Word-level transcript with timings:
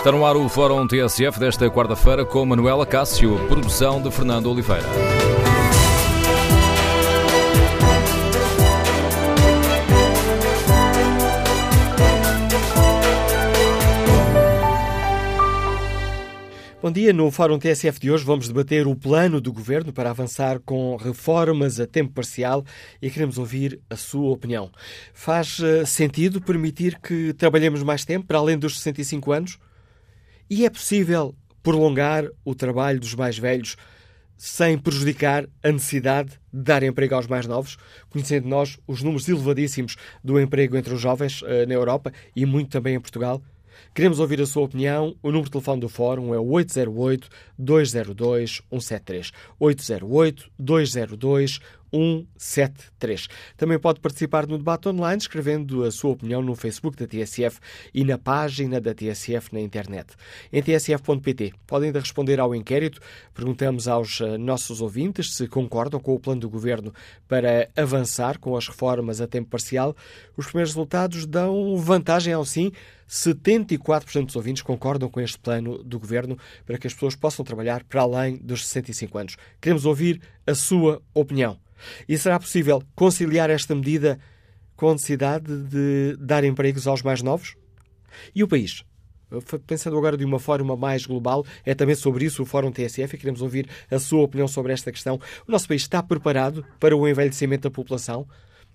Está 0.00 0.10
no 0.10 0.24
ar 0.24 0.34
o 0.34 0.48
Fórum 0.48 0.86
TSF 0.86 1.38
desta 1.38 1.68
quarta-feira 1.68 2.24
com 2.24 2.46
Manuela 2.46 2.86
Cássio, 2.86 3.36
produção 3.48 4.00
de 4.00 4.10
Fernando 4.10 4.50
Oliveira. 4.50 4.86
Bom 16.80 16.90
dia. 16.90 17.12
No 17.12 17.30
Fórum 17.30 17.58
TSF 17.58 18.00
de 18.00 18.10
hoje 18.10 18.24
vamos 18.24 18.48
debater 18.48 18.86
o 18.86 18.96
plano 18.96 19.38
do 19.38 19.52
Governo 19.52 19.92
para 19.92 20.08
avançar 20.08 20.60
com 20.60 20.96
reformas 20.96 21.78
a 21.78 21.86
tempo 21.86 22.14
parcial 22.14 22.64
e 23.02 23.10
queremos 23.10 23.36
ouvir 23.36 23.78
a 23.90 23.96
sua 23.96 24.30
opinião. 24.30 24.70
Faz 25.12 25.58
uh, 25.58 25.84
sentido 25.84 26.40
permitir 26.40 26.98
que 27.00 27.34
trabalhemos 27.34 27.82
mais 27.82 28.06
tempo, 28.06 28.26
para 28.26 28.38
além 28.38 28.56
dos 28.56 28.80
65 28.80 29.30
anos? 29.30 29.58
E 30.50 30.66
é 30.66 30.70
possível 30.70 31.34
prolongar 31.62 32.24
o 32.44 32.56
trabalho 32.56 32.98
dos 32.98 33.14
mais 33.14 33.38
velhos 33.38 33.76
sem 34.36 34.76
prejudicar 34.76 35.46
a 35.62 35.70
necessidade 35.70 36.30
de 36.52 36.62
dar 36.62 36.82
emprego 36.82 37.14
aos 37.14 37.28
mais 37.28 37.46
novos, 37.46 37.76
conhecendo 38.08 38.48
nós 38.48 38.76
os 38.84 39.00
números 39.00 39.28
elevadíssimos 39.28 39.94
do 40.24 40.40
emprego 40.40 40.76
entre 40.76 40.92
os 40.92 41.00
jovens 41.00 41.40
uh, 41.42 41.68
na 41.68 41.74
Europa 41.74 42.12
e 42.34 42.44
muito 42.44 42.70
também 42.70 42.96
em 42.96 43.00
Portugal? 43.00 43.40
Queremos 43.94 44.18
ouvir 44.18 44.40
a 44.40 44.46
sua 44.46 44.64
opinião. 44.64 45.14
O 45.22 45.28
número 45.28 45.44
de 45.44 45.52
telefone 45.52 45.80
do 45.80 45.88
Fórum 45.88 46.34
é 46.34 46.38
o 46.38 46.46
808-202-173. 46.46 49.30
808-202-173. 51.92 53.28
Também 53.56 53.78
pode 53.78 54.00
participar 54.00 54.46
no 54.46 54.58
debate 54.58 54.88
online 54.88 55.18
escrevendo 55.18 55.84
a 55.84 55.90
sua 55.90 56.12
opinião 56.12 56.42
no 56.42 56.54
Facebook 56.54 56.96
da 56.96 57.06
TSF 57.06 57.58
e 57.92 58.04
na 58.04 58.18
página 58.18 58.80
da 58.80 58.94
TSF 58.94 59.52
na 59.52 59.60
internet. 59.60 60.14
Em 60.52 60.62
tsf.pt 60.62 61.52
pode 61.66 61.86
ainda 61.86 62.00
responder 62.00 62.40
ao 62.40 62.54
inquérito. 62.54 63.00
Perguntamos 63.34 63.88
aos 63.88 64.20
eh, 64.20 64.38
nossos 64.38 64.80
ouvintes 64.80 65.34
se 65.34 65.46
concordam 65.46 66.00
com 66.00 66.14
o 66.14 66.20
plano 66.20 66.40
do 66.40 66.50
Governo 66.50 66.92
para 67.28 67.68
avançar 67.76 68.38
com 68.38 68.56
as 68.56 68.68
reformas 68.68 69.20
a 69.20 69.26
tempo 69.26 69.50
parcial. 69.50 69.94
Os 70.36 70.46
primeiros 70.46 70.72
resultados 70.72 71.26
dão 71.26 71.76
vantagem 71.76 72.32
ao 72.32 72.44
sim 72.44 72.72
74% 73.10 74.26
dos 74.26 74.36
ouvintes 74.36 74.62
concordam 74.62 75.08
com 75.10 75.20
este 75.20 75.36
plano 75.36 75.82
do 75.82 75.98
governo 75.98 76.38
para 76.64 76.78
que 76.78 76.86
as 76.86 76.94
pessoas 76.94 77.16
possam 77.16 77.44
trabalhar 77.44 77.82
para 77.82 78.02
além 78.02 78.36
dos 78.36 78.64
65 78.66 79.18
anos. 79.18 79.36
Queremos 79.60 79.84
ouvir 79.84 80.20
a 80.46 80.54
sua 80.54 81.02
opinião. 81.12 81.58
E 82.08 82.16
será 82.16 82.38
possível 82.38 82.82
conciliar 82.94 83.50
esta 83.50 83.74
medida 83.74 84.18
com 84.76 84.90
a 84.90 84.92
necessidade 84.92 85.64
de 85.64 86.16
dar 86.20 86.44
empregos 86.44 86.86
aos 86.86 87.02
mais 87.02 87.20
novos? 87.20 87.56
E 88.32 88.44
o 88.44 88.48
país? 88.48 88.84
Pensando 89.66 89.96
agora 89.96 90.16
de 90.16 90.24
uma 90.24 90.38
forma 90.38 90.76
mais 90.76 91.04
global, 91.04 91.44
é 91.64 91.74
também 91.74 91.94
sobre 91.94 92.24
isso 92.24 92.42
o 92.42 92.46
Fórum 92.46 92.70
TSF 92.70 93.14
e 93.14 93.18
queremos 93.18 93.42
ouvir 93.42 93.68
a 93.90 93.98
sua 93.98 94.22
opinião 94.22 94.46
sobre 94.46 94.72
esta 94.72 94.90
questão. 94.92 95.20
O 95.46 95.50
nosso 95.50 95.66
país 95.66 95.82
está 95.82 96.02
preparado 96.02 96.64
para 96.78 96.96
o 96.96 97.08
envelhecimento 97.08 97.62
da 97.62 97.70
população? 97.70 98.26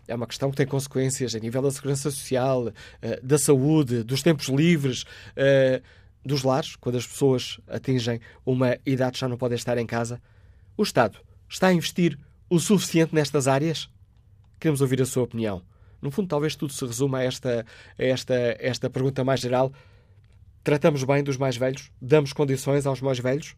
É 0.08 0.16
uma 0.16 0.28
questão 0.28 0.52
que 0.52 0.58
tem 0.58 0.66
consequências 0.66 1.36
a 1.36 1.40
nível 1.40 1.62
da 1.62 1.72
segurança 1.72 2.10
social, 2.12 2.72
eh, 3.02 3.20
da 3.22 3.38
saúde, 3.38 4.04
dos 4.04 4.22
tempos 4.22 4.48
livres, 4.48 5.06
eh, 5.36 5.82
dos 6.24 6.44
lares, 6.44 6.76
quando 6.76 6.98
as 6.98 7.06
pessoas 7.06 7.60
atingem 7.68 8.20
uma 8.46 8.78
idade 8.86 9.20
já 9.20 9.28
não 9.28 9.38
podem 9.38 9.56
estar 9.56 9.78
em 9.78 9.86
casa. 9.86 10.22
O 10.76 10.84
Estado 10.84 11.20
está 11.48 11.68
a 11.68 11.74
investir 11.74 12.18
o 12.50 12.60
suficiente 12.60 13.14
nestas 13.14 13.48
áreas? 13.48 13.90
Queremos 14.60 14.82
ouvir 14.82 15.02
a 15.02 15.06
sua 15.06 15.24
opinião. 15.24 15.62
No 16.02 16.12
fundo, 16.12 16.28
talvez 16.28 16.56
tudo 16.56 16.74
se 16.74 16.86
resuma 16.86 17.20
a 17.20 17.24
esta, 17.24 17.66
a 17.98 18.04
esta, 18.04 18.34
esta 18.60 18.90
pergunta 18.90 19.24
mais 19.24 19.40
geral. 19.40 19.72
Tratamos 20.64 21.04
bem 21.04 21.24
dos 21.24 21.38
mais 21.38 21.58
velhos? 21.58 21.92
Damos 22.02 22.34
condições 22.34 22.86
aos 22.86 23.02
mais 23.02 23.20
velhos? 23.20 23.56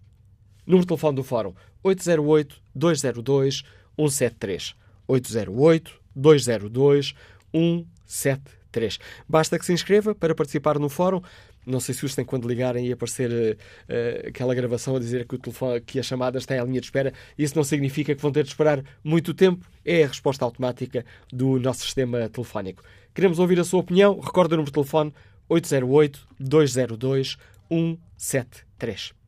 Número 0.66 0.84
de 0.84 0.88
telefone 0.88 1.16
do 1.16 1.24
Fórum: 1.24 1.54
808-202-173. 1.84 4.76
808 5.08 6.07
202 6.18 7.14
173. 7.54 9.00
Basta 9.28 9.58
que 9.58 9.66
se 9.66 9.74
inscreva 9.74 10.14
para 10.14 10.36
participar 10.36 10.80
no 10.80 10.90
fórum. 10.90 11.22
Não 11.66 11.80
sei 11.80 11.94
se 11.94 12.06
os 12.06 12.16
tem 12.16 12.24
quando 12.24 12.48
ligarem 12.48 12.88
e 12.88 12.94
aparecer 12.94 13.30
uh, 13.32 14.28
aquela 14.28 14.56
gravação 14.56 14.96
a 14.96 15.00
dizer 15.00 15.28
que, 15.28 15.36
o 15.36 15.38
telefone, 15.38 15.82
que 15.82 16.00
a 16.00 16.04
chamada 16.04 16.38
está 16.38 16.56
em 16.56 16.64
linha 16.64 16.80
de 16.80 16.88
espera. 16.88 17.14
Isso 17.38 17.56
não 17.56 17.64
significa 17.64 18.16
que 18.16 18.22
vão 18.22 18.32
ter 18.32 18.44
de 18.44 18.50
esperar 18.50 18.84
muito 19.04 19.34
tempo. 19.34 19.66
É 19.84 20.04
a 20.04 20.08
resposta 20.08 20.46
automática 20.46 21.06
do 21.32 21.60
nosso 21.60 21.82
sistema 21.82 22.30
telefónico. 22.30 22.84
Queremos 23.14 23.38
ouvir 23.38 23.60
a 23.60 23.64
sua 23.64 23.82
opinião. 23.82 24.20
Recorda 24.20 24.56
o 24.56 24.58
número 24.58 24.72
de 24.72 24.74
telefone 24.74 25.14
808 25.50 26.28
202 26.40 27.38
173. 27.70 29.27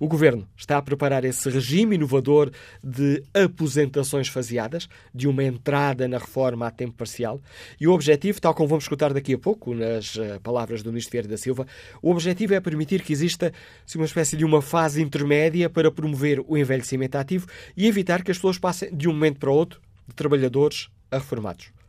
O 0.00 0.08
Governo 0.08 0.46
está 0.56 0.78
a 0.78 0.82
preparar 0.82 1.24
esse 1.24 1.48
regime 1.48 1.96
inovador 1.96 2.50
de 2.82 3.22
aposentações 3.34 4.28
faseadas, 4.28 4.88
de 5.14 5.28
uma 5.28 5.44
entrada 5.44 6.08
na 6.08 6.18
reforma 6.18 6.66
a 6.66 6.70
tempo 6.70 6.94
parcial. 6.94 7.40
E 7.80 7.86
o 7.86 7.92
objetivo, 7.92 8.40
tal 8.40 8.54
como 8.54 8.68
vamos 8.68 8.84
escutar 8.84 9.12
daqui 9.12 9.34
a 9.34 9.38
pouco, 9.38 9.74
nas 9.74 10.16
eh, 10.16 10.38
palavras 10.42 10.82
do 10.82 10.90
Ministro 10.90 11.12
Vieira 11.12 11.28
da 11.28 11.36
Silva, 11.36 11.66
o 12.02 12.10
objetivo 12.10 12.54
é 12.54 12.60
permitir 12.60 13.02
que 13.02 13.12
exista 13.12 13.52
uma 13.94 14.04
espécie 14.04 14.36
de 14.36 14.44
uma 14.44 14.62
fase 14.62 15.02
intermédia 15.02 15.68
para 15.68 15.90
promover 15.90 16.42
o 16.46 16.56
envelhecimento 16.56 17.16
ativo 17.18 17.46
e 17.76 17.86
evitar 17.86 18.22
que 18.22 18.30
as 18.30 18.38
pessoas 18.38 18.58
passem 18.58 18.94
de 18.94 19.08
um 19.08 19.12
momento 19.12 19.38
para 19.38 19.50
o 19.50 19.54
outro 19.54 19.80
de 20.08 20.14
trabalhadores 20.14 20.88
a 21.10 21.18
reformados. 21.18 21.79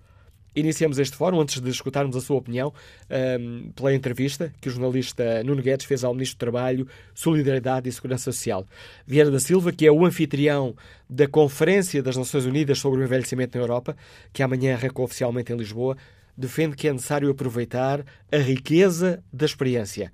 Iniciamos 0.53 0.99
este 0.99 1.15
fórum 1.15 1.39
antes 1.39 1.61
de 1.61 1.69
escutarmos 1.69 2.13
a 2.13 2.19
sua 2.19 2.35
opinião 2.35 2.73
um, 3.39 3.71
pela 3.71 3.93
entrevista 3.93 4.53
que 4.59 4.67
o 4.67 4.71
jornalista 4.71 5.41
Nuno 5.45 5.61
Guedes 5.61 5.85
fez 5.85 6.03
ao 6.03 6.13
Ministro 6.13 6.35
do 6.35 6.39
Trabalho, 6.39 6.87
Solidariedade 7.15 7.87
e 7.87 7.91
Segurança 7.91 8.33
Social. 8.33 8.67
Vieira 9.07 9.31
da 9.31 9.39
Silva, 9.39 9.71
que 9.71 9.87
é 9.87 9.91
o 9.91 10.05
anfitrião 10.05 10.75
da 11.09 11.25
Conferência 11.25 12.03
das 12.03 12.17
Nações 12.17 12.45
Unidas 12.45 12.79
sobre 12.79 12.99
o 12.99 13.03
Envelhecimento 13.03 13.57
na 13.57 13.63
Europa, 13.63 13.95
que 14.33 14.43
amanhã 14.43 14.73
arrancou 14.73 15.05
oficialmente 15.05 15.53
em 15.53 15.55
Lisboa, 15.55 15.95
defende 16.35 16.75
que 16.75 16.89
é 16.89 16.91
necessário 16.91 17.29
aproveitar 17.29 18.03
a 18.29 18.37
riqueza 18.37 19.23
da 19.31 19.45
experiência. 19.45 20.11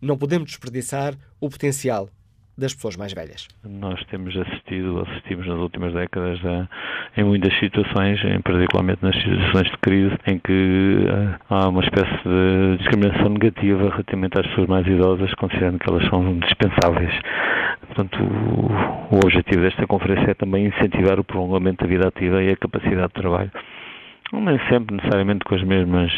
Não 0.00 0.18
podemos 0.18 0.48
desperdiçar 0.48 1.16
o 1.40 1.48
potencial 1.48 2.10
das 2.58 2.74
pessoas 2.74 2.96
mais 2.96 3.12
velhas. 3.12 3.46
Nós 3.64 4.04
temos 4.06 4.36
assistido, 4.36 5.00
assistimos 5.08 5.46
nas 5.46 5.58
últimas 5.58 5.94
décadas 5.94 6.44
a, 6.44 6.68
em 7.16 7.24
muitas 7.24 7.56
situações, 7.60 8.22
em 8.24 8.40
particularmente 8.40 9.02
nas 9.02 9.14
situações 9.14 9.70
de 9.70 9.78
crise, 9.78 10.16
em 10.26 10.38
que 10.40 11.06
uh, 11.06 11.38
há 11.48 11.68
uma 11.68 11.82
espécie 11.84 12.18
de 12.24 12.78
discriminação 12.78 13.28
negativa 13.28 13.90
relativamente 13.90 14.40
às 14.40 14.46
pessoas 14.48 14.66
mais 14.66 14.86
idosas, 14.86 15.32
considerando 15.34 15.78
que 15.78 15.88
elas 15.88 16.08
são 16.08 16.38
dispensáveis. 16.40 17.14
Portanto, 17.86 18.18
o, 18.20 19.14
o 19.14 19.18
objetivo 19.24 19.62
desta 19.62 19.86
conferência 19.86 20.32
é 20.32 20.34
também 20.34 20.66
incentivar 20.66 21.20
o 21.20 21.24
prolongamento 21.24 21.84
da 21.84 21.88
vida 21.88 22.08
ativa 22.08 22.42
e 22.42 22.50
a 22.50 22.56
capacidade 22.56 23.08
de 23.08 23.14
trabalho. 23.14 23.52
Nem 24.32 24.58
sempre 24.68 24.96
necessariamente 24.96 25.44
com 25.44 25.54
as 25.54 25.62
mesmas 25.62 26.12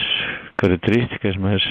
características, 0.56 1.36
mas, 1.36 1.62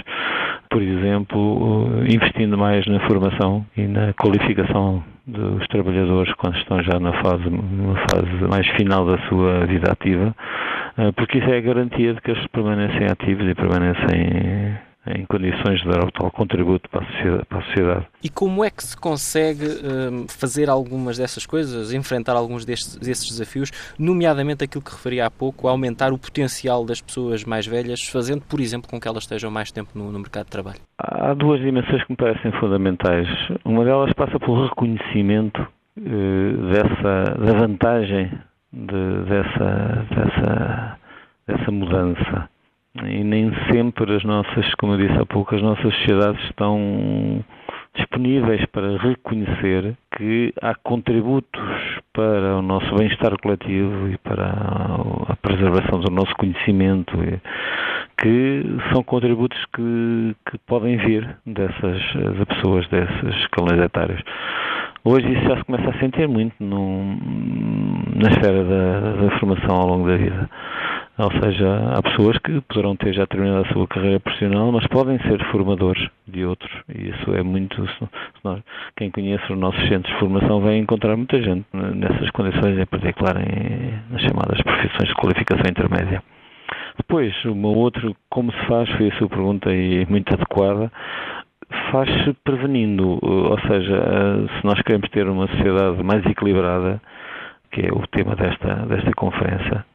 por 0.70 0.82
exemplo, 0.82 1.90
investindo 2.08 2.58
mais 2.58 2.86
na 2.88 3.00
formação 3.08 3.66
e 3.76 3.82
na 3.82 4.14
qualificação 4.14 5.04
dos 5.28 5.68
trabalhadores 5.68 6.34
quando 6.36 6.58
estão 6.58 6.82
já 6.82 7.00
na 7.00 7.14
fase, 7.22 7.50
na 7.50 7.96
fase 8.10 8.48
mais 8.50 8.68
final 8.70 9.06
da 9.06 9.18
sua 9.28 9.66
vida 9.66 9.92
ativa, 9.92 10.36
eh, 10.98 11.12
porque 11.12 11.38
isso 11.38 11.50
é 11.50 11.58
a 11.58 11.62
garantia 11.62 12.14
de 12.14 12.22
que 12.22 12.32
eles 12.32 12.48
permanecem 12.48 13.08
ativos 13.08 13.48
e 13.48 13.54
permanecem 13.54 14.80
em 15.08 15.26
condições 15.26 15.82
de 15.82 15.88
dar 15.88 16.04
o 16.04 16.12
tal 16.12 16.30
contributo 16.32 16.90
para 16.90 17.02
a 17.02 17.12
sociedade. 17.12 17.46
Para 17.46 17.60
a 17.60 17.64
sociedade. 17.64 18.08
E 18.24 18.30
como 18.30 18.64
é 18.64 18.70
que 18.70 18.84
se 18.84 18.98
consegue 18.98 19.66
um, 19.66 20.28
fazer 20.28 20.70
algumas 20.70 21.18
dessas 21.18 21.46
coisas, 21.46 21.94
enfrentar 21.94 22.34
alguns 22.34 22.66
destes, 22.66 22.96
desses 22.98 23.30
desafios, 23.30 23.72
nomeadamente 23.98 24.64
aquilo 24.64 24.84
que 24.84 24.92
referi 24.92 25.22
há 25.22 25.32
pouco, 25.32 25.68
aumentar 25.68 26.12
o 26.12 26.18
potencial 26.18 26.86
das 26.86 27.02
pessoas 27.02 27.44
mais 27.44 27.66
velhas, 27.66 28.02
fazendo, 28.04 28.42
por 28.42 28.60
exemplo, 28.60 28.90
com 28.90 29.00
que 29.00 29.08
elas 29.08 29.24
estejam 29.24 29.50
mais 29.50 29.72
tempo 29.72 29.92
no, 29.96 30.12
no 30.12 30.20
mercado 30.20 30.46
de 30.46 30.52
trabalho? 30.52 30.80
Há 30.98 31.34
duas 31.34 31.60
dimensões 31.62 32.04
que 32.04 32.12
me 32.12 32.18
parecem 32.18 32.52
fundamentais. 32.60 33.28
Uma 33.64 33.86
delas 33.86 34.14
passa 34.14 34.38
pelo 34.40 34.66
reconhecimento 34.66 35.62
uh, 35.62 36.72
dessa, 36.72 37.38
da 37.38 37.54
vantagem 37.54 38.32
de, 38.72 39.24
dessa, 39.24 40.06
dessa, 40.12 40.98
dessa 41.48 41.72
mudança 41.72 42.50
e 42.96 43.24
nem 43.24 43.52
sempre 43.72 44.16
as 44.16 44.24
nossas, 44.24 44.74
como 44.76 44.94
eu 44.94 45.08
disse 45.08 45.20
há 45.20 45.26
pouco, 45.26 45.56
as 45.56 45.62
nossas 45.62 45.94
sociedades 45.96 46.44
estão 46.46 47.44
disponíveis 47.96 48.66
para 48.68 48.98
reconhecer 48.98 49.96
que 50.16 50.54
há 50.62 50.74
contributos 50.76 51.62
para 52.14 52.58
o 52.58 52.62
nosso 52.62 52.94
bem-estar 52.96 53.32
coletivo 53.42 54.10
e 54.10 54.18
para 54.18 54.50
a 55.28 55.36
preservação 55.42 56.00
do 56.00 56.12
nosso 56.12 56.34
conhecimento, 56.36 57.18
que 58.18 58.64
são 58.94 59.04
contributos 59.04 59.58
que, 59.74 60.36
que 60.50 60.58
podem 60.68 60.98
vir 60.98 61.38
dessas 61.46 62.02
de 62.38 62.46
pessoas 62.46 62.88
desses 62.88 63.36
escalões 63.42 63.80
etários. 63.82 64.22
Hoje 65.04 65.32
isso 65.32 65.44
já 65.48 65.58
se 65.58 65.64
começa 65.64 65.90
a 65.90 66.00
sentir 66.00 66.28
muito 66.28 66.54
no, 66.60 67.06
na 68.16 68.30
esfera 68.32 68.64
da, 68.66 69.00
da 69.14 69.40
formação 69.40 69.76
ao 69.76 69.88
longo 69.88 70.08
da 70.08 70.18
vida. 70.18 70.50
Ou 71.20 71.30
seja, 71.32 71.68
há 71.98 72.02
pessoas 72.02 72.38
que 72.38 72.62
poderão 72.62 72.96
ter 72.96 73.14
já 73.14 73.28
terminado 73.28 73.68
a 73.68 73.74
sua 73.74 73.86
carreira 73.90 74.22
profissional, 74.22 74.72
mas 74.72 74.88
podem 74.88 75.20
ser 75.20 75.44
formadores 75.52 76.08
de 76.26 76.46
outros. 76.46 76.72
E 76.88 77.10
isso 77.10 77.36
é 77.36 77.44
muito. 77.44 77.86
Nós, 78.42 78.62
quem 78.96 79.12
conhece 79.12 79.44
os 79.52 79.60
nossos 79.60 79.86
centros 79.90 80.14
de 80.14 80.18
formação 80.18 80.62
vai 80.62 80.78
encontrar 80.78 81.18
muita 81.18 81.42
gente 81.42 81.66
nessas 81.74 82.30
condições, 82.32 82.80
em 82.80 82.86
particular 82.86 83.36
em, 83.36 84.00
nas 84.10 84.22
chamadas 84.22 84.62
profissões 84.62 85.10
de 85.10 85.16
qualificação 85.16 85.66
intermédia. 85.70 86.24
Depois, 86.96 87.34
uma 87.44 87.68
outra, 87.68 88.10
como 88.30 88.54
se 88.54 88.66
faz, 88.66 88.90
foi 88.92 89.10
a 89.10 89.16
sua 89.18 89.28
pergunta 89.28 89.74
e 89.74 90.06
muito 90.06 90.34
adequada, 90.34 90.90
faz-se 91.92 92.34
prevenindo, 92.46 93.20
ou 93.22 93.60
seja, 93.68 94.48
se 94.58 94.66
nós 94.66 94.82
queremos 94.84 95.10
ter 95.10 95.28
uma 95.28 95.48
sociedade 95.48 96.02
mais 96.02 96.26
equilibrada, 96.26 97.02
que 97.72 97.82
é 97.82 97.92
o 97.92 98.08
tema 98.08 98.38
desta, 98.38 98.86
desta 98.88 99.12
conferência, 99.12 99.86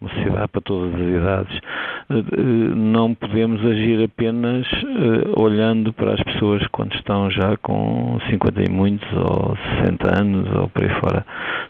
uma 0.00 0.10
sociedade 0.10 0.48
para 0.48 0.60
todas 0.62 0.94
as 0.94 1.00
idades, 1.00 1.60
eh, 2.08 2.74
não 2.74 3.14
podemos 3.14 3.64
agir 3.66 4.02
apenas 4.02 4.66
eh, 4.66 5.38
olhando 5.38 5.92
para 5.92 6.14
as 6.14 6.22
pessoas 6.22 6.66
quando 6.68 6.94
estão 6.94 7.30
já 7.30 7.56
com 7.58 8.18
50 8.30 8.62
e 8.62 8.70
muitos 8.70 9.08
ou 9.12 9.56
60 9.82 10.18
anos 10.18 10.56
ou 10.56 10.68
por 10.70 10.82
aí 10.84 11.00
fora. 11.00 11.26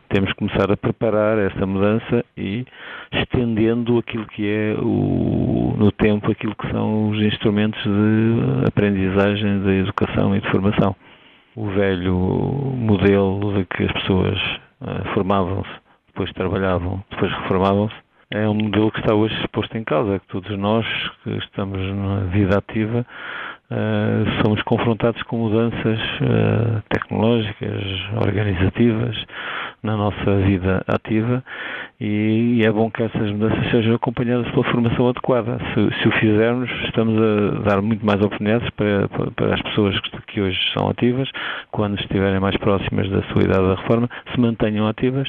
Temos 0.09 0.31
que 0.32 0.38
começar 0.38 0.71
a 0.71 0.77
preparar 0.77 1.38
essa 1.38 1.67
mudança 1.67 2.25
e 2.37 2.65
estendendo 3.12 3.99
aquilo 3.99 4.27
que 4.27 4.49
é 4.49 4.76
o, 4.79 5.75
no 5.76 5.91
tempo 5.91 6.31
aquilo 6.31 6.55
que 6.55 6.71
são 6.71 7.11
os 7.11 7.21
instrumentos 7.21 7.83
de 7.83 8.69
aprendizagem, 8.69 9.61
de 9.61 9.71
educação 9.81 10.37
e 10.37 10.41
de 10.41 10.49
formação. 10.50 10.94
O 11.56 11.67
velho 11.67 12.15
modelo 12.15 13.55
de 13.55 13.65
que 13.65 13.83
as 13.85 13.93
pessoas 13.93 14.38
formavam-se, 15.15 15.71
depois 16.06 16.33
trabalhavam, 16.33 17.03
depois 17.11 17.33
reformavam-se, 17.33 17.94
é 18.31 18.49
um 18.49 18.55
modelo 18.55 18.93
que 18.93 19.00
está 19.00 19.15
hoje 19.15 19.35
exposto 19.41 19.77
em 19.77 19.85
causa, 19.85 20.21
que 20.21 20.27
todos 20.29 20.56
nós 20.56 20.87
que 21.25 21.31
estamos 21.38 21.79
na 21.94 22.21
vida 22.27 22.59
ativa 22.59 23.05
uh, 23.70 24.43
somos 24.43 24.62
confrontados 24.62 25.22
com 25.25 25.37
mudanças 25.38 25.99
uh, 26.20 26.82
tecnológicas, 26.88 27.82
organizativas 28.17 29.17
na 29.82 29.96
nossa 29.96 30.37
vida 30.44 30.82
ativa 30.87 31.43
e, 32.00 32.62
é 32.64 32.72
bom 32.72 32.90
que 32.90 33.02
essas 33.02 33.31
mudanças 33.31 33.70
sejam 33.70 33.94
acompanhadas 33.94 34.50
pela 34.52 34.64
formação 34.64 35.08
adequada. 35.08 35.58
Se, 35.75 36.00
se 36.00 36.08
o 36.08 36.12
fizermos, 36.12 36.70
estamos 36.84 37.14
a 37.20 37.61
dar 37.69 37.82
muito 37.82 38.05
mais 38.05 38.19
oportunidades 38.22 38.70
para, 38.70 39.06
para, 39.08 39.31
para, 39.32 39.55
as 39.55 39.61
pessoas 39.61 40.00
que 40.26 40.40
hoje 40.40 40.58
são 40.73 40.88
ativas, 40.88 41.28
quando 41.70 42.00
estiverem 42.00 42.40
mais 42.40 42.56
próximas 42.56 43.08
da 43.11 43.23
sua 43.25 43.43
idade 43.43 43.66
da 43.66 43.75
reforma, 43.75 44.08
se 44.32 44.40
mantenham 44.40 44.87
ativas 44.88 45.28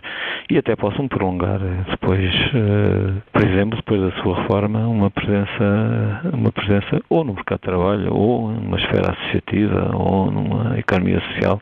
e 0.49 0.57
até 0.57 0.73
possam 0.77 1.09
prolongar 1.09 1.59
depois, 1.89 2.33
eh, 2.33 3.21
por 3.33 3.43
exemplo, 3.43 3.75
depois 3.75 4.01
da 4.01 4.21
sua 4.21 4.41
reforma, 4.41 4.87
uma 4.87 5.11
presença, 5.11 6.21
uma 6.31 6.53
presença 6.53 7.01
ou 7.09 7.25
no 7.25 7.33
mercado 7.33 7.59
de 7.59 7.65
trabalho, 7.65 8.13
ou 8.13 8.30
numa 8.51 8.77
esfera 8.77 9.11
associativa, 9.11 9.95
ou 9.95 10.31
numa 10.31 10.77
economia 10.79 11.19
social 11.31 11.61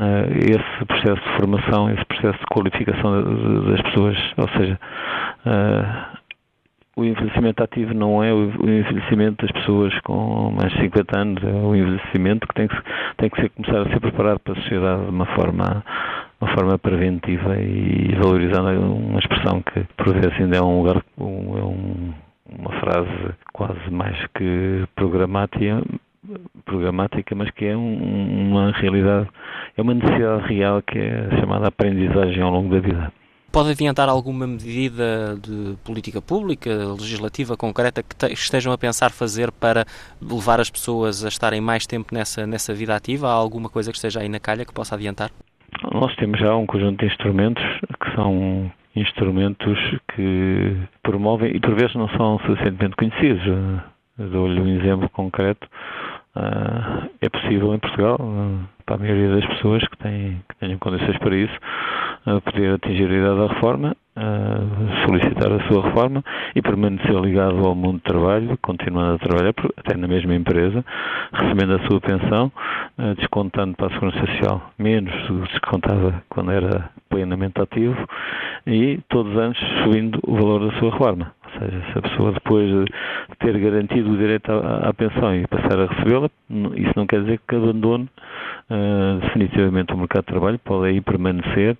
uh, 0.00 0.30
esse 0.38 0.84
processo 0.86 1.20
de 1.22 1.36
formação, 1.36 1.90
esse 1.90 2.04
processo 2.04 2.38
de 2.38 2.46
qualificação 2.46 3.22
das 3.64 3.82
pessoas, 3.82 4.16
ou 4.36 4.48
seja, 4.50 4.78
uh, 5.46 6.18
o 6.96 7.04
envelhecimento 7.04 7.62
ativo 7.62 7.94
não 7.94 8.22
é 8.24 8.32
o 8.32 8.68
envelhecimento 8.68 9.46
das 9.46 9.52
pessoas 9.52 9.96
com 10.00 10.50
mais 10.50 10.72
de 10.72 10.80
50 10.80 11.20
anos, 11.20 11.44
é 11.44 11.46
o 11.46 11.74
envelhecimento 11.74 12.46
que 12.48 12.54
tem 12.54 12.66
que, 12.66 12.76
tem 13.16 13.30
que 13.30 13.40
ser, 13.40 13.50
começar 13.50 13.82
a 13.82 13.92
ser 13.92 14.00
preparado 14.00 14.40
para 14.40 14.54
a 14.54 14.56
sociedade 14.56 15.04
de 15.04 15.10
uma 15.10 15.26
forma, 15.26 15.84
uma 16.40 16.54
forma 16.54 16.76
preventiva 16.76 17.56
e 17.56 18.16
valorizando 18.20 18.68
uma 18.80 19.20
expressão 19.20 19.62
que 19.62 19.86
por 19.96 20.12
vezes 20.12 20.32
ainda 20.40 20.56
é 20.56 20.62
um 20.62 20.82
lugar, 20.82 21.00
um, 21.16 21.58
é 21.58 21.62
um, 21.62 22.14
uma 22.48 22.72
frase 22.80 23.34
quase 23.52 23.90
mais 23.90 24.16
que 24.34 24.86
programática, 24.94 25.82
programática, 26.64 27.34
mas 27.34 27.50
que 27.50 27.66
é 27.66 27.76
um, 27.76 28.50
uma 28.50 28.70
realidade, 28.72 29.28
é 29.76 29.82
uma 29.82 29.94
necessidade 29.94 30.46
real 30.52 30.82
que 30.82 30.98
é 30.98 31.28
chamada 31.40 31.68
aprendizagem 31.68 32.42
ao 32.42 32.50
longo 32.50 32.74
da 32.74 32.80
vida. 32.80 33.12
Pode 33.50 33.70
adiantar 33.70 34.10
alguma 34.10 34.46
medida 34.46 35.38
de 35.40 35.74
política 35.82 36.20
pública, 36.20 36.70
legislativa, 36.98 37.56
concreta, 37.56 38.02
que 38.02 38.26
estejam 38.32 38.72
a 38.74 38.78
pensar 38.78 39.10
fazer 39.10 39.50
para 39.50 39.86
levar 40.20 40.60
as 40.60 40.68
pessoas 40.68 41.24
a 41.24 41.28
estarem 41.28 41.60
mais 41.60 41.86
tempo 41.86 42.14
nessa, 42.14 42.46
nessa 42.46 42.74
vida 42.74 42.94
ativa? 42.94 43.28
Há 43.28 43.32
alguma 43.32 43.70
coisa 43.70 43.90
que 43.90 43.96
esteja 43.96 44.20
aí 44.20 44.28
na 44.28 44.38
calha 44.38 44.66
que 44.66 44.72
possa 44.72 44.94
adiantar? 44.94 45.30
Nós 45.92 46.14
temos 46.16 46.38
já 46.38 46.54
um 46.54 46.66
conjunto 46.66 47.00
de 47.00 47.06
instrumentos 47.06 47.62
que 48.02 48.14
são 48.14 48.70
instrumentos 49.00 49.78
que 50.14 50.76
promovem 51.02 51.56
e 51.56 51.60
por 51.60 51.74
vezes 51.74 51.94
não 51.94 52.08
são 52.10 52.38
suficientemente 52.40 52.96
conhecidos. 52.96 53.42
Dou-lhe 54.16 54.60
um 54.60 54.68
exemplo 54.68 55.08
concreto. 55.10 55.66
Uh, 56.36 57.08
é 57.20 57.28
possível 57.28 57.74
em 57.74 57.78
Portugal, 57.78 58.16
uh, 58.20 58.60
para 58.84 58.94
a 58.96 58.98
maioria 58.98 59.28
das 59.34 59.46
pessoas 59.46 59.82
que, 59.88 59.96
têm, 59.98 60.42
que 60.48 60.56
tenham 60.56 60.78
condições 60.78 61.18
para 61.18 61.36
isso, 61.36 61.58
poder 62.44 62.74
atingir 62.74 63.10
a 63.10 63.14
idade 63.14 63.38
da 63.38 63.46
reforma, 63.54 63.96
solicitar 65.04 65.52
a 65.52 65.60
sua 65.68 65.82
reforma 65.86 66.24
e 66.54 66.62
permanecer 66.62 67.14
ligado 67.20 67.66
ao 67.66 67.74
mundo 67.74 67.98
do 67.98 68.12
trabalho, 68.12 68.58
continuando 68.62 69.14
a 69.14 69.18
trabalhar 69.18 69.54
até 69.76 69.96
na 69.96 70.08
mesma 70.08 70.34
empresa, 70.34 70.84
recebendo 71.32 71.74
a 71.74 71.86
sua 71.86 72.00
pensão, 72.00 72.52
descontando 73.16 73.76
para 73.76 73.86
a 73.86 73.90
Segurança 73.90 74.26
Social 74.26 74.70
menos 74.78 75.12
do 75.26 75.42
que 75.42 75.52
descontava 75.52 76.22
quando 76.28 76.50
era 76.50 76.90
plenamente 77.08 77.60
ativo 77.60 77.96
e 78.66 79.00
todos 79.08 79.32
os 79.32 79.38
anos 79.38 79.58
subindo 79.82 80.18
o 80.26 80.34
valor 80.34 80.70
da 80.70 80.78
sua 80.78 80.90
reforma. 80.90 81.32
Ou 81.44 81.60
seja, 81.60 81.82
se 81.92 81.98
a 81.98 82.02
pessoa 82.02 82.32
depois 82.32 82.68
de 82.68 83.36
ter 83.38 83.58
garantido 83.58 84.12
o 84.12 84.16
direito 84.16 84.52
à, 84.52 84.88
à 84.88 84.94
pensão 84.94 85.34
e 85.34 85.46
passar 85.46 85.80
a 85.80 85.86
recebê-la, 85.86 86.28
isso 86.76 86.92
não 86.94 87.06
quer 87.06 87.22
dizer 87.22 87.40
que 87.48 87.56
abandone 87.56 88.08
uh, 88.70 89.18
definitivamente 89.20 89.92
o 89.94 89.96
mercado 89.96 90.24
de 90.26 90.32
trabalho, 90.32 90.58
pode 90.58 90.88
aí 90.88 91.00
permanecer 91.00 91.76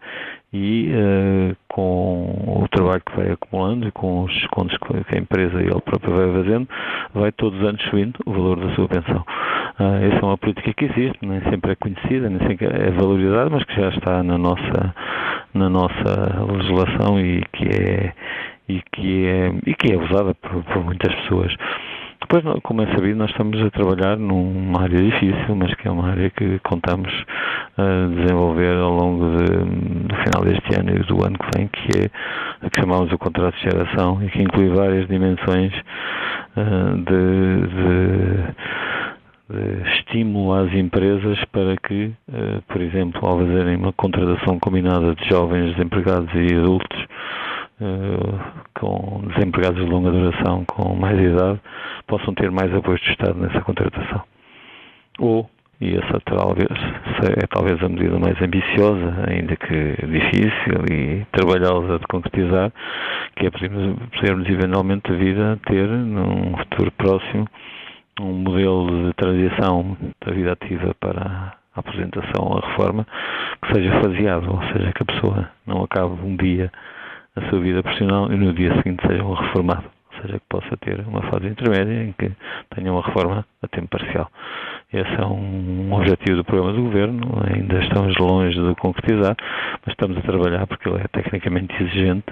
e 0.53 0.91
uh, 0.93 1.56
com 1.69 2.62
o 2.62 2.69
trabalho 2.69 3.03
que 3.05 3.17
vai 3.17 3.31
acumulando 3.33 3.87
e 3.87 3.93
com 3.93 4.25
os 4.25 4.33
descontos 4.33 4.77
que 4.79 5.15
a 5.15 5.19
empresa 5.19 5.61
e 5.61 5.67
ele 5.67 5.81
próprio 5.81 6.15
vai 6.15 6.43
fazendo, 6.43 6.69
vai 7.15 7.33
todos 7.33 7.61
os 7.61 7.67
anos 7.67 7.83
subindo 7.83 8.19
o 8.25 8.33
valor 8.33 8.59
da 8.59 8.75
sua 8.75 8.89
pensão. 8.89 9.25
Uh, 9.79 10.06
essa 10.06 10.17
é 10.17 10.25
uma 10.25 10.39
política 10.39 10.73
que 10.73 10.87
existe, 10.87 11.19
nem 11.23 11.41
sempre 11.43 11.73
é 11.73 11.77
conhecida, 11.77 12.31
nem 12.31 12.39
sempre 12.47 12.67
é 12.67 12.91
valorizada, 12.91 13.50
mas 13.50 13.65
que 13.65 13.75
já 13.75 13.91
está 13.91 14.23
na 14.23 14.39
nossa, 14.39 14.95
na 15.55 15.69
nossa 15.69 16.47
legislação 16.53 17.21
e 17.21 17.43
que 17.53 17.69
é 17.69 18.12
e 18.69 18.83
que 18.93 19.27
é, 19.27 19.53
e 19.67 19.75
que 19.75 19.93
é 19.93 19.97
usada 19.97 20.35
por, 20.35 20.62
por 20.65 20.85
muitas 20.85 21.15
pessoas. 21.15 21.55
Depois, 22.30 22.44
como 22.62 22.82
é 22.82 22.86
sabido, 22.94 23.16
nós 23.16 23.30
estamos 23.30 23.58
a 23.58 23.70
trabalhar 23.70 24.19
numa 24.19 24.82
área 24.82 25.02
difícil, 25.02 25.56
mas 25.56 25.72
que 25.76 25.88
é 25.88 25.90
uma 25.90 26.10
área 26.10 26.28
que 26.28 26.58
contamos 26.58 27.11
a 27.78 28.06
desenvolver 28.14 28.76
ao 28.76 28.92
longo 28.92 29.38
de, 29.38 29.47
do 29.47 30.14
final 30.14 30.44
deste 30.44 30.78
ano 30.78 30.94
e 30.94 30.99
do 31.04 31.25
ano 31.25 31.38
que 31.38 31.49
vem, 31.56 31.68
que 31.68 31.88
é 31.99 32.11
a 32.66 32.68
que 32.68 32.82
chamamos 32.82 33.11
o 33.11 33.16
contrato 33.16 33.56
de 33.56 33.62
geração 33.62 34.23
e 34.23 34.28
que 34.28 34.42
inclui 34.42 34.68
várias 34.68 35.08
dimensões 35.08 35.73
uh, 36.54 36.99
de, 36.99 37.66
de, 37.78 38.44
estímulo 39.97 40.52
às 40.52 40.70
empresas 40.75 41.42
para 41.47 41.78
que, 41.78 42.12
uh, 42.28 42.61
por 42.68 42.82
exemplo, 42.82 43.26
ao 43.26 43.38
fazerem 43.38 43.76
uma 43.76 43.94
contratação 43.94 44.58
combinada 44.58 45.14
de 45.14 45.26
jovens 45.30 45.75
desempregados 45.75 46.28
e 46.35 46.54
adultos, 46.54 46.99
eh, 46.99 47.08
com 48.75 49.23
desempregados 49.28 49.85
de 49.85 49.90
longa 49.90 50.11
duração 50.11 50.64
com 50.64 50.94
mais 50.94 51.18
idade 51.18 51.61
possam 52.06 52.35
ter 52.35 52.50
mais 52.50 52.75
apoio 52.75 52.99
do 52.99 53.04
Estado 53.04 53.38
nessa 53.38 53.61
contratação. 53.61 54.23
Ou, 55.18 55.49
e 55.80 55.97
essa 55.97 56.20
talvez, 56.25 56.68
é 57.40 57.47
talvez 57.47 57.82
a 57.82 57.88
medida 57.88 58.18
mais 58.18 58.40
ambiciosa, 58.40 59.25
ainda 59.28 59.56
que 59.56 60.06
difícil 60.06 60.85
e 60.90 61.25
trabalhosa 61.32 61.99
de 61.99 62.06
concretizar, 62.06 62.73
que 63.37 63.47
é 63.47 63.50
podermos 63.50 64.49
eventualmente 64.49 65.12
a 65.12 65.56
ter, 65.68 65.87
num 65.87 66.56
futuro 66.56 66.90
próximo, 66.92 67.47
um 68.20 68.32
modelo 68.32 69.06
de 69.06 69.14
transição 69.14 69.97
da 70.25 70.32
vida 70.32 70.52
ativa 70.52 70.94
para 70.99 71.56
a 71.75 71.80
aposentação 71.80 72.44
ou 72.44 72.58
a 72.58 72.66
reforma 72.66 73.06
que 73.62 73.75
seja 73.75 74.00
faseado, 74.00 74.50
ou 74.50 74.62
seja, 74.73 74.92
que 74.92 75.02
a 75.02 75.06
pessoa 75.06 75.50
não 75.66 75.85
acabe 75.85 76.14
um 76.25 76.37
dia 76.37 76.73
a 77.38 77.49
sua 77.49 77.61
vida 77.61 77.83
profissional 77.83 78.30
e 78.33 78.37
no 78.37 78.52
dia 78.52 78.75
seguinte 78.76 79.07
seja 79.07 79.23
um 79.23 79.35
reformado, 79.35 79.85
ou 80.12 80.23
seja, 80.23 80.38
que 80.38 80.47
possa 80.49 80.76
ter 80.78 81.00
uma 81.07 81.23
fase 81.30 81.47
intermédia 81.47 82.04
em 82.04 82.12
que 82.12 82.30
tenha 82.75 82.92
uma 82.92 83.02
reforma 83.02 83.47
a 83.62 83.69
tempo 83.69 83.88
parcial. 83.88 84.31
Esse 84.93 85.21
é 85.21 85.27
um 85.27 85.93
objetivo 85.93 86.38
do 86.38 86.45
programa 86.45 86.73
do 86.73 86.83
Governo, 86.83 87.43
ainda 87.45 87.79
estamos 87.83 88.17
longe 88.17 88.59
de 88.59 88.75
concretizar, 88.77 89.37
mas 89.85 89.93
estamos 89.93 90.17
a 90.17 90.23
trabalhar 90.23 90.67
porque 90.67 90.88
ele 90.88 91.03
é 91.03 91.09
tecnicamente 91.09 91.75
exigente, 91.83 92.25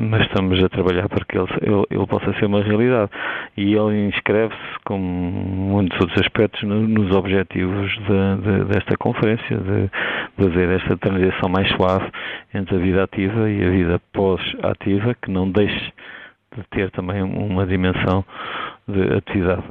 mas 0.00 0.26
estamos 0.26 0.62
a 0.62 0.68
trabalhar 0.68 1.08
para 1.08 1.24
que 1.24 1.38
ele, 1.38 1.48
ele, 1.62 1.84
ele 1.90 2.06
possa 2.06 2.32
ser 2.38 2.46
uma 2.46 2.62
realidade. 2.62 3.10
E 3.56 3.74
ele 3.74 4.08
inscreve-se, 4.08 4.78
como 4.84 5.02
muitos 5.02 5.98
outros 6.00 6.20
aspectos, 6.20 6.62
nos 6.64 7.14
objetivos 7.14 7.90
de, 7.90 8.42
de, 8.42 8.64
desta 8.66 8.96
conferência, 8.98 9.56
de 9.56 9.90
fazer 10.36 10.68
esta 10.68 10.96
transição 10.98 11.48
mais 11.48 11.68
suave 11.76 12.10
entre 12.52 12.76
a 12.76 12.78
vida 12.78 13.04
ativa 13.04 13.48
e 13.48 13.64
a 13.64 13.70
vida 13.70 14.00
pós-ativa, 14.12 15.14
que 15.14 15.30
não 15.30 15.50
deixe 15.50 15.92
de 16.56 16.62
ter 16.70 16.90
também 16.90 17.22
uma 17.22 17.66
dimensão 17.66 18.24
de 18.88 19.16
atividade. 19.16 19.64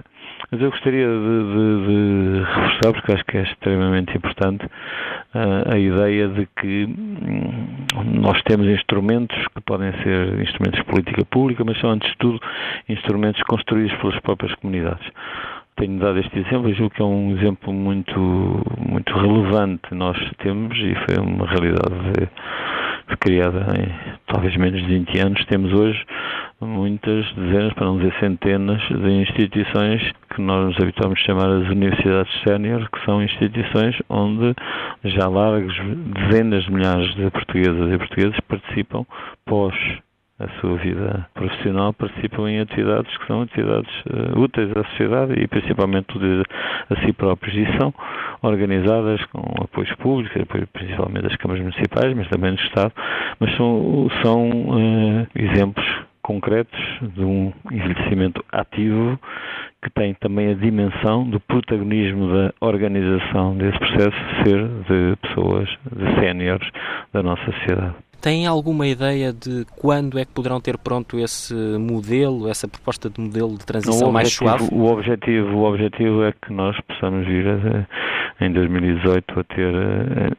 Mas 0.52 0.62
eu 0.62 0.72
gostaria 0.72 1.06
de, 1.06 1.14
de, 1.14 1.88
de, 1.88 2.44
reforçar, 2.44 2.94
porque 2.94 3.14
acho 3.14 3.26
que 3.26 3.38
é 3.38 3.44
extremamente 3.44 4.18
importante, 4.18 4.66
uh, 4.66 5.74
a 5.74 5.78
ideia 5.78 6.28
de 6.28 6.48
que 6.60 6.86
hum, 6.86 7.86
nós 8.22 8.42
temos 8.44 8.68
instrumentos 8.68 9.38
que 9.54 9.62
podem 9.62 9.92
ser 10.02 10.40
instrumentos 10.40 10.80
de 10.80 10.86
política 10.86 11.26
pública, 11.26 11.64
mas 11.64 11.80
são, 11.80 11.92
antes 11.92 12.10
de 12.10 12.18
tudo, 12.18 12.40
instrumentos 12.88 13.42
construídos 13.44 13.96
pelas 13.98 14.20
próprias 14.22 14.54
comunidades 14.56 15.06
tenho 15.80 15.98
dado 15.98 16.20
este 16.20 16.38
exemplo, 16.40 16.74
julgo 16.74 16.94
que 16.94 17.02
é 17.02 17.06
um 17.06 17.32
exemplo 17.38 17.72
muito, 17.72 18.20
muito 18.78 19.14
relevante 19.14 19.96
nós 19.96 20.18
temos 20.40 20.78
e 20.78 20.94
foi 21.06 21.24
uma 21.24 21.48
realidade 21.48 22.28
criada 23.18 23.66
em 23.78 24.16
talvez 24.28 24.56
menos 24.58 24.82
de 24.82 24.88
20 24.88 25.20
anos. 25.20 25.46
Temos 25.46 25.74
hoje 25.74 26.04
muitas 26.62 27.26
dezenas, 27.34 27.74
para 27.74 27.86
não 27.86 27.98
dizer 27.98 28.14
centenas, 28.20 28.82
de 28.90 29.12
instituições 29.12 30.02
que 30.34 30.42
nós 30.42 30.68
nos 30.68 30.82
habituamos 30.82 31.20
a 31.20 31.26
chamar 31.26 31.50
as 31.50 31.70
universidades 31.70 32.32
sénior, 32.44 32.90
que 32.92 33.06
são 33.06 33.24
instituições 33.24 33.96
onde 34.10 34.54
já 35.06 35.28
largos 35.28 35.76
dezenas 36.30 36.64
de 36.64 36.72
milhares 36.72 37.16
de 37.16 37.30
portuguesas 37.32 37.94
e 37.94 37.98
portugueses 37.98 38.40
participam 38.42 39.06
pós 39.46 39.74
a 40.40 40.48
sua 40.60 40.78
vida 40.78 41.28
profissional 41.34 41.94
participam 41.94 42.50
em 42.50 42.60
atividades 42.62 43.16
que 43.18 43.28
são 43.28 43.42
atividades 43.42 43.92
uh, 44.06 44.40
úteis 44.40 44.72
à 44.76 44.84
sociedade 44.86 45.34
e 45.34 45.48
principalmente 45.48 46.08
a 46.90 46.96
si 47.02 47.12
próprios 47.14 47.56
e 47.56 47.78
são 47.78 47.94
organizadas 48.42 49.24
com 49.26 49.42
apoios 49.62 49.94
públicos, 49.96 50.42
apoio 50.42 50.68
principalmente 50.72 51.24
das 51.24 51.36
câmaras 51.36 51.62
municipais, 51.62 52.16
mas 52.16 52.28
também 52.30 52.54
do 52.54 52.62
Estado, 52.62 52.94
mas 53.40 53.56
são, 53.58 54.10
são 54.24 54.50
uh, 54.50 55.28
exemplos 55.36 55.86
concretos 56.22 56.80
de 57.02 57.24
um 57.24 57.52
envelhecimento 57.72 58.44
ativo 58.52 59.20
que 59.82 59.90
tem 59.90 60.14
também 60.14 60.52
a 60.52 60.54
dimensão 60.54 61.28
do 61.30 61.40
protagonismo 61.40 62.32
da 62.32 62.54
organização 62.62 63.58
desse 63.58 63.80
processo 63.80 64.18
ser 64.44 64.68
de 64.88 65.16
pessoas, 65.22 65.70
de 65.92 66.22
séniores 66.22 66.70
da 67.14 67.24
nossa 67.24 67.44
sociedade. 67.52 68.09
Tem 68.22 68.46
alguma 68.46 68.86
ideia 68.86 69.32
de 69.32 69.66
quando 69.78 70.20
é 70.20 70.26
que 70.26 70.32
poderão 70.32 70.60
ter 70.60 70.78
pronto 70.78 71.18
esse 71.18 71.54
modelo, 71.54 72.50
essa 72.50 72.68
proposta 72.68 73.10
de 73.10 73.20
modelo 73.20 73.58
de 73.58 73.66
transição 73.66 74.12
mais 74.12 74.34
suave? 74.34 74.68
O 74.72 74.86
objetivo, 74.86 75.58
o 75.58 75.64
objetivo 75.64 76.24
é 76.24 76.34
que 76.34 76.52
nós 76.52 76.76
possamos 76.82 77.26
vir 77.26 77.48
a, 77.48 78.46
em 78.46 78.52
2018 78.52 79.40
a 79.40 79.44
ter 79.44 79.74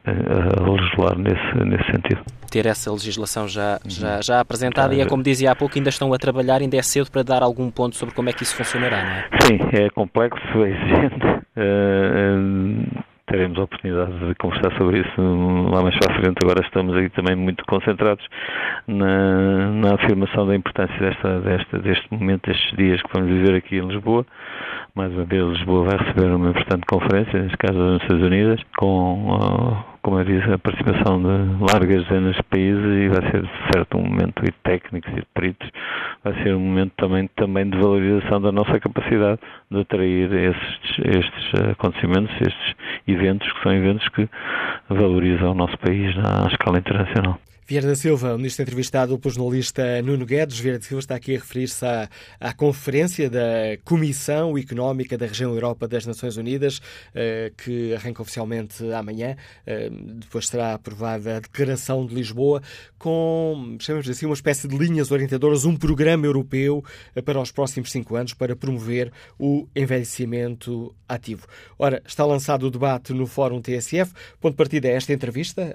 a, 0.05 0.61
a, 0.61 0.69
legislar 0.69 1.17
nesse, 1.17 1.65
nesse 1.65 1.91
sentido. 1.91 2.21
Ter 2.51 2.67
essa 2.67 2.91
legislação 2.91 3.47
já, 3.47 3.79
já, 3.87 4.21
já 4.21 4.39
apresentada 4.39 4.93
e 4.93 5.01
é 5.01 5.05
como 5.05 5.23
dizia 5.23 5.51
há 5.51 5.55
pouco, 5.55 5.77
ainda 5.77 5.89
estão 5.89 6.13
a 6.13 6.17
trabalhar, 6.17 6.61
ainda 6.61 6.77
é 6.77 6.81
cedo 6.83 7.09
para 7.09 7.23
dar 7.23 7.41
algum 7.41 7.71
ponto 7.71 7.95
sobre 7.95 8.13
como 8.13 8.29
é 8.29 8.33
que 8.33 8.43
isso 8.43 8.55
funcionará, 8.55 9.03
não 9.03 9.11
é? 9.11 9.29
Sim, 9.41 9.59
é 9.73 9.89
complexo, 9.89 10.63
é 10.63 10.69
exigente. 10.69 11.25
Uh, 11.57 13.01
teremos 13.31 13.57
a 13.57 13.63
oportunidade 13.63 14.11
de 14.27 14.35
conversar 14.35 14.77
sobre 14.77 14.99
isso 14.99 15.21
lá 15.71 15.81
mais 15.81 15.97
para 15.97 16.13
a 16.13 16.19
frente. 16.19 16.37
Agora 16.43 16.61
estamos 16.65 16.95
aí 16.95 17.09
também 17.09 17.35
muito 17.35 17.63
concentrados 17.65 18.23
na, 18.87 19.71
na 19.71 19.95
afirmação 19.95 20.45
da 20.45 20.55
importância 20.55 20.99
desta, 20.99 21.39
desta, 21.39 21.79
deste 21.79 22.13
momento, 22.13 22.47
destes 22.47 22.77
dias 22.77 23.01
que 23.01 23.09
vamos 23.13 23.29
viver 23.31 23.55
aqui 23.55 23.77
em 23.77 23.87
Lisboa. 23.87 24.25
Mais 24.93 25.11
uma 25.13 25.23
vez, 25.23 25.43
Lisboa 25.47 25.85
vai 25.85 25.97
receber 25.97 26.35
uma 26.35 26.49
importante 26.49 26.85
conferência, 26.85 27.41
neste 27.41 27.57
caso 27.57 27.79
das 27.79 28.01
Nações 28.01 28.21
Unidas, 28.21 28.59
com 28.77 29.90
como 30.01 30.19
eu 30.19 30.25
disse, 30.25 30.51
a 30.51 30.57
participação 30.57 31.21
de 31.21 31.71
largas 31.71 32.03
dezenas 32.05 32.35
de 32.35 32.43
países 32.43 32.83
e 32.83 33.07
vai 33.07 33.31
ser, 33.31 33.49
certo, 33.71 33.97
um 33.97 34.03
momento 34.03 34.43
de 34.43 34.51
técnicos 34.63 35.11
e 35.11 35.15
de 35.17 35.27
peritos, 35.33 35.69
vai 36.23 36.33
ser 36.41 36.55
um 36.55 36.59
momento 36.59 36.93
também, 36.97 37.27
também 37.35 37.69
de 37.69 37.77
valorização 37.77 38.41
da 38.41 38.51
nossa 38.51 38.79
capacidade 38.79 39.39
de 39.69 39.79
atrair 39.79 40.31
estes, 40.33 40.99
estes 41.05 41.71
acontecimentos, 41.71 42.33
estes 42.35 42.75
eventos, 43.07 43.51
que 43.51 43.63
são 43.63 43.73
eventos 43.73 44.07
que 44.09 44.27
valorizam 44.89 45.51
o 45.51 45.55
nosso 45.55 45.77
país 45.77 46.15
na 46.15 46.47
escala 46.47 46.79
internacional. 46.79 47.37
Vieira 47.71 47.87
da 47.87 47.95
Silva, 47.95 48.33
o 48.33 48.37
ministro 48.37 48.63
entrevistado 48.63 49.17
pelo 49.17 49.33
jornalista 49.33 50.01
Nuno 50.01 50.25
Guedes. 50.25 50.59
Vieira 50.59 50.77
da 50.77 50.83
Silva 50.83 50.99
está 50.99 51.15
aqui 51.15 51.37
a 51.37 51.39
referir-se 51.39 51.85
à, 51.85 52.09
à, 52.37 52.53
conferência 52.53 53.29
da 53.29 53.77
Comissão 53.85 54.57
Económica 54.57 55.17
da 55.17 55.25
Região 55.25 55.53
Europa 55.53 55.87
das 55.87 56.05
Nações 56.05 56.35
Unidas, 56.35 56.81
eh, 57.15 57.49
que 57.55 57.93
arranca 57.93 58.21
oficialmente 58.23 58.83
amanhã. 58.91 59.37
Eh, 59.65 59.89
depois 59.89 60.49
será 60.49 60.73
aprovada 60.73 61.37
a 61.37 61.39
Declaração 61.39 62.05
de 62.05 62.13
Lisboa, 62.13 62.61
com, 62.99 63.77
chamamos 63.79 64.09
assim, 64.09 64.25
uma 64.25 64.35
espécie 64.35 64.67
de 64.67 64.77
linhas 64.77 65.09
orientadoras, 65.09 65.63
um 65.63 65.77
programa 65.77 66.25
europeu 66.25 66.83
eh, 67.15 67.21
para 67.21 67.39
os 67.39 67.53
próximos 67.53 67.89
cinco 67.89 68.17
anos 68.17 68.33
para 68.33 68.53
promover 68.53 69.13
o 69.39 69.65
envelhecimento 69.73 70.93
ativo. 71.07 71.47
Ora, 71.79 72.03
está 72.05 72.25
lançado 72.25 72.67
o 72.67 72.69
debate 72.69 73.13
no 73.13 73.25
Fórum 73.25 73.61
TSF. 73.61 74.11
Ponto 74.41 74.55
de 74.55 74.57
partida 74.57 74.89
é 74.89 74.91
esta 74.91 75.13
entrevista 75.13 75.73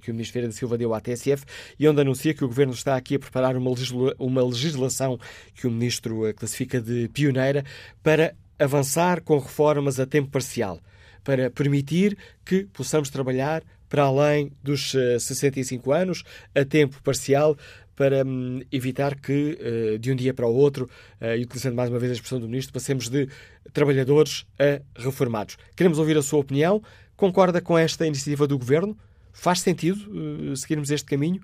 que 0.00 0.10
o 0.10 0.14
ministro 0.14 0.34
Vieira 0.34 0.48
da 0.48 0.54
Silva 0.54 0.76
deu 0.76 0.92
à 0.92 1.00
TSF 1.00 1.37
e 1.78 1.88
onde 1.88 2.00
anuncia 2.00 2.34
que 2.34 2.44
o 2.44 2.48
Governo 2.48 2.72
está 2.72 2.96
aqui 2.96 3.14
a 3.16 3.18
preparar 3.18 3.56
uma, 3.56 3.70
legisla 3.70 4.14
uma 4.18 4.44
legislação 4.44 5.18
que 5.54 5.66
o 5.66 5.70
Ministro 5.70 6.26
eh, 6.26 6.32
classifica 6.32 6.80
de 6.80 7.08
pioneira 7.08 7.64
para 8.02 8.34
avançar 8.58 9.20
com 9.22 9.38
reformas 9.38 10.00
a 10.00 10.06
tempo 10.06 10.30
parcial, 10.30 10.80
para 11.22 11.50
permitir 11.50 12.16
que 12.44 12.64
possamos 12.72 13.10
trabalhar 13.10 13.62
para 13.88 14.02
além 14.02 14.52
dos 14.62 14.92
65 15.18 15.92
eh, 15.92 16.02
anos, 16.02 16.24
a 16.54 16.64
tempo 16.64 17.00
parcial, 17.02 17.56
para 17.96 18.24
hum, 18.24 18.60
evitar 18.70 19.18
que, 19.18 19.58
uh, 19.60 19.98
de 19.98 20.12
um 20.12 20.14
dia 20.14 20.32
para 20.32 20.46
o 20.46 20.54
outro, 20.54 20.88
e 21.20 21.42
utilizando 21.42 21.74
mais 21.74 21.90
uma 21.90 21.98
vez 21.98 22.12
a 22.12 22.14
expressão 22.14 22.38
do 22.38 22.46
Ministro, 22.46 22.72
passemos 22.72 23.08
de 23.08 23.28
trabalhadores 23.72 24.46
a 24.56 24.80
reformados. 25.02 25.56
Queremos 25.74 25.98
ouvir 25.98 26.16
a 26.16 26.22
sua 26.22 26.38
opinião. 26.38 26.80
Concorda 27.16 27.60
com 27.60 27.76
esta 27.76 28.06
iniciativa 28.06 28.46
do 28.46 28.56
Governo? 28.56 28.96
Faz 29.38 29.60
sentido 29.60 30.00
uh, 30.10 30.56
seguirmos 30.56 30.90
este 30.90 31.06
caminho? 31.06 31.40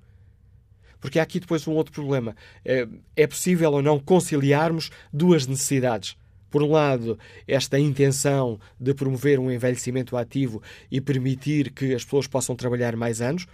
Porque 1.01 1.21
há 1.21 1.23
aqui 1.23 1.39
depois 1.39 1.65
um 1.69 1.75
outro 1.75 1.93
problema. 1.93 2.35
É, 2.65 2.89
é 3.15 3.25
possível 3.25 3.71
ou 3.71 3.81
não 3.81 4.01
conciliarmos 4.01 4.91
duas 5.13 5.47
necessidades? 5.47 6.17
Por 6.51 6.61
um 6.61 6.73
lado, 6.73 7.17
esta 7.47 7.79
intenção 7.79 8.59
de 8.81 8.93
promover 8.95 9.39
um 9.39 9.49
envelhecimento 9.49 10.17
ativo 10.17 10.61
e 10.91 11.01
permitir 11.01 11.71
que 11.71 11.95
as 11.95 12.03
pessoas 12.03 12.27
possam 12.27 12.57
trabalhar 12.57 12.97
mais 12.97 13.21
anos, 13.21 13.47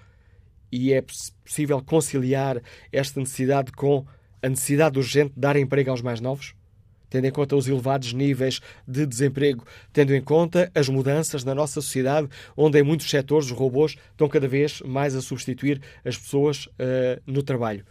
e 0.73 0.95
é 0.95 1.03
possível 1.45 1.83
conciliar 1.83 2.63
esta 2.91 3.21
necessidade 3.21 3.73
com 3.73 4.07
a 4.43 4.49
necessidade 4.49 4.99
urgente 4.99 5.35
de 5.35 5.41
dar 5.41 5.57
emprego 5.57 5.91
aos 5.91 6.01
mais 6.01 6.19
novos? 6.19 6.55
Tendo 7.11 7.27
em 7.27 7.31
conta 7.31 7.55
os 7.57 7.69
elevados 7.69 8.13
níveis 8.13 8.61
de 8.87 9.05
desemprego, 9.05 9.67
tendo 9.93 10.15
em 10.15 10.23
conta 10.23 10.71
as 10.75 10.89
mudanças 10.89 11.43
na 11.45 11.55
nossa 11.55 11.83
sociedade, 11.83 12.29
onde 12.57 12.79
em 12.79 12.83
muitos 12.83 13.11
setores 13.11 13.51
os 13.51 13.53
robôs 13.53 13.97
estão 14.13 14.29
cada 14.29 14.49
vez 14.49 14.81
mais 14.83 15.17
a 15.17 15.21
substituir 15.21 15.83
as 16.05 16.17
pessoas 16.17 16.67
uh, 16.67 17.21
no 17.27 17.43
trabalho. 17.43 17.85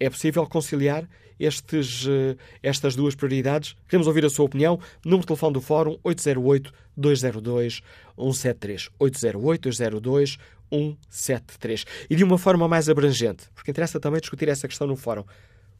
É 0.00 0.08
possível 0.10 0.44
conciliar 0.46 1.06
estes, 1.38 2.06
uh, 2.06 2.36
estas 2.62 2.96
duas 2.96 3.14
prioridades? 3.14 3.76
Queremos 3.88 4.06
ouvir 4.06 4.24
a 4.24 4.30
sua 4.30 4.46
opinião. 4.46 4.80
Número 5.04 5.20
de 5.20 5.26
telefone 5.26 5.52
do 5.52 5.60
Fórum 5.60 5.98
808-202-173. 6.04 8.90
808-202-173. 9.00 11.84
E 12.08 12.16
de 12.16 12.24
uma 12.24 12.38
forma 12.38 12.66
mais 12.66 12.88
abrangente, 12.88 13.44
porque 13.54 13.70
interessa 13.70 14.00
também 14.00 14.18
discutir 14.20 14.48
essa 14.48 14.66
questão 14.66 14.86
no 14.86 14.96
Fórum. 14.96 15.26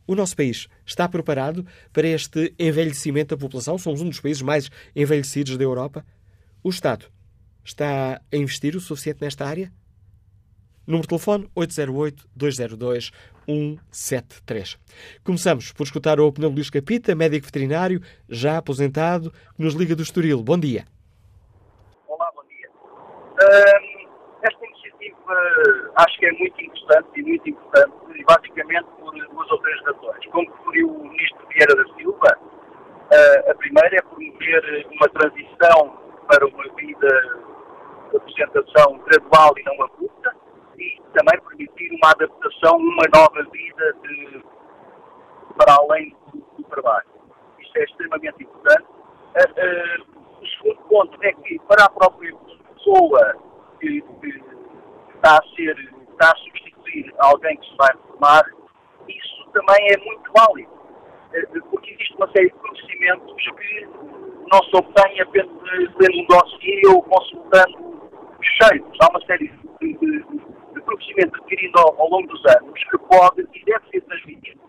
O 0.07 0.15
nosso 0.15 0.37
país 0.37 0.69
está 0.85 1.09
preparado 1.09 1.67
para 1.93 2.09
este 2.09 2.55
envelhecimento 2.59 3.35
da 3.35 3.41
população? 3.41 3.79
Somos 3.79 4.01
um 4.01 4.09
dos 4.09 4.21
países 4.21 4.43
mais 4.43 4.71
envelhecidos 4.95 5.57
da 5.57 5.65
Europa. 5.65 6.05
O 6.63 6.71
Estado 6.71 7.07
está 7.65 8.21
a 8.33 8.37
investir 8.37 8.77
o 8.77 8.81
suficiente 8.81 9.23
nesta 9.23 9.47
área? 9.47 9.73
Número 10.87 11.03
de 11.03 11.09
telefone 11.09 11.49
808-202-173. 13.47 14.77
Começamos 15.23 15.73
por 15.73 15.85
escutar 15.85 16.19
a 16.19 16.25
opinião 16.25 16.51
de 16.51 16.57
Luís 16.57 16.71
Capita, 16.71 17.15
médico 17.15 17.47
veterinário, 17.47 18.03
já 18.29 18.59
aposentado, 18.59 19.33
que 19.57 19.63
nos 19.63 19.75
liga 19.75 19.95
do 19.95 20.03
Estoril. 20.03 20.43
Bom 20.43 20.59
dia. 20.59 20.85
Olá, 22.09 22.33
bom 22.35 22.43
dia. 22.49 22.69
Uh, 22.69 24.02
acho 25.97 26.19
que 26.19 26.27
é 26.27 26.33
muito 26.33 26.61
interessante 26.61 27.09
e 27.17 27.23
muito 27.23 27.51
importante, 27.51 28.25
basicamente 28.25 28.87
por 28.99 29.13
duas 29.13 29.51
ou 29.51 29.59
três 29.59 29.83
razões. 29.83 30.27
Como 30.27 30.51
referiu 30.51 30.89
o 30.91 31.09
Ministro 31.09 31.47
Vieira 31.49 31.75
da 31.75 31.95
Silva, 31.95 32.39
Uh, 33.13 33.51
a 33.51 33.55
primeira 33.57 33.95
é 33.95 34.01
promover 34.01 34.87
uma 34.91 35.07
transição 35.11 35.99
para 36.27 36.47
uma 36.47 36.65
vida 36.77 37.09
de 38.11 38.17
apresentação 38.17 38.99
gradual 39.05 39.53
e 39.59 39.63
não 39.65 39.85
abrupta 39.85 40.35
e 40.79 40.99
também 41.13 41.39
permitir 41.47 41.91
uma 41.93 42.11
adaptação, 42.11 42.79
uma 42.79 43.05
nova 43.15 43.43
vida 43.51 43.93
de, 44.01 44.43
para 45.59 45.77
além 45.79 46.17
do, 46.33 46.41
do, 46.57 46.65
trabalho. 46.71 47.05
Isto 47.61 47.77
é 47.81 47.85
extremamente 47.85 48.45
importante. 48.45 48.87
Uh, 48.89 49.51
uh, 49.61 50.41
o 50.41 50.47
segundo 50.47 50.83
ponto 50.89 51.23
é 51.23 51.33
que 51.35 51.59
para 51.69 51.85
a 51.85 51.91
própria 51.91 52.35
pessoa 52.35 53.37
que, 53.79 54.01
que 54.01 54.43
está 55.17 55.37
a 55.37 55.55
ser, 55.55 55.77
está 56.13 56.33
a 56.33 56.37
substituir 56.37 57.15
alguém 57.19 57.59
que 57.59 57.67
se 57.67 57.77
vai 57.77 57.95
formar, 58.09 58.43
isso 59.07 59.51
também 59.53 59.93
é 59.93 59.99
muito 59.99 60.33
válido, 60.33 60.73
eh, 61.35 61.47
porque 61.71 61.93
existe 61.93 62.15
uma 62.17 62.31
série 62.33 62.51
de 62.51 62.59
conhecimentos 62.59 63.35
que 63.35 63.89
não 64.51 64.63
se 64.65 64.77
obtém 64.77 65.21
apenas 65.21 65.51
lendo 65.99 66.21
um 66.21 66.27
dossiê 66.27 66.83
ou 66.89 67.03
consultando 67.03 68.11
cheiros. 68.43 68.99
Há 69.01 69.09
uma 69.11 69.25
série 69.27 69.49
de, 69.49 69.95
de, 69.95 70.25
de 70.75 70.81
conhecimento 70.83 71.37
adquirido 71.37 71.79
ao, 71.79 72.01
ao, 72.01 72.11
longo 72.11 72.29
dos 72.29 72.45
anos 72.57 72.85
que 72.85 72.99
pode 72.99 73.49
e 73.55 73.65
deve 73.65 73.89
ser 73.91 74.01
transmitido. 74.03 74.61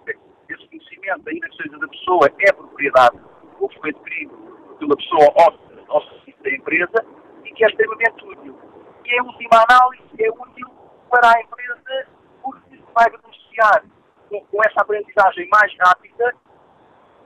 Esse 0.50 0.68
conhecimento, 0.68 1.30
ainda 1.30 1.50
que 1.50 1.58
seja 1.58 1.78
da 1.78 1.88
pessoa, 1.88 2.30
é 2.40 2.54
propriedade 2.54 3.20
ou 3.60 3.70
foi 3.80 3.90
adquirido 3.90 4.34
pela 4.80 4.96
pessoa 4.96 5.34
ao, 5.38 5.96
ao 5.96 6.02
serviço 6.04 6.44
da 6.44 6.52
empresa 6.52 7.06
e 7.44 7.52
que 7.52 7.64
é 7.64 7.68
extremamente 7.68 8.26
útil. 8.26 8.58
E 9.06 9.20
a 9.20 9.24
última 9.24 9.66
análise 9.70 10.04
é 10.20 10.30
útil 10.30 10.68
para 11.10 11.28
a 11.28 11.42
empresa 11.42 12.08
porque 12.42 12.80
vai 12.94 13.10
beneficiar 13.10 13.84
com, 14.30 14.40
com 14.46 14.64
essa 14.64 14.82
aprendizagem 14.82 15.48
mais 15.64 15.74
rápida 15.80 16.36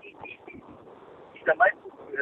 e, 0.04 0.16
e, 0.26 0.64
e 1.36 1.44
também, 1.44 1.72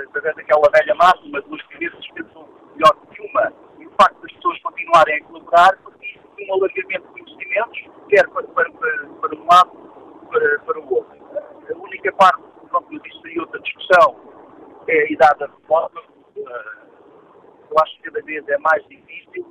através 0.07 0.35
daquela 0.35 0.69
velha 0.71 0.95
máxima, 0.95 1.41
duas 1.41 1.61
cabeças 1.63 2.07
pensam 2.11 2.47
melhor 2.73 2.95
que 3.11 3.21
uma, 3.21 3.53
e 3.79 3.85
o 3.85 3.91
facto 3.99 4.21
das 4.21 4.31
pessoas 4.31 4.61
continuarem 4.61 5.17
a 5.17 5.25
colaborar 5.25 5.77
permite 5.77 6.21
um 6.39 6.53
alargamento 6.53 7.13
de 7.13 7.23
conhecimentos, 7.23 7.79
quer 8.07 8.29
para, 8.29 8.47
para, 8.47 8.71
para, 8.71 9.07
para 9.07 9.35
um 9.35 9.45
lado, 9.45 9.71
para, 10.29 10.59
para 10.59 10.79
o 10.79 10.93
outro. 10.93 11.15
A 11.69 11.77
única 11.77 12.13
parte, 12.13 12.43
pronto, 12.69 12.93
eu 12.93 12.99
disse 12.99 13.27
aí 13.27 13.39
outra 13.39 13.59
discussão, 13.59 14.15
é 14.87 15.01
a 15.01 15.11
idade 15.11 15.39
da 15.39 15.47
reforma. 15.47 16.01
Eu 16.35 17.75
acho 17.83 17.97
que 17.97 18.03
cada 18.03 18.21
vez 18.21 18.47
é 18.47 18.57
mais 18.59 18.87
difícil 18.87 19.45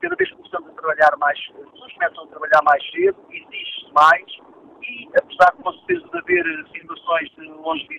cada 0.00 0.14
vez 0.14 0.30
começamos 0.30 0.70
a 0.70 0.72
trabalhar 0.72 1.16
mais, 1.18 1.38
as 1.38 1.70
pessoas 1.70 1.92
começam 1.94 2.24
a 2.24 2.26
trabalhar 2.28 2.62
mais 2.62 2.90
cedo, 2.92 3.18
exige-se 3.28 3.92
mais, 3.92 4.24
e 4.82 5.08
apesar 5.18 5.50
de 5.56 5.62
com 5.62 5.72
certeza 5.72 6.08
de 6.08 6.18
haver 6.18 6.68
situações 6.72 7.30
de 7.30 7.48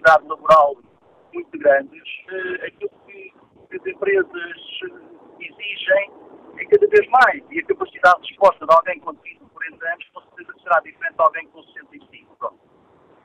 longevidade 0.08 0.28
laboral 0.28 0.78
muito 1.34 1.60
grandes, 1.60 2.04
eh, 2.30 2.68
aquilo 2.68 2.92
que, 3.06 3.34
as 3.70 3.86
empresas 3.86 4.58
exigem 5.40 6.12
é 6.58 6.66
cada 6.66 6.88
vez 6.88 7.08
mais, 7.10 7.44
e 7.52 7.60
a 7.60 7.66
capacidade 7.66 8.22
de 8.22 8.30
resposta 8.30 8.66
de 8.66 8.74
alguém 8.74 9.00
com 9.02 9.14
30 9.14 9.44
ou 9.44 9.50
40 9.50 9.86
anos 9.86 10.10
com 10.14 10.22
certeza 10.22 10.54
será 10.64 10.80
diferente 10.80 11.16
de 11.16 11.22
alguém 11.22 11.48
com 11.50 11.62
65. 11.62 12.36
Pronto. 12.38 12.60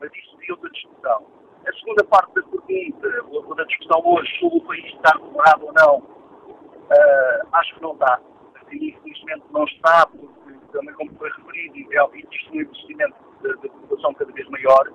Mas 0.00 0.10
isso 0.12 0.36
seria 0.36 0.54
outra 0.54 0.70
discussão. 0.70 1.26
A 1.66 1.72
segunda 1.74 2.04
parte 2.04 2.34
da 2.34 2.42
pergunta, 2.42 3.24
ou 3.30 3.54
da 3.54 3.64
discussão 3.64 4.02
hoje, 4.04 4.38
sobre 4.40 4.58
o 4.58 4.64
país 4.64 4.84
estar 4.86 5.18
preparado 5.18 5.64
ou 5.64 5.72
não, 5.72 5.98
uh, 5.98 7.48
acho 7.52 7.74
que 7.76 7.82
não 7.82 7.92
está 7.92 8.20
e 8.72 8.88
infelizmente 8.88 9.44
não 9.52 9.64
está, 9.64 10.06
porque 10.06 10.52
também 10.72 10.94
como 10.94 11.14
foi 11.18 11.30
referido, 11.30 11.76
existe 12.14 12.50
um 12.50 12.60
investimento 12.62 13.14
da 13.42 13.68
população 13.68 14.14
cada 14.14 14.32
vez 14.32 14.48
maior, 14.48 14.90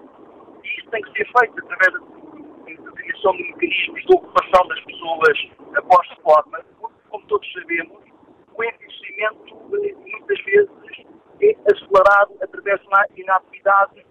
e 0.67 0.79
isso 0.79 0.89
tem 0.89 1.01
que 1.01 1.11
ser 1.11 1.27
feito 1.39 1.59
através 1.59 1.93
da 1.93 2.91
criação 2.91 3.31
de 3.33 3.43
mecanismos 3.43 4.01
de 4.03 4.15
ocupação 4.15 4.67
das 4.67 4.79
pessoas 4.81 5.51
após 5.75 6.09
reforma, 6.09 6.65
como 7.09 7.27
todos 7.27 7.53
sabemos, 7.53 7.97
o 8.53 8.63
envelhecimento 8.63 9.55
muitas 9.65 10.43
vezes 10.43 10.71
é 11.41 11.55
acelerado 11.71 12.35
através 12.41 12.81
de 12.81 12.87
uma 12.87 13.05
inatividade 13.15 14.05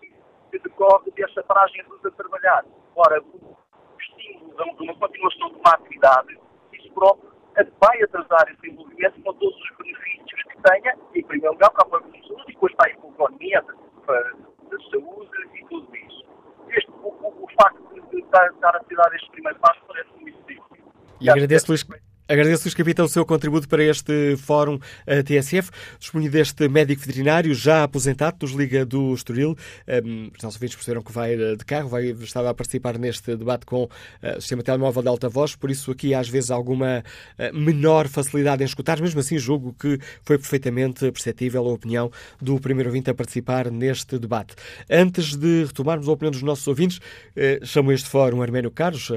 que, 0.00 0.12
que 0.50 0.58
decorre 0.58 1.10
dessa 1.12 1.42
paragem 1.44 1.84
de 2.02 2.10
trabalhar. 2.10 2.64
Ora, 2.96 3.22
o 3.22 3.56
estímulo 4.00 4.76
de 4.76 4.82
uma 4.82 4.94
continuação 4.96 5.48
de 5.50 5.56
uma 5.56 5.74
atividade, 5.74 6.38
isso 6.72 6.92
próprio 6.92 7.32
vai 7.80 8.02
atrasar 8.02 8.48
esse 8.48 8.60
desenvolvimento 8.62 9.22
com 9.22 9.34
todos 9.34 9.56
os 9.56 9.76
benefícios 9.76 10.42
que 10.44 10.62
tenha, 10.62 10.96
em 11.14 11.24
primeiro 11.24 11.52
lugar 11.52 11.70
para 11.70 11.86
a 11.86 11.88
própria 11.88 12.18
e 12.18 12.46
depois 12.46 12.74
para 12.74 12.90
a 12.90 12.92
economia, 12.92 13.64
para 14.06 14.32
a 14.74 14.90
saúde 14.90 15.30
e 15.54 15.64
tudo 15.68 15.96
isso. 15.96 16.24
Este, 16.68 16.90
o, 16.90 17.08
o, 17.08 17.44
o 17.44 17.48
facto 17.60 18.10
de 18.10 18.20
estar, 18.20 18.46
estar 18.50 18.76
a 18.76 18.80
tirar 18.84 19.14
este 19.14 19.30
primeiro 19.30 19.58
passo 19.60 19.80
parece 19.86 20.10
muito 20.20 20.38
difícil. 20.40 20.92
E 21.20 21.30
agradeço, 21.30 21.66
Luís. 21.68 21.86
Agradeço, 22.32 22.64
Luís 22.64 22.72
Capitão, 22.72 23.04
o 23.04 23.08
seu 23.10 23.26
contributo 23.26 23.68
para 23.68 23.84
este 23.84 24.38
Fórum 24.38 24.78
TSF. 25.26 25.70
Disponho 26.00 26.30
deste 26.30 26.66
médico 26.66 27.02
veterinário 27.02 27.54
já 27.54 27.84
aposentado, 27.84 28.38
nos 28.40 28.52
Liga 28.52 28.86
do 28.86 29.12
Estoril. 29.12 29.54
Um, 29.86 30.30
os 30.34 30.42
nossos 30.42 30.56
ouvintes 30.56 30.74
perceberam 30.74 31.02
que 31.02 31.12
vai 31.12 31.34
eh, 31.34 31.56
de 31.56 31.62
carro, 31.66 31.90
vai, 31.90 32.06
estava 32.06 32.48
a 32.48 32.54
participar 32.54 32.96
neste 32.96 33.36
debate 33.36 33.66
com 33.66 33.84
uh, 33.84 34.40
sistema 34.40 34.62
telemóvel 34.62 35.02
de 35.02 35.08
alta 35.08 35.28
voz, 35.28 35.54
por 35.54 35.70
isso 35.70 35.90
aqui 35.90 36.14
às 36.14 36.26
vezes 36.26 36.50
alguma 36.50 37.04
uh, 37.38 37.54
menor 37.54 38.08
facilidade 38.08 38.62
em 38.62 38.66
escutar, 38.66 38.98
mesmo 38.98 39.20
assim 39.20 39.36
julgo 39.36 39.76
que 39.78 39.98
foi 40.22 40.38
perfeitamente 40.38 41.12
perceptível 41.12 41.68
a 41.68 41.72
opinião 41.74 42.10
do 42.40 42.58
primeiro 42.58 42.88
ouvinte 42.88 43.10
a 43.10 43.14
participar 43.14 43.70
neste 43.70 44.18
debate. 44.18 44.54
Antes 44.88 45.36
de 45.36 45.64
retomarmos 45.64 46.08
a 46.08 46.12
opinião 46.12 46.30
dos 46.30 46.42
nossos 46.42 46.66
ouvintes, 46.66 46.96
uh, 46.96 47.62
chamo 47.66 47.92
este 47.92 48.08
Fórum 48.08 48.40
Arménio 48.40 48.70
Carlos, 48.70 49.10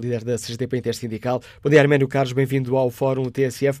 líder 0.00 0.24
da 0.24 0.38
CGTP 0.38 0.78
Intersindical. 0.78 1.42
Bom 1.62 1.68
dia, 1.68 1.82
Arménio 1.82 2.08
Carlos, 2.08 2.32
bem-vindo 2.32 2.53
bem-vindo 2.54 2.76
ao 2.76 2.88
Fórum 2.88 3.24
TSF. 3.24 3.80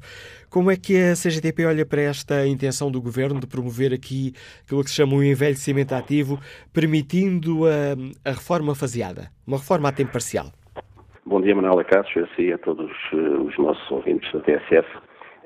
Como 0.50 0.70
é 0.70 0.76
que 0.76 0.96
a 0.96 1.14
CGTP 1.14 1.64
olha 1.64 1.86
para 1.86 2.00
esta 2.00 2.46
intenção 2.46 2.90
do 2.90 3.00
Governo 3.00 3.38
de 3.38 3.46
promover 3.46 3.92
aqui 3.92 4.32
aquilo 4.64 4.82
que 4.82 4.90
se 4.90 4.96
chama 4.96 5.14
um 5.14 5.22
envelhecimento 5.22 5.94
ativo, 5.94 6.40
permitindo 6.72 7.66
a, 7.66 8.28
a 8.28 8.32
reforma 8.32 8.74
faseada, 8.74 9.30
uma 9.46 9.58
reforma 9.58 9.88
a 9.88 9.92
tempo 9.92 10.10
parcial? 10.10 10.46
Bom 11.24 11.40
dia, 11.40 11.54
Manuela 11.54 11.84
Cássio, 11.84 12.26
e 12.38 12.52
a 12.52 12.58
todos 12.58 12.90
eh, 13.12 13.16
os 13.16 13.56
nossos 13.58 13.90
ouvintes 13.90 14.30
da 14.32 14.40
TSF. 14.40 14.88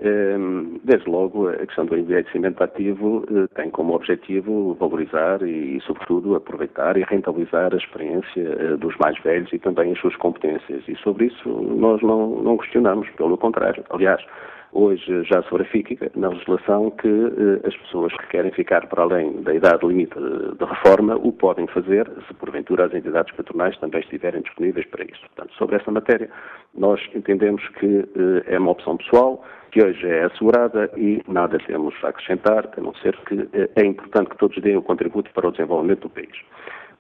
Ehm, 0.01 0.79
desde 0.85 1.11
logo, 1.11 1.49
a 1.49 1.57
questão 1.57 1.85
do 1.85 1.97
envelhecimento 1.97 2.63
ativo 2.63 3.25
eh, 3.31 3.49
tem 3.57 3.69
como 3.69 3.95
objetivo 3.95 4.75
valorizar 4.75 5.43
e, 5.43 5.81
sobretudo, 5.81 6.37
aproveitar 6.37 6.97
e 6.97 7.03
rentabilizar 7.03 7.75
a 7.75 7.77
experiência 7.77 8.43
eh, 8.43 8.77
dos 8.77 8.97
mais 8.99 9.19
velhos 9.23 9.53
e 9.53 9.59
também 9.59 9.91
as 9.91 9.99
suas 9.99 10.15
competências. 10.17 10.87
E 10.87 10.95
sobre 10.97 11.27
isso 11.27 11.49
nós 11.49 12.01
não, 12.03 12.41
não 12.43 12.57
questionamos, 12.57 13.09
pelo 13.11 13.37
contrário. 13.37 13.85
Aliás, 13.91 14.25
Hoje 14.71 15.25
já 15.25 15.43
se 15.43 15.51
verifica 15.51 16.11
na 16.15 16.29
legislação 16.29 16.91
que 16.91 17.09
eh, 17.09 17.67
as 17.67 17.75
pessoas 17.75 18.13
que 18.13 18.27
querem 18.27 18.51
ficar 18.51 18.87
para 18.87 19.03
além 19.03 19.41
da 19.41 19.55
idade 19.55 19.87
limite 19.87 20.15
de 20.15 20.65
reforma 20.65 21.17
o 21.17 21.33
podem 21.33 21.67
fazer, 21.69 22.07
se 22.27 22.35
porventura 22.35 22.85
as 22.85 22.93
entidades 22.93 23.35
patronais 23.35 23.79
também 23.79 24.01
estiverem 24.01 24.43
disponíveis 24.43 24.87
para 24.89 25.05
isso. 25.05 25.23
Portanto, 25.35 25.55
sobre 25.57 25.77
essa 25.77 25.91
matéria, 25.91 26.29
nós 26.75 27.01
entendemos 27.15 27.67
que 27.81 28.05
é 28.47 28.59
uma 28.59 28.73
opção 28.73 28.99
pessoal, 28.99 29.43
que 29.71 29.83
hoje 29.83 30.07
é 30.07 30.25
assegurada 30.25 30.91
e 30.97 31.23
nada 31.29 31.59
temos 31.67 31.95
a 32.03 32.09
acrescentar, 32.09 32.69
a 32.77 32.81
não 32.81 32.95
ser 32.97 33.17
que 33.27 33.49
eh, 33.53 33.71
é 33.77 33.85
importante 33.85 34.31
que 34.31 34.39
todos 34.39 34.61
deem 34.63 34.77
o 34.77 34.83
contributo 34.83 35.31
para 35.33 35.49
o 35.49 35.51
desenvolvimento 35.51 36.03
do 36.03 36.11
país. 36.11 36.37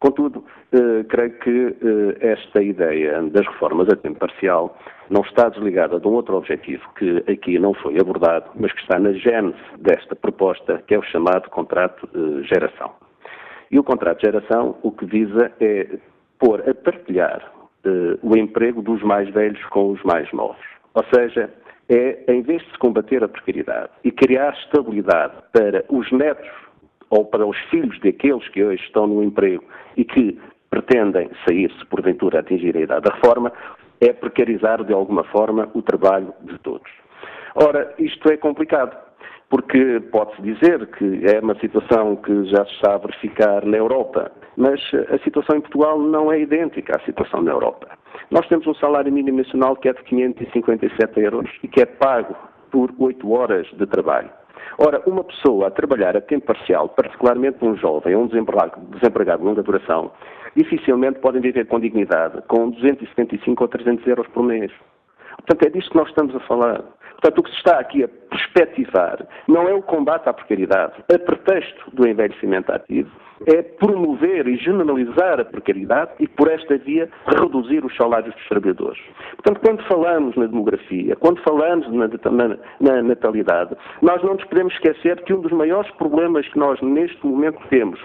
Contudo, 0.01 0.45
eh, 0.73 1.05
creio 1.09 1.33
que 1.41 1.77
eh, 1.83 2.33
esta 2.33 2.63
ideia 2.63 3.21
das 3.23 3.47
reformas 3.47 3.89
a 3.89 3.97
tempo 3.97 4.21
parcial 4.21 4.79
não 5.11 5.23
está 5.23 5.49
desligada 5.49 5.99
de 5.99 6.07
um 6.07 6.13
outro 6.13 6.37
objetivo 6.37 6.83
que 6.97 7.25
aqui 7.31 7.59
não 7.59 7.75
foi 7.75 7.99
abordado, 7.99 8.51
mas 8.55 8.73
que 8.73 8.81
está 8.81 8.99
na 8.99 9.13
gênese 9.13 9.59
desta 9.79 10.15
proposta, 10.15 10.83
que 10.87 10.95
é 10.95 10.99
o 10.99 11.03
chamado 11.03 11.51
contrato 11.51 12.09
de 12.13 12.45
geração. 12.45 12.93
E 13.71 13.79
o 13.79 13.83
contrato 13.83 14.21
geração 14.21 14.77
o 14.83 14.93
que 14.93 15.05
visa 15.05 15.53
é 15.61 15.99
pôr 16.39 16.63
a 16.69 16.75
partilhar 16.75 17.53
eh, 17.85 18.19
o 18.23 18.37
emprego 18.37 18.81
dos 18.83 19.03
mais 19.03 19.29
velhos 19.31 19.63
com 19.67 19.91
os 19.91 20.03
mais 20.05 20.31
novos. 20.33 20.65
Ou 20.95 21.05
seja, 21.13 21.51
é, 21.89 22.25
em 22.29 22.43
vez 22.43 22.63
de 22.63 22.71
se 22.71 22.79
combater 22.79 23.23
a 23.25 23.29
precariedade 23.29 23.91
e 24.05 24.11
criar 24.11 24.55
estabilidade 24.65 25.35
para 25.53 25.85
os 25.89 26.11
netos 26.13 26.49
ou 27.11 27.25
para 27.25 27.47
os 27.47 27.57
filhos 27.71 27.99
daqueles 28.01 28.47
que 28.49 28.63
hoje 28.63 28.83
estão 28.85 29.07
no 29.07 29.23
emprego 29.23 29.65
e 29.97 30.05
que 30.05 30.39
pretendem 30.71 31.31
sair-se 31.47 31.87
porventura 31.87 32.39
a 32.39 32.41
atingir 32.41 32.77
a 32.77 32.81
idade 32.81 33.03
da 33.03 33.15
reforma, 33.15 33.53
é 34.01 34.13
precarizar 34.13 34.85
de 34.85 34.93
alguma 34.93 35.25
forma 35.25 35.69
o 35.75 35.83
trabalho 35.83 36.33
de 36.43 36.59
todos. 36.59 36.91
Ora, 37.55 37.93
isto 37.99 38.31
é 38.31 38.37
complicado, 38.37 38.97
porque 39.49 40.01
pode-se 40.13 40.43
dizer 40.43 40.87
que 40.89 41.23
é 41.27 41.41
uma 41.41 41.59
situação 41.59 42.17
que 42.17 42.45
já 42.45 42.65
se 42.67 42.73
está 42.73 42.95
a 42.95 42.99
verificar 42.99 43.65
na 43.65 43.77
Europa, 43.77 44.31
mas 44.59 44.81
a 45.15 45.19
situação 45.19 45.57
em 45.57 45.61
Portugal 45.61 46.01
não 46.01 46.33
é 46.33 46.41
idêntica 46.41 46.97
à 46.97 47.01
situação 47.05 47.41
na 47.41 47.53
Europa. 47.53 47.89
Nós 48.29 48.47
temos 48.49 48.67
um 48.67 48.75
salário 48.75 49.13
mínimo 49.13 49.39
nacional 49.39 49.77
que 49.77 49.89
é 49.89 49.93
de 49.93 50.03
557 50.03 51.21
euros 51.21 51.49
e 51.63 51.69
que 51.69 51.81
é 51.81 51.87
pago 51.87 52.35
por 52.73 52.93
8 52.99 53.33
horas 53.33 53.69
de 53.69 53.87
trabalho. 53.87 54.29
Ora, 54.77 55.01
uma 55.07 55.23
pessoa 55.23 55.69
a 55.69 55.71
trabalhar 55.71 56.17
a 56.17 56.21
tempo 56.21 56.47
parcial, 56.47 56.89
particularmente 56.89 57.65
um 57.65 57.77
jovem 57.77 58.17
ou 58.17 58.25
um 58.25 58.27
desempregado, 58.27 59.39
de 59.39 59.45
longa 59.45 59.63
duração, 59.63 60.11
dificilmente 60.57 61.21
podem 61.21 61.41
viver 61.41 61.67
com 61.67 61.79
dignidade, 61.79 62.43
com 62.49 62.71
275 62.71 63.63
ou 63.63 63.69
300 63.69 64.07
euros 64.09 64.27
por 64.29 64.43
mês. 64.43 64.73
Portanto, 65.37 65.67
é 65.67 65.71
disto 65.71 65.91
que 65.93 65.97
nós 65.97 66.09
estamos 66.09 66.35
a 66.35 66.41
falar. 66.41 66.83
Portanto, 67.13 67.39
o 67.39 67.43
que 67.45 67.51
se 67.51 67.57
está 67.57 67.79
aqui 67.79 68.03
a 68.03 68.09
perspectivar 68.09 69.25
não 69.47 69.69
é 69.69 69.73
o 69.73 69.83
combate 69.83 70.29
à 70.29 70.33
precariedade, 70.33 70.95
a 71.13 71.19
pretexto 71.19 71.91
do 71.93 72.09
envelhecimento 72.09 72.73
ativo, 72.73 73.11
é 73.47 73.63
promover 73.63 74.47
e 74.49 74.57
generalizar 74.57 75.41
a 75.41 75.45
precariedade 75.45 76.13
e, 76.19 76.29
por 76.29 76.51
esta 76.51 76.77
via, 76.79 77.09
reduzir 77.27 77.85
os 77.85 77.95
salários 77.97 78.35
dos 78.35 78.49
trabalhadores. 78.49 79.01
Portanto, 79.37 79.61
quando 79.65 79.83
falamos 79.85 80.37
na 80.37 80.47
demografia, 80.47 81.17
quando 81.17 81.41
falamos 81.43 81.87
na, 81.93 82.09
na, 82.09 82.59
na, 82.81 83.03
natalidade, 83.03 83.77
nós 84.03 84.23
não 84.23 84.35
nos 84.35 84.45
podemos 84.45 84.73
esquecer 84.75 85.23
que 85.23 85.33
um 85.33 85.41
dos 85.41 85.53
maiores 85.53 85.91
problemas 85.93 86.47
que 86.49 86.59
nós 86.59 86.81
neste 86.81 87.25
momento 87.27 87.59
temos 87.69 88.01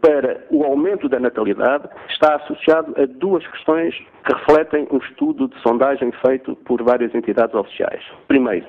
para 0.00 0.44
o 0.50 0.64
aumento 0.64 1.08
da 1.08 1.18
natalidade 1.18 1.88
está 2.08 2.36
associado 2.36 2.94
a 3.00 3.06
duas 3.06 3.46
questões 3.48 3.94
que 4.24 4.32
refletem 4.32 4.88
um 4.90 4.98
estudo 4.98 5.48
de 5.48 5.60
sondagem 5.60 6.12
feito 6.24 6.56
por 6.64 6.82
várias 6.82 7.14
entidades 7.14 7.54
oficiais. 7.54 8.02
Primeiro, 8.28 8.66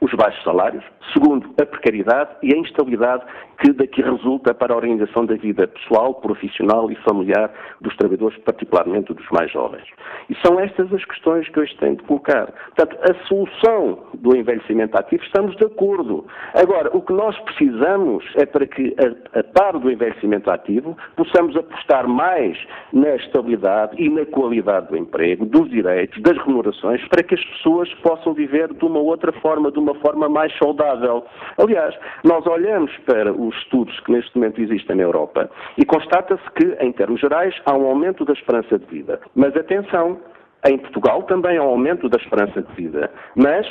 os 0.00 0.12
baixos 0.14 0.42
salários. 0.44 0.84
Segundo, 1.12 1.54
a 1.60 1.66
precariedade 1.66 2.30
e 2.42 2.54
a 2.54 2.58
instabilidade 2.58 3.24
que 3.58 3.72
daqui 3.72 4.02
resulta 4.02 4.52
para 4.52 4.74
a 4.74 4.76
organização 4.76 5.24
da 5.24 5.34
vida 5.34 5.66
pessoal, 5.66 6.14
profissional 6.14 6.90
e 6.90 6.96
familiar 6.96 7.50
dos 7.80 7.96
trabalhadores, 7.96 8.36
particularmente 8.38 9.14
dos 9.14 9.28
mais 9.30 9.50
jovens. 9.50 9.84
E 10.28 10.34
são 10.46 10.60
estas 10.60 10.92
as 10.92 11.04
questões 11.04 11.48
que 11.48 11.60
hoje 11.60 11.74
tenho 11.78 11.96
de 11.96 12.02
colocar. 12.02 12.52
Portanto, 12.74 12.98
a 13.02 13.26
solução 13.26 13.98
do 14.14 14.36
envelhecimento 14.36 14.96
ativo, 14.98 15.22
estamos 15.24 15.56
de 15.56 15.64
acordo. 15.64 16.26
Agora, 16.54 16.94
o 16.94 17.00
que 17.00 17.12
nós 17.12 17.38
precisamos 17.40 18.24
é 18.36 18.44
para 18.44 18.66
que, 18.66 18.94
a, 18.98 19.40
a 19.40 19.44
par 19.44 19.78
do 19.78 19.90
envelhecimento 19.90 20.50
ativo, 20.50 20.96
possamos 21.16 21.56
apostar 21.56 22.06
mais 22.06 22.58
na 22.92 23.14
estabilidade 23.16 23.94
e 24.00 24.08
na 24.08 24.26
qualidade 24.26 24.88
do 24.88 24.96
emprego, 24.96 25.46
dos 25.46 25.70
direitos, 25.70 26.20
das 26.22 26.36
remunerações, 26.38 27.06
para 27.08 27.22
que 27.22 27.34
as 27.34 27.44
pessoas 27.44 27.92
possam 27.94 28.34
viver 28.34 28.72
de 28.72 28.84
uma 28.84 28.98
outra 28.98 29.32
forma, 29.32 29.70
de 29.70 29.78
uma 29.78 29.85
forma 29.94 30.28
mais 30.28 30.56
saudável. 30.58 31.24
Aliás, 31.58 31.94
nós 32.24 32.46
olhamos 32.46 32.90
para 33.06 33.32
os 33.32 33.54
estudos 33.56 33.98
que 34.00 34.12
neste 34.12 34.36
momento 34.36 34.60
existem 34.60 34.96
na 34.96 35.02
Europa 35.02 35.50
e 35.78 35.84
constata-se 35.84 36.50
que, 36.52 36.76
em 36.80 36.92
termos 36.92 37.20
gerais, 37.20 37.54
há 37.64 37.74
um 37.74 37.86
aumento 37.86 38.24
da 38.24 38.32
esperança 38.32 38.78
de 38.78 38.86
vida. 38.86 39.20
Mas 39.34 39.56
atenção, 39.56 40.18
em 40.66 40.78
Portugal 40.78 41.22
também 41.24 41.56
há 41.56 41.62
um 41.62 41.68
aumento 41.68 42.08
da 42.08 42.18
esperança 42.18 42.62
de 42.62 42.72
vida. 42.74 43.10
Mas 43.34 43.66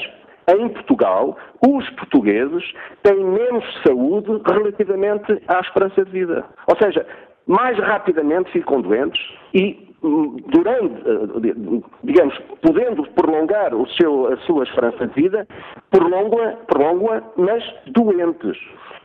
em 0.47 0.69
Portugal, 0.69 1.38
os 1.67 1.89
portugueses 1.91 2.63
têm 3.01 3.23
menos 3.23 3.63
saúde 3.86 4.41
relativamente 4.45 5.41
à 5.47 5.60
esperança 5.60 6.06
de 6.06 6.12
vida. 6.12 6.45
Ou 6.67 6.78
seja, 6.78 7.06
mais 7.47 7.78
rapidamente 7.80 8.51
ficam 8.51 8.82
doentes 8.82 9.21
e 9.54 9.85
durante, 10.01 10.95
eh, 11.08 11.81
digamos, 12.03 12.38
podendo 12.62 13.03
prolongar 13.12 13.73
o 13.73 13.88
seu, 13.89 14.31
a 14.31 14.38
sua 14.38 14.63
esperança 14.63 15.08
de 15.08 15.13
vida, 15.13 15.47
prolonga, 15.89 16.58
prolonga, 16.67 17.23
mas 17.38 17.63
doentes. 17.88 18.58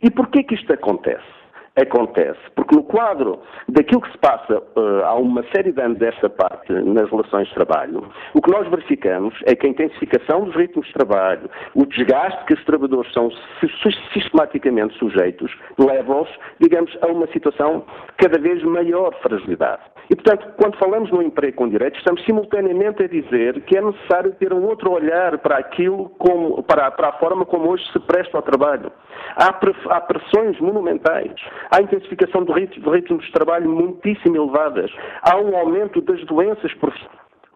E 0.03 0.09
porquê 0.09 0.43
que 0.43 0.55
isto 0.55 0.71
acontece? 0.73 1.40
Acontece 1.75 2.39
porque 2.53 2.75
no 2.75 2.83
quadro 2.83 3.39
daquilo 3.69 4.01
que 4.01 4.11
se 4.11 4.17
passa 4.17 4.57
uh, 4.59 5.05
há 5.05 5.15
uma 5.15 5.41
série 5.55 5.71
de 5.71 5.81
anos 5.81 5.97
desta 5.99 6.29
parte 6.29 6.71
nas 6.73 7.09
relações 7.09 7.47
de 7.47 7.53
trabalho, 7.53 8.11
o 8.33 8.41
que 8.41 8.51
nós 8.51 8.67
verificamos 8.67 9.33
é 9.45 9.55
que 9.55 9.65
a 9.65 9.69
intensificação 9.69 10.43
dos 10.43 10.55
ritmos 10.55 10.85
de 10.87 10.93
trabalho, 10.93 11.49
o 11.73 11.85
desgaste 11.85 12.43
que 12.45 12.55
os 12.55 12.65
trabalhadores 12.65 13.11
são 13.13 13.29
sistematicamente 14.13 14.97
sujeitos, 14.97 15.49
leva-os, 15.77 16.29
digamos, 16.59 16.91
a 17.01 17.07
uma 17.07 17.27
situação 17.27 17.85
cada 18.17 18.37
vez 18.37 18.61
maior 18.63 19.13
fragilidade. 19.21 19.81
E, 20.09 20.15
portanto, 20.15 20.45
quando 20.57 20.77
falamos 20.77 21.09
no 21.09 21.21
emprego 21.21 21.55
com 21.55 21.69
direitos, 21.69 21.99
estamos 21.99 22.21
simultaneamente 22.25 23.01
a 23.01 23.07
dizer 23.07 23.61
que 23.61 23.77
é 23.77 23.81
necessário 23.81 24.33
ter 24.33 24.51
um 24.51 24.65
outro 24.65 24.91
olhar 24.91 25.37
para 25.37 25.57
aquilo, 25.57 26.09
como, 26.19 26.61
para, 26.63 26.91
para 26.91 27.09
a 27.09 27.13
forma 27.13 27.45
como 27.45 27.69
hoje 27.69 27.89
se 27.93 27.99
presta 28.01 28.37
ao 28.37 28.43
trabalho. 28.43 28.91
Há, 29.35 30.01
pressões 30.01 30.59
monumentais, 30.59 31.33
há 31.69 31.81
intensificação 31.81 32.43
de 32.43 32.51
ritmos 32.51 33.25
de 33.25 33.31
trabalho 33.31 33.69
muitíssimo 33.69 34.35
elevadas, 34.35 34.91
há 35.21 35.37
um 35.37 35.55
aumento 35.55 36.01
das 36.01 36.23
doenças 36.25 36.71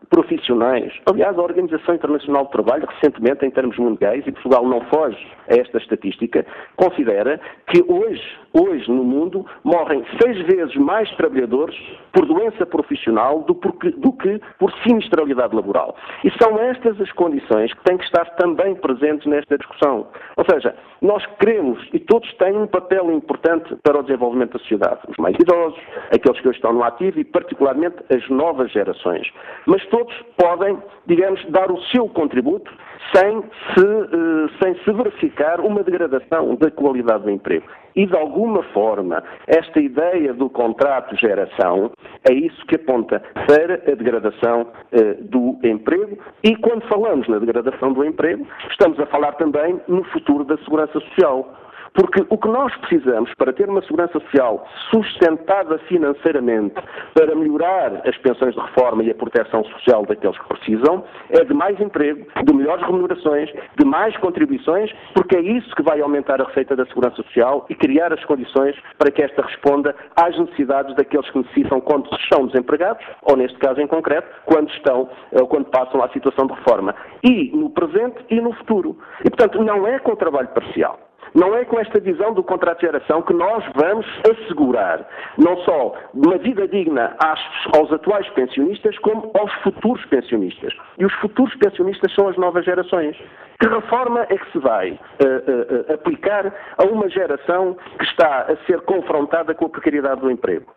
profissionais. 0.10 0.94
Aliás, 1.06 1.38
a 1.38 1.42
Organização 1.42 1.96
Internacional 1.96 2.46
do 2.46 2.52
Trabalho, 2.52 2.88
recentemente, 2.88 3.46
em 3.46 3.52
termos 3.52 3.78
mundiais, 3.78 4.26
e 4.26 4.32
Portugal 4.32 4.66
não 4.66 4.82
foge 4.86 5.28
a 5.50 5.56
esta 5.56 5.78
estatística, 5.78 6.46
considera 6.76 7.40
que 7.68 7.84
hoje, 7.88 8.24
hoje 8.56 8.90
no 8.90 9.04
mundo, 9.04 9.46
morrem 9.64 10.04
seis 10.22 10.38
vezes 10.48 10.76
mais 10.76 11.10
trabalhadores 11.16 11.76
por 12.14 12.26
doença 12.26 12.66
profissional 12.66 13.42
do, 13.42 13.54
do 13.54 14.14
que 14.14 14.42
por 14.58 14.72
sinistralidade 14.84 15.54
laboral. 15.54 15.96
E 16.24 16.32
são 16.42 16.58
estas 16.60 17.00
as 17.02 17.12
condições 17.12 17.74
que 17.74 17.84
têm 17.84 17.98
que 17.98 18.06
estar 18.06 18.26
também 18.38 18.76
presentes 18.76 19.26
nesta 19.26 19.58
discussão. 19.58 20.08
Ou 20.38 20.46
seja, 20.50 20.76
nós 21.02 21.26
queremos, 21.40 21.78
e 21.94 22.00
todos 22.00 22.32
têm 22.36 22.58
um 22.58 22.68
papel 22.68 23.12
importante 23.12 23.76
para 23.84 24.00
o 24.00 24.04
desenvolvimento 24.04 24.54
da 24.54 24.60
sociedade, 24.60 25.02
os 25.10 25.18
mais 25.18 25.36
idosos, 25.40 25.80
aqueles 26.14 26.40
que 26.40 26.48
hoje 26.48 26.58
estão 26.58 26.72
no 26.72 26.84
ativo 26.84 27.20
e, 27.20 27.24
particularmente, 27.26 27.98
as 28.10 28.28
novas 28.30 28.72
gerações. 28.72 29.28
Mas 29.66 29.86
todos 29.88 30.14
podem, 30.38 30.78
digamos, 31.06 31.44
dar 31.50 31.72
o 31.72 31.82
seu 31.86 32.08
contributo 32.08 32.72
sem 33.14 33.42
se, 33.74 33.86
uh, 33.86 34.50
sem 34.62 34.76
se 34.84 34.92
verificar 34.92 35.60
uma 35.60 35.84
degradação 35.84 36.56
da 36.56 36.72
qualidade 36.72 37.24
do 37.24 37.32
emprego. 37.32 37.66
E, 37.96 38.06
de 38.06 38.16
alguma 38.16 38.62
forma, 38.74 39.24
esta 39.48 39.80
ideia 39.80 40.34
do 40.34 40.50
contrato 40.50 41.16
geração 41.16 41.92
é 42.30 42.34
isso 42.34 42.66
que 42.66 42.76
aponta 42.76 43.22
para 43.48 43.76
a 43.76 43.96
degradação 43.96 44.64
uh, 44.64 45.24
do 45.24 45.58
emprego. 45.64 46.18
E, 46.44 46.56
quando 46.58 46.88
falamos 46.88 47.28
na 47.28 47.40
degradação 47.40 47.94
do 47.94 48.04
emprego, 48.04 48.46
estamos 48.70 49.00
a 49.00 49.06
falar 49.06 49.34
também 49.34 49.80
no 49.88 50.04
futuro 50.06 50.44
da 50.44 50.58
segurança 50.58 51.00
social. 51.00 51.65
Porque 51.96 52.26
o 52.30 52.38
que 52.38 52.48
nós 52.50 52.76
precisamos 52.78 53.34
para 53.36 53.54
ter 53.54 53.70
uma 53.70 53.82
segurança 53.82 54.20
social 54.20 54.68
sustentada 54.92 55.78
financeiramente, 55.88 56.76
para 57.14 57.34
melhorar 57.34 58.02
as 58.06 58.18
pensões 58.18 58.54
de 58.54 58.60
reforma 58.60 59.02
e 59.04 59.12
a 59.12 59.16
proteção 59.16 59.64
social 59.64 60.06
daqueles 60.06 60.38
que 60.38 60.48
precisam, 60.48 61.04
é 61.30 61.44
de 61.44 61.54
mais 61.54 61.80
emprego, 61.80 62.28
de 62.44 62.54
melhores 62.54 62.86
remunerações, 62.86 63.50
de 63.78 63.86
mais 63.86 64.16
contribuições, 64.18 64.92
porque 65.14 65.38
é 65.38 65.42
isso 65.42 65.74
que 65.74 65.84
vai 65.84 66.02
aumentar 66.02 66.42
a 66.42 66.46
receita 66.46 66.76
da 66.76 66.86
segurança 66.86 67.16
social 67.24 67.66
e 67.70 67.76
criar 67.76 68.12
as 68.12 68.24
condições 68.26 68.76
para 68.98 69.10
que 69.10 69.22
esta 69.22 69.42
responda 69.42 69.96
às 70.18 70.38
necessidades 70.38 70.94
daqueles 70.96 71.30
que 71.30 71.38
necessitam 71.38 71.80
quando 71.80 72.14
estão 72.18 72.46
desempregados, 72.48 73.06
ou 73.22 73.38
neste 73.38 73.58
caso 73.60 73.80
em 73.80 73.88
concreto, 73.88 74.28
quando 74.46 74.70
estão, 74.72 75.10
ou 75.32 75.48
quando 75.48 75.66
passam 75.66 76.04
à 76.04 76.10
situação 76.10 76.46
de 76.48 76.54
reforma. 76.54 76.94
E 77.24 77.52
no 77.56 77.70
presente 77.70 78.18
e 78.30 78.42
no 78.42 78.52
futuro. 78.54 78.98
E, 79.22 79.30
portanto, 79.30 79.64
não 79.64 79.88
é 79.88 79.98
com 80.00 80.16
trabalho 80.16 80.50
parcial. 80.50 81.00
Não 81.36 81.54
é 81.54 81.66
com 81.66 81.78
esta 81.78 82.00
visão 82.00 82.34
do 82.34 82.42
contrato 82.42 82.80
de 82.80 82.86
geração 82.86 83.22
que 83.22 83.34
nós 83.34 83.62
vamos 83.76 84.06
assegurar 84.32 85.06
não 85.38 85.58
só 85.58 85.94
uma 86.14 86.38
vida 86.38 86.66
digna 86.66 87.14
aos 87.20 87.92
atuais 87.92 88.28
pensionistas, 88.30 88.98
como 89.00 89.32
aos 89.38 89.54
futuros 89.56 90.04
pensionistas. 90.06 90.74
E 90.98 91.06
os 91.06 91.14
futuros 91.16 91.54
pensionistas 91.56 92.14
são 92.16 92.30
as 92.30 92.38
novas 92.38 92.64
gerações. 92.64 93.18
Que 93.60 93.68
reforma 93.68 94.26
é 94.30 94.38
que 94.38 94.52
se 94.54 94.60
vai 94.60 94.92
uh, 94.92 94.96
uh, 94.96 95.94
aplicar 95.94 96.54
a 96.78 96.84
uma 96.86 97.10
geração 97.10 97.76
que 98.00 98.06
está 98.06 98.44
a 98.44 98.56
ser 98.66 98.80
confrontada 98.82 99.54
com 99.54 99.66
a 99.66 99.70
precariedade 99.70 100.22
do 100.22 100.32
emprego? 100.32 100.74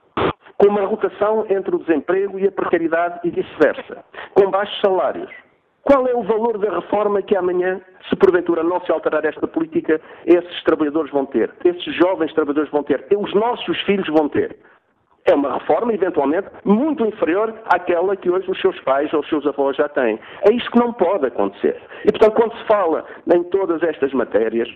Com 0.57 0.67
uma 0.71 0.85
rotação 0.87 1.47
entre 1.49 1.77
o 1.77 1.79
desemprego 1.79 2.37
e 2.37 2.49
a 2.49 2.51
precariedade 2.51 3.21
e 3.23 3.31
vice-versa, 3.31 4.05
com 4.35 4.51
baixos 4.51 4.81
salários, 4.81 5.31
qual 5.89 6.07
é 6.07 6.15
o 6.15 6.23
valor 6.23 6.59
da 6.59 6.71
reforma 6.71 7.23
que 7.23 7.35
amanhã, 7.35 7.81
se 8.11 8.17
porventura 8.17 8.63
não 8.63 8.79
se 8.83 8.93
alterar 8.93 9.25
esta 9.25 9.49
política, 9.49 9.99
esses 10.27 10.63
trabalhadores 10.63 11.11
vão 11.11 11.25
ter? 11.25 11.51
Esses 11.65 11.95
jovens 11.95 12.33
trabalhadores 12.35 12.71
vão 12.71 12.83
ter? 12.83 13.07
Os 13.17 13.33
nossos 13.33 13.81
filhos 13.83 14.07
vão 14.09 14.29
ter? 14.29 14.55
É 15.25 15.35
uma 15.35 15.55
reforma, 15.55 15.95
eventualmente, 15.95 16.49
muito 16.63 17.07
inferior 17.07 17.55
àquela 17.65 18.15
que 18.17 18.31
hoje 18.31 18.51
os 18.51 18.61
seus 18.61 18.79
pais 18.81 19.11
ou 19.15 19.21
os 19.21 19.29
seus 19.31 19.47
avós 19.47 19.77
já 19.77 19.89
têm. 19.89 20.21
É 20.43 20.53
isto 20.53 20.71
que 20.71 20.79
não 20.79 20.93
pode 20.93 21.27
acontecer. 21.27 21.81
E, 22.05 22.13
portanto, 22.13 22.35
quando 22.35 22.59
se 22.59 22.65
fala 22.67 23.07
em 23.35 23.43
todas 23.45 23.83
estas 23.83 24.13
matérias, 24.13 24.69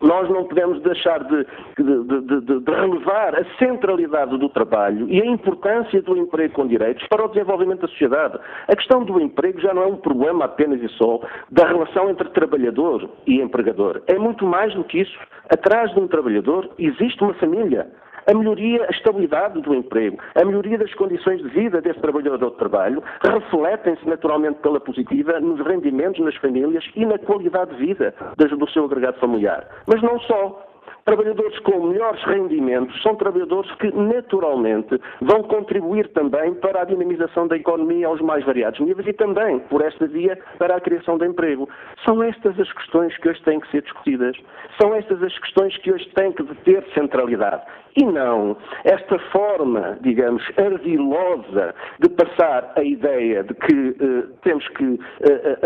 nós 0.00 0.28
não 0.30 0.44
podemos 0.44 0.80
deixar 0.82 1.22
de, 1.24 1.46
de, 1.78 2.04
de, 2.04 2.60
de, 2.60 2.70
relevar 2.70 3.34
a 3.34 3.44
centralidade 3.58 4.36
do 4.38 4.48
trabalho 4.48 5.08
e 5.08 5.20
a 5.20 5.26
importância 5.26 6.00
do 6.02 6.16
emprego 6.16 6.54
com 6.54 6.66
direitos 6.66 7.06
para 7.08 7.24
o 7.24 7.28
desenvolvimento 7.28 7.82
da 7.82 7.88
sociedade. 7.88 8.38
A 8.68 8.76
questão 8.76 9.04
do 9.04 9.20
emprego 9.20 9.60
já 9.60 9.74
não 9.74 9.82
é 9.82 9.86
um 9.86 9.96
problema 9.96 10.46
apenas 10.46 10.80
e 10.82 10.88
só 10.90 11.20
da 11.50 11.66
relação 11.66 12.08
entre 12.08 12.28
trabalhador 12.30 13.08
e 13.26 13.40
empregador. 13.40 14.02
É 14.06 14.18
muito 14.18 14.46
mais 14.46 14.74
do 14.74 14.84
que 14.84 15.00
isso. 15.00 15.18
Atrás 15.48 15.92
de 15.92 16.00
um 16.00 16.08
trabalhador 16.08 16.70
existe 16.78 17.22
uma 17.22 17.34
família. 17.34 17.88
A 18.30 18.34
melhoria, 18.34 18.86
a 18.86 18.90
estabilidade 18.92 19.60
do 19.60 19.74
emprego, 19.74 20.16
a 20.36 20.44
melhoria 20.44 20.78
das 20.78 20.94
condições 20.94 21.42
de 21.42 21.48
vida 21.48 21.80
desse 21.80 21.98
trabalhador 21.98 22.52
de 22.52 22.56
trabalho 22.58 23.02
refletem-se 23.24 24.08
naturalmente 24.08 24.60
pela 24.60 24.78
positiva 24.78 25.40
nos 25.40 25.58
rendimentos 25.66 26.24
nas 26.24 26.36
famílias 26.36 26.84
e 26.94 27.04
na 27.04 27.18
qualidade 27.18 27.74
de 27.74 27.86
vida 27.86 28.14
do 28.36 28.70
seu 28.70 28.84
agregado 28.84 29.18
familiar. 29.18 29.66
Mas 29.84 30.00
não 30.00 30.20
só. 30.20 30.69
Trabalhadores 31.10 31.58
com 31.58 31.88
melhores 31.88 32.22
rendimentos 32.22 33.02
são 33.02 33.16
trabalhadores 33.16 33.68
que, 33.80 33.90
naturalmente, 33.90 34.96
vão 35.20 35.42
contribuir 35.42 36.06
também 36.10 36.54
para 36.54 36.82
a 36.82 36.84
dinamização 36.84 37.48
da 37.48 37.56
economia 37.56 38.06
aos 38.06 38.20
mais 38.20 38.44
variados 38.44 38.78
níveis 38.78 39.08
e 39.08 39.12
também, 39.12 39.58
por 39.58 39.82
esta 39.82 40.06
via, 40.06 40.38
para 40.56 40.76
a 40.76 40.80
criação 40.80 41.18
de 41.18 41.26
emprego. 41.26 41.68
São 42.04 42.22
estas 42.22 42.56
as 42.60 42.72
questões 42.74 43.16
que 43.18 43.28
hoje 43.28 43.42
têm 43.42 43.58
que 43.58 43.68
ser 43.72 43.82
discutidas. 43.82 44.36
São 44.80 44.94
estas 44.94 45.20
as 45.20 45.36
questões 45.36 45.76
que 45.78 45.92
hoje 45.92 46.08
têm 46.14 46.30
que 46.30 46.44
ter 46.62 46.84
centralidade. 46.94 47.64
E 47.96 48.04
não 48.04 48.56
esta 48.84 49.18
forma, 49.32 49.98
digamos, 50.02 50.44
ardilosa 50.56 51.74
de 51.98 52.08
passar 52.10 52.72
a 52.76 52.84
ideia 52.84 53.42
de 53.42 53.52
que 53.52 53.74
uh, 53.74 54.28
temos 54.42 54.68
que 54.68 54.84
uh, 54.84 55.00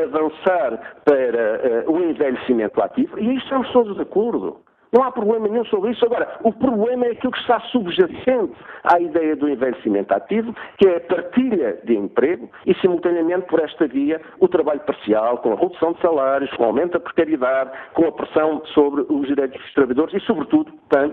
avançar 0.04 1.02
para 1.04 1.84
uh, 1.86 1.92
o 1.92 2.02
envelhecimento 2.02 2.82
ativo, 2.82 3.18
e 3.18 3.28
aí 3.28 3.36
estamos 3.36 3.70
todos 3.72 3.94
de 3.94 4.00
acordo. 4.00 4.63
Não 4.94 5.02
há 5.02 5.10
problema 5.10 5.48
nenhum 5.48 5.64
sobre 5.64 5.90
isso. 5.90 6.04
Agora, 6.04 6.38
o 6.44 6.52
problema 6.52 7.06
é 7.06 7.10
aquilo 7.10 7.32
que 7.32 7.40
está 7.40 7.58
subjacente 7.72 8.54
à 8.84 9.00
ideia 9.00 9.34
do 9.34 9.48
envelhecimento 9.48 10.14
ativo, 10.14 10.54
que 10.78 10.86
é 10.86 10.98
a 10.98 11.00
partilha 11.00 11.80
de 11.82 11.96
emprego 11.96 12.48
e, 12.64 12.74
simultaneamente, 12.76 13.46
por 13.46 13.58
esta 13.58 13.88
via, 13.88 14.20
o 14.38 14.46
trabalho 14.46 14.80
parcial, 14.80 15.38
com 15.38 15.52
a 15.52 15.56
redução 15.56 15.94
de 15.94 16.00
salários, 16.00 16.50
com 16.52 16.62
o 16.62 16.66
aumento 16.66 16.92
da 16.92 17.00
precariedade, 17.00 17.70
com 17.92 18.06
a 18.06 18.12
pressão 18.12 18.62
sobre 18.66 19.04
os 19.08 19.26
direitos 19.26 19.60
dos 19.60 19.74
trabalhadores 19.74 20.14
e, 20.14 20.20
sobretudo, 20.26 20.72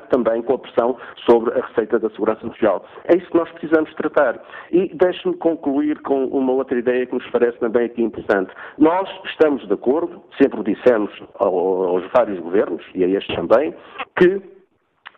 também 0.10 0.44
com 0.44 0.54
a 0.54 0.60
pressão 0.60 0.96
sobre 1.26 1.58
a 1.60 1.65
receita 1.65 1.98
da 1.98 2.10
segurança 2.12 2.41
social. 2.50 2.86
É 3.06 3.17
isso 3.17 3.32
que 3.32 3.38
nós 3.38 3.50
precisamos 3.50 3.91
tratar. 3.96 4.39
E 4.72 4.91
deixe-me 4.94 5.36
concluir 5.38 6.00
com 6.02 6.26
uma 6.26 6.54
outra 6.54 6.78
ideia 6.78 7.08
que 7.08 7.15
nos 7.15 7.28
parece 7.32 7.58
também 7.58 7.86
aqui 7.86 8.04
importante. 8.04 8.52
Nós 8.78 9.10
estamos 9.26 9.67
de 9.67 9.74
acordo, 9.74 10.22
sempre 10.39 10.60
o 10.60 10.63
dissemos 10.63 11.12
aos 11.39 12.04
vários 12.13 12.39
governos, 12.39 12.84
e 12.94 13.04
a 13.04 13.08
estes 13.08 13.36
também, 13.36 13.71
que 14.16 14.42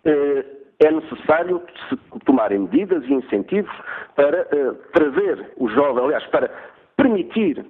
eh, 0.05 0.45
é 0.79 0.91
necessário 0.91 1.61
se 1.89 1.97
tomarem 2.25 2.59
medidas 2.59 3.03
e 3.05 3.13
incentivos 3.13 3.71
para 4.15 4.39
eh, 4.51 4.71
trazer 4.93 5.53
os 5.57 5.71
jovens, 5.73 6.03
aliás, 6.03 6.25
para 6.27 6.51
permitir 6.95 7.65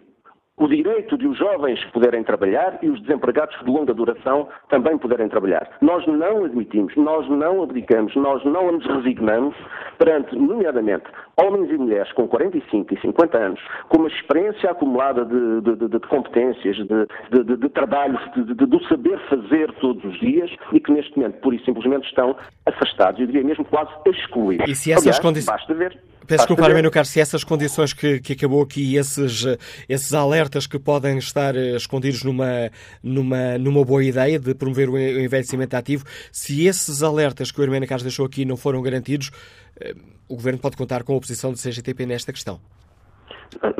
o 0.58 0.68
direito 0.68 1.18
de 1.18 1.28
os 1.28 1.38
jovens 1.38 1.84
poderem 1.86 2.24
trabalhar 2.24 2.78
e 2.84 2.90
os 2.90 3.02
desempregados 3.02 3.58
de 3.60 3.72
longa 3.72 3.94
duração 3.94 4.48
também 4.70 4.98
poderem 4.98 5.28
trabalhar. 5.28 5.68
Nós 5.82 6.06
não 6.06 6.46
admitimos, 6.46 6.96
nós 6.96 7.28
não 7.28 7.64
abdicamos, 7.64 8.16
nós 8.16 8.44
não 8.46 8.72
nos 8.72 8.86
resignamos 8.86 9.56
perante, 9.98 10.36
nomeadamente, 10.36 11.06
homens 11.42 11.72
e 11.72 11.78
mulheres 11.78 12.12
com 12.14 12.28
45 12.28 12.94
e 12.94 13.02
50 13.02 13.38
anos, 13.38 13.60
com 13.90 13.98
uma 13.98 14.08
experiência 14.08 14.70
acumulada 14.70 15.26
de, 15.26 15.62
de, 15.62 15.76
de, 15.76 15.88
de 15.88 16.00
competências, 16.08 16.76
de, 16.78 17.58
de 17.58 17.70
trabalhos, 17.70 18.22
do 18.36 18.84
saber 18.88 19.20
fazer 19.30 19.72
todos 19.74 20.04
os 20.04 20.20
dias 20.20 20.52
e 20.72 20.80
que 20.80 20.92
neste 20.92 21.18
momento, 21.18 21.40
pura 21.42 21.56
e 21.56 21.66
simplesmente, 21.66 22.08
estão 22.08 22.36
afastados, 22.66 23.20
eu 23.20 23.26
diria 23.26 23.44
mesmo 23.44 23.66
quase 23.66 23.92
excluídos. 24.06 24.70
E 24.70 24.76
se 24.76 24.92
essas 24.92 25.04
Aliás, 25.04 25.20
condições... 25.20 25.46
basta 25.58 25.74
ver 25.74 26.00
Peço 26.28 26.48
desculpa, 26.48 26.66
Armênio 26.66 26.90
Carlos, 26.90 27.10
se 27.10 27.20
essas 27.20 27.44
condições 27.44 27.94
que, 27.94 28.20
que 28.20 28.34
acabou 28.34 28.62
aqui, 28.64 28.96
esses, 28.96 29.46
esses 29.90 30.14
alertas 30.14 30.66
que 30.66 30.80
podem 30.80 31.18
estar 31.18 31.56
eh, 31.56 31.76
escondidos 31.76 32.24
numa, 32.24 32.70
numa, 33.04 33.58
numa 33.58 33.84
boa 33.84 34.04
ideia 34.04 34.40
de 34.40 34.56
promover 34.56 34.90
o 34.90 34.98
envelhecimento 34.98 35.76
ativo, 35.76 36.06
se 36.32 36.66
esses 36.66 37.04
alertas 37.04 37.52
que 37.52 37.60
o 37.60 37.64
Armênio 37.64 37.88
Carlos 37.88 38.04
deixou 38.04 38.26
aqui 38.26 38.46
não 38.46 38.56
foram 38.56 38.82
garantidos, 38.82 39.32
eh, 39.80 39.94
o 40.30 40.36
Governo 40.36 40.60
pode 40.60 40.78
contar 40.78 41.04
com 41.04 41.14
a 41.14 41.18
oposição 41.18 41.52
do 41.52 41.58
CGTP 41.58 42.06
nesta 42.06 42.32
questão? 42.32 42.60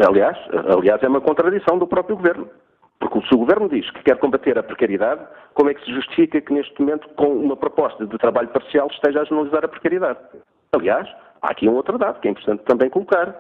Aliás, 0.08 0.38
aliás, 0.78 1.02
é 1.02 1.08
uma 1.08 1.22
contradição 1.22 1.80
do 1.80 1.88
próprio 1.88 2.18
Governo. 2.18 2.48
Porque 3.00 3.20
se 3.28 3.36
o 3.36 3.38
Governo 3.38 3.68
diz 3.70 3.90
que 3.92 4.04
quer 4.04 4.18
combater 4.18 4.58
a 4.58 4.64
precariedade, 4.64 5.22
como 5.54 5.70
é 5.70 5.74
que 5.74 5.84
se 5.84 5.94
justifica 5.94 6.40
que 6.40 6.54
neste 6.54 6.80
momento, 6.80 7.08
com 7.16 7.28
uma 7.28 7.58
proposta 7.58 8.06
de 8.06 8.18
trabalho 8.18 8.50
parcial, 8.50 8.88
esteja 8.92 9.22
a 9.22 9.26
generalizar 9.26 9.66
a 9.66 9.68
precariedade? 9.68 10.20
Aliás, 10.74 11.08
há 11.44 11.52
aqui 11.52 11.70
um 11.70 11.76
outro 11.76 11.98
dado 11.98 12.20
que 12.20 12.28
é 12.28 12.32
importante 12.32 12.64
também 12.64 12.90
colocar. 12.90 13.36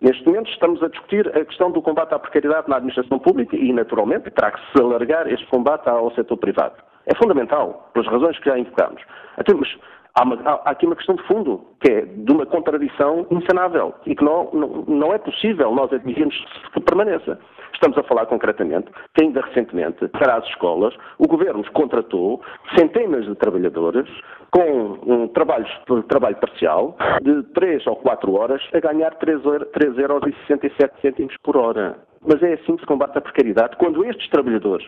Neste 0.00 0.24
momento 0.24 0.50
estamos 0.50 0.82
a 0.82 0.88
discutir 0.88 1.28
a 1.36 1.44
questão 1.44 1.70
do 1.70 1.82
combate 1.82 2.14
à 2.14 2.18
precariedade 2.18 2.70
na 2.70 2.76
administração 2.76 3.18
pública 3.18 3.54
e, 3.54 3.70
naturalmente, 3.70 4.30
terá 4.30 4.50
que 4.50 4.60
se 4.72 4.82
alargar 4.82 5.30
este 5.30 5.46
combate 5.48 5.86
ao 5.88 6.10
setor 6.14 6.38
privado. 6.38 6.76
É 7.04 7.14
fundamental, 7.16 7.90
pelas 7.92 8.08
razões 8.08 8.38
que 8.38 8.48
já 8.48 8.58
invocamos. 8.58 9.02
Até, 9.36 9.52
mas 9.52 9.68
há, 10.14 10.24
uma, 10.24 10.36
há, 10.44 10.70
aqui 10.70 10.86
uma 10.86 10.96
questão 10.96 11.14
de 11.14 11.22
fundo, 11.24 11.64
que 11.80 11.90
é 11.90 12.00
de 12.02 12.32
uma 12.32 12.46
contradição 12.46 13.26
insanável 13.30 13.94
e 14.06 14.14
que 14.14 14.24
não, 14.24 14.50
não, 14.52 14.84
não 14.86 15.12
é 15.12 15.18
possível 15.18 15.74
nós 15.74 15.92
admitirmos 15.92 16.36
que 16.72 16.80
permaneça. 16.80 17.38
Estamos 17.72 17.96
a 17.96 18.02
falar 18.02 18.26
concretamente 18.26 18.90
que 19.14 19.24
ainda 19.24 19.40
recentemente, 19.40 20.06
para 20.08 20.36
as 20.36 20.44
escolas, 20.48 20.94
o 21.18 21.26
Governo 21.26 21.64
contratou 21.72 22.42
centenas 22.76 23.24
de 23.24 23.34
trabalhadores 23.36 24.08
com 24.50 24.98
um 25.06 25.28
trabalho, 25.28 25.66
trabalho 26.08 26.36
parcial 26.36 26.96
de 27.22 27.42
3 27.54 27.86
ou 27.86 27.96
4 27.96 28.34
horas 28.34 28.62
a 28.74 28.80
ganhar 28.80 29.16
3,67 29.18 31.20
euros 31.20 31.36
por 31.42 31.56
hora. 31.56 31.96
Mas 32.20 32.42
é 32.42 32.54
assim 32.54 32.74
que 32.74 32.80
se 32.80 32.86
combate 32.86 33.16
a 33.16 33.20
precariedade. 33.20 33.76
Quando 33.78 34.04
estes 34.04 34.28
trabalhadores 34.28 34.86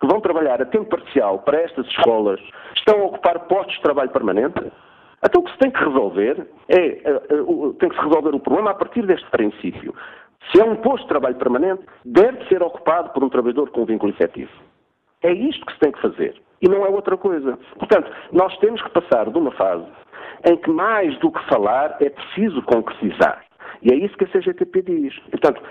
que 0.00 0.06
vão 0.06 0.20
trabalhar 0.20 0.60
a 0.60 0.66
tempo 0.66 0.86
parcial 0.86 1.38
para 1.40 1.60
estas 1.60 1.86
escolas 1.86 2.40
estão 2.76 3.00
a 3.00 3.04
ocupar 3.04 3.38
postos 3.40 3.74
de 3.76 3.82
trabalho 3.82 4.10
permanente, 4.10 4.60
então 5.24 5.40
o 5.40 5.44
que 5.44 5.52
se 5.52 5.58
tem 5.58 5.70
que 5.70 5.82
resolver 5.82 6.46
é, 6.68 6.76
eh, 6.76 7.02
eh, 7.04 7.72
tem 7.78 7.88
que 7.88 7.96
se 7.96 8.02
resolver 8.02 8.34
o 8.34 8.40
problema 8.40 8.72
a 8.72 8.74
partir 8.74 9.06
deste 9.06 9.28
princípio. 9.30 9.94
Se 10.52 10.60
é 10.60 10.64
um 10.64 10.76
posto 10.76 11.04
de 11.04 11.08
trabalho 11.08 11.36
permanente, 11.36 11.82
deve 12.04 12.46
ser 12.48 12.62
ocupado 12.62 13.10
por 13.10 13.24
um 13.24 13.30
trabalhador 13.30 13.70
com 13.70 13.86
vínculo 13.86 14.12
efetivo. 14.12 14.52
É 15.22 15.32
isto 15.32 15.64
que 15.64 15.72
se 15.72 15.78
tem 15.78 15.92
que 15.92 16.02
fazer 16.02 16.40
e 16.60 16.68
não 16.68 16.84
é 16.84 16.88
outra 16.88 17.16
coisa. 17.16 17.58
Portanto, 17.78 18.10
nós 18.32 18.56
temos 18.58 18.82
que 18.82 18.90
passar 18.90 19.30
de 19.30 19.38
uma 19.38 19.52
fase 19.52 19.86
em 20.46 20.56
que 20.56 20.70
mais 20.70 21.16
do 21.18 21.30
que 21.30 21.42
falar 21.46 21.96
é 22.00 22.10
preciso 22.10 22.60
concretizar. 22.62 23.44
E 23.82 23.92
é 23.92 23.96
isso 23.96 24.16
que 24.16 24.24
a 24.24 24.28
CGTP 24.28 24.82
diz. 24.82 25.18
Portanto, 25.30 25.62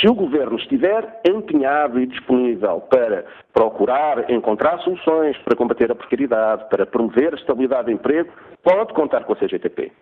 se 0.00 0.08
o 0.08 0.14
Governo 0.14 0.56
estiver 0.56 1.20
empenhado 1.24 2.00
e 2.00 2.06
disponível 2.06 2.80
para 2.90 3.24
procurar 3.52 4.30
encontrar 4.30 4.78
soluções 4.78 5.36
para 5.38 5.56
combater 5.56 5.90
a 5.90 5.94
precariedade, 5.94 6.68
para 6.68 6.86
promover 6.86 7.34
a 7.34 7.36
estabilidade 7.36 7.86
de 7.86 7.92
emprego, 7.92 8.32
pode 8.62 8.92
contar 8.94 9.24
com 9.24 9.32
a 9.32 9.36
CGTP. 9.36 9.92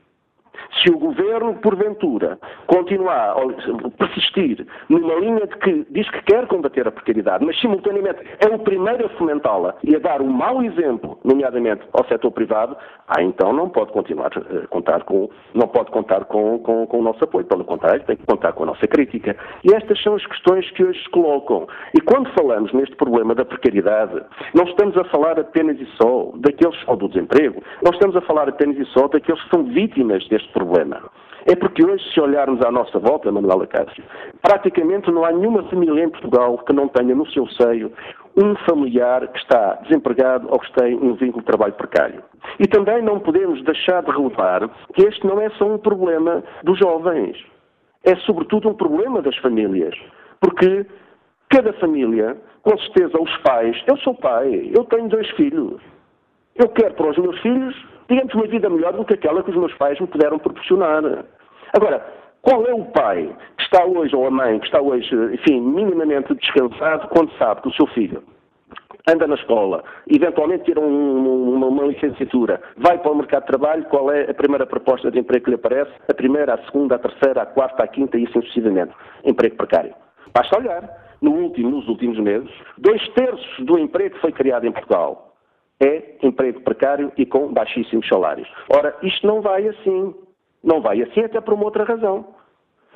Se 0.83 0.91
o 0.91 0.99
governo, 0.99 1.55
porventura, 1.57 2.39
continuar 2.67 3.35
persistir 3.99 4.67
numa 4.89 5.15
linha 5.15 5.47
de 5.47 5.57
que 5.57 5.87
diz 5.91 6.09
que 6.11 6.23
quer 6.23 6.47
combater 6.47 6.87
a 6.87 6.93
precariedade, 6.93 7.45
mas 7.45 7.59
simultaneamente 7.61 8.21
é 8.39 8.55
o 8.55 8.59
primeiro 8.59 9.07
a 9.07 9.09
fomentá-la 9.11 9.75
e 9.83 9.95
a 9.97 9.99
dar 9.99 10.21
um 10.21 10.31
mau 10.31 10.63
exemplo, 10.63 11.19
nomeadamente 11.25 11.83
ao 11.93 12.05
setor 12.07 12.31
privado, 12.31 12.77
ah, 13.09 13.23
então 13.23 13.53
não 13.53 13.69
pode 13.69 13.93
continuar 13.93 14.31
a 14.37 14.39
eh, 14.39 14.67
contar 14.69 15.03
com, 15.05 15.29
não 15.55 15.67
pode 15.69 15.91
contar 15.91 16.25
com, 16.27 16.59
com, 16.61 16.87
com 16.87 16.99
o 16.99 17.03
nosso 17.03 17.25
apoio. 17.25 17.45
Pelo 17.45 17.65
contrário, 17.65 18.05
tem 18.05 18.17
que 18.17 18.27
contar 18.27 18.53
com 18.53 18.63
a 18.63 18.67
nossa 18.67 18.87
crítica. 18.87 19.37
E 19.65 19.75
estas 19.75 20.01
são 20.03 20.15
as 20.15 20.25
questões 20.27 20.71
que 20.71 20.85
hoje 20.85 21.03
se 21.03 21.11
colocam. 21.11 21.67
E 21.95 22.01
quando 22.01 22.31
falamos 22.31 22.73
neste 22.73 22.95
problema 22.97 23.35
da 23.35 23.45
precariedade, 23.45 24.23
não 24.55 24.65
estamos 24.65 24.97
a 24.97 25.05
falar 25.05 25.39
apenas 25.39 25.79
e 25.81 25.87
só 26.01 26.31
daqueles 26.37 26.79
só 26.85 26.95
do 26.95 27.09
desemprego, 27.09 27.63
não 27.83 27.93
estamos 27.93 28.17
a 28.17 28.21
falar 28.23 28.49
apenas 28.49 28.79
e 28.79 28.85
só 28.87 29.09
daqueles 29.09 29.43
que 29.43 29.51
são 29.51 29.65
vítimas 29.65 30.27
deste 30.29 30.49
problema. 30.53 30.60
É 31.47 31.57
porque 31.57 31.85
hoje, 31.85 32.05
se 32.13 32.21
olharmos 32.21 32.61
à 32.63 32.71
nossa 32.71 32.99
volta, 32.99 33.33
Manuela 33.33 33.67
Cássio, 33.67 34.05
praticamente 34.43 35.11
não 35.11 35.25
há 35.25 35.33
nenhuma 35.33 35.63
família 35.65 36.05
em 36.05 36.11
Portugal 36.11 36.59
que 36.59 36.73
não 36.73 36.89
tenha 36.89 37.15
no 37.15 37.27
seu 37.31 37.47
seio 37.49 37.93
um 38.37 38.55
familiar 38.69 39.27
que 39.29 39.39
está 39.39 39.75
desempregado 39.83 40.47
ou 40.51 40.59
que 40.59 40.73
tem 40.75 40.95
um 40.97 41.15
vínculo 41.15 41.41
de 41.41 41.47
trabalho 41.47 41.73
precário. 41.73 42.23
E 42.59 42.67
também 42.67 43.03
não 43.03 43.19
podemos 43.19 43.63
deixar 43.65 44.03
de 44.03 44.11
relevar 44.11 44.69
que 44.95 45.03
este 45.03 45.27
não 45.27 45.41
é 45.41 45.51
só 45.51 45.67
um 45.67 45.79
problema 45.79 46.43
dos 46.63 46.79
jovens, 46.79 47.37
é 48.05 48.15
sobretudo 48.17 48.69
um 48.69 48.75
problema 48.75 49.23
das 49.23 49.37
famílias. 49.39 49.95
Porque 50.41 50.87
cada 51.49 51.73
família, 51.75 52.37
com 52.63 52.79
certeza, 52.79 53.21
os 53.21 53.37
pais, 53.39 53.77
eu 53.87 53.97
sou 53.99 54.15
pai, 54.15 54.71
eu 54.77 54.85
tenho 54.85 55.09
dois 55.09 55.29
filhos, 55.31 55.81
eu 56.55 56.69
quero 56.69 56.95
para 56.95 57.11
os 57.11 57.19
meus 57.19 57.39
filhos 57.41 57.75
digamos, 58.11 58.35
uma 58.35 58.47
vida 58.47 58.69
melhor 58.69 58.93
do 58.93 59.05
que 59.05 59.15
aquela 59.15 59.43
que 59.43 59.51
os 59.51 59.57
meus 59.57 59.73
pais 59.75 59.99
me 60.01 60.07
puderam 60.07 60.39
proporcionar. 60.39 61.25
Agora, 61.73 62.05
qual 62.43 62.67
é 62.67 62.75
o 62.75 62.85
pai 62.87 63.35
que 63.57 63.63
está 63.63 63.85
hoje, 63.85 64.15
ou 64.17 64.27
a 64.27 64.31
mãe, 64.31 64.59
que 64.59 64.67
está 64.67 64.81
hoje, 64.81 65.15
enfim, 65.33 65.61
minimamente 65.61 66.35
descansado, 66.35 67.09
quando 67.09 67.31
sabe 67.39 67.63
que 67.63 67.69
o 67.69 67.75
seu 67.75 67.87
filho 67.89 68.23
anda 69.09 69.27
na 69.27 69.37
escola, 69.37 69.85
eventualmente 70.09 70.65
tira 70.65 70.81
um, 70.81 71.55
uma, 71.55 71.67
uma, 71.67 71.87
licenciatura, 71.87 72.61
vai 72.77 72.99
para 72.99 73.13
o 73.13 73.15
mercado 73.15 73.43
de 73.43 73.49
trabalho, 73.49 73.85
qual 73.85 74.11
é 74.11 74.31
a 74.31 74.35
primeira 74.35 74.67
proposta 74.67 75.11
de 75.11 75.19
emprego 75.19 75.45
que 75.45 75.51
lhe 75.51 75.57
aparece? 75.57 75.93
A 76.09 76.15
primeira, 76.15 76.55
a 76.55 76.65
segunda, 76.65 76.97
a 76.97 76.99
terceira, 76.99 77.43
a 77.43 77.47
quarta, 77.47 77.83
a 77.83 77.89
quinta 77.89 78.19
e 78.19 78.25
assim 78.25 78.41
sucessivamente. 78.41 78.93
Emprego 79.25 79.57
precário. 79.57 79.95
Basta 80.35 80.59
olhar. 80.59 81.11
No 81.23 81.33
último, 81.33 81.71
nos 81.71 81.87
últimos 81.87 82.19
meses, 82.19 82.51
dois 82.79 83.07
terços 83.11 83.67
do 83.67 83.79
emprego 83.79 84.17
foi 84.21 84.33
criado 84.33 84.67
em 84.67 84.73
Portugal 84.73 85.30
é 85.81 86.17
emprego 86.23 86.61
precário 86.61 87.11
e 87.17 87.25
com 87.25 87.53
baixíssimos 87.53 88.07
salários. 88.07 88.49
Ora, 88.69 88.95
isto 89.03 89.27
não 89.27 89.41
vai 89.41 89.67
assim. 89.67 90.15
Não 90.63 90.81
vai 90.81 91.03
assim 91.03 91.21
até 91.21 91.41
por 91.41 91.55
uma 91.55 91.65
outra 91.65 91.85
razão. 91.85 92.27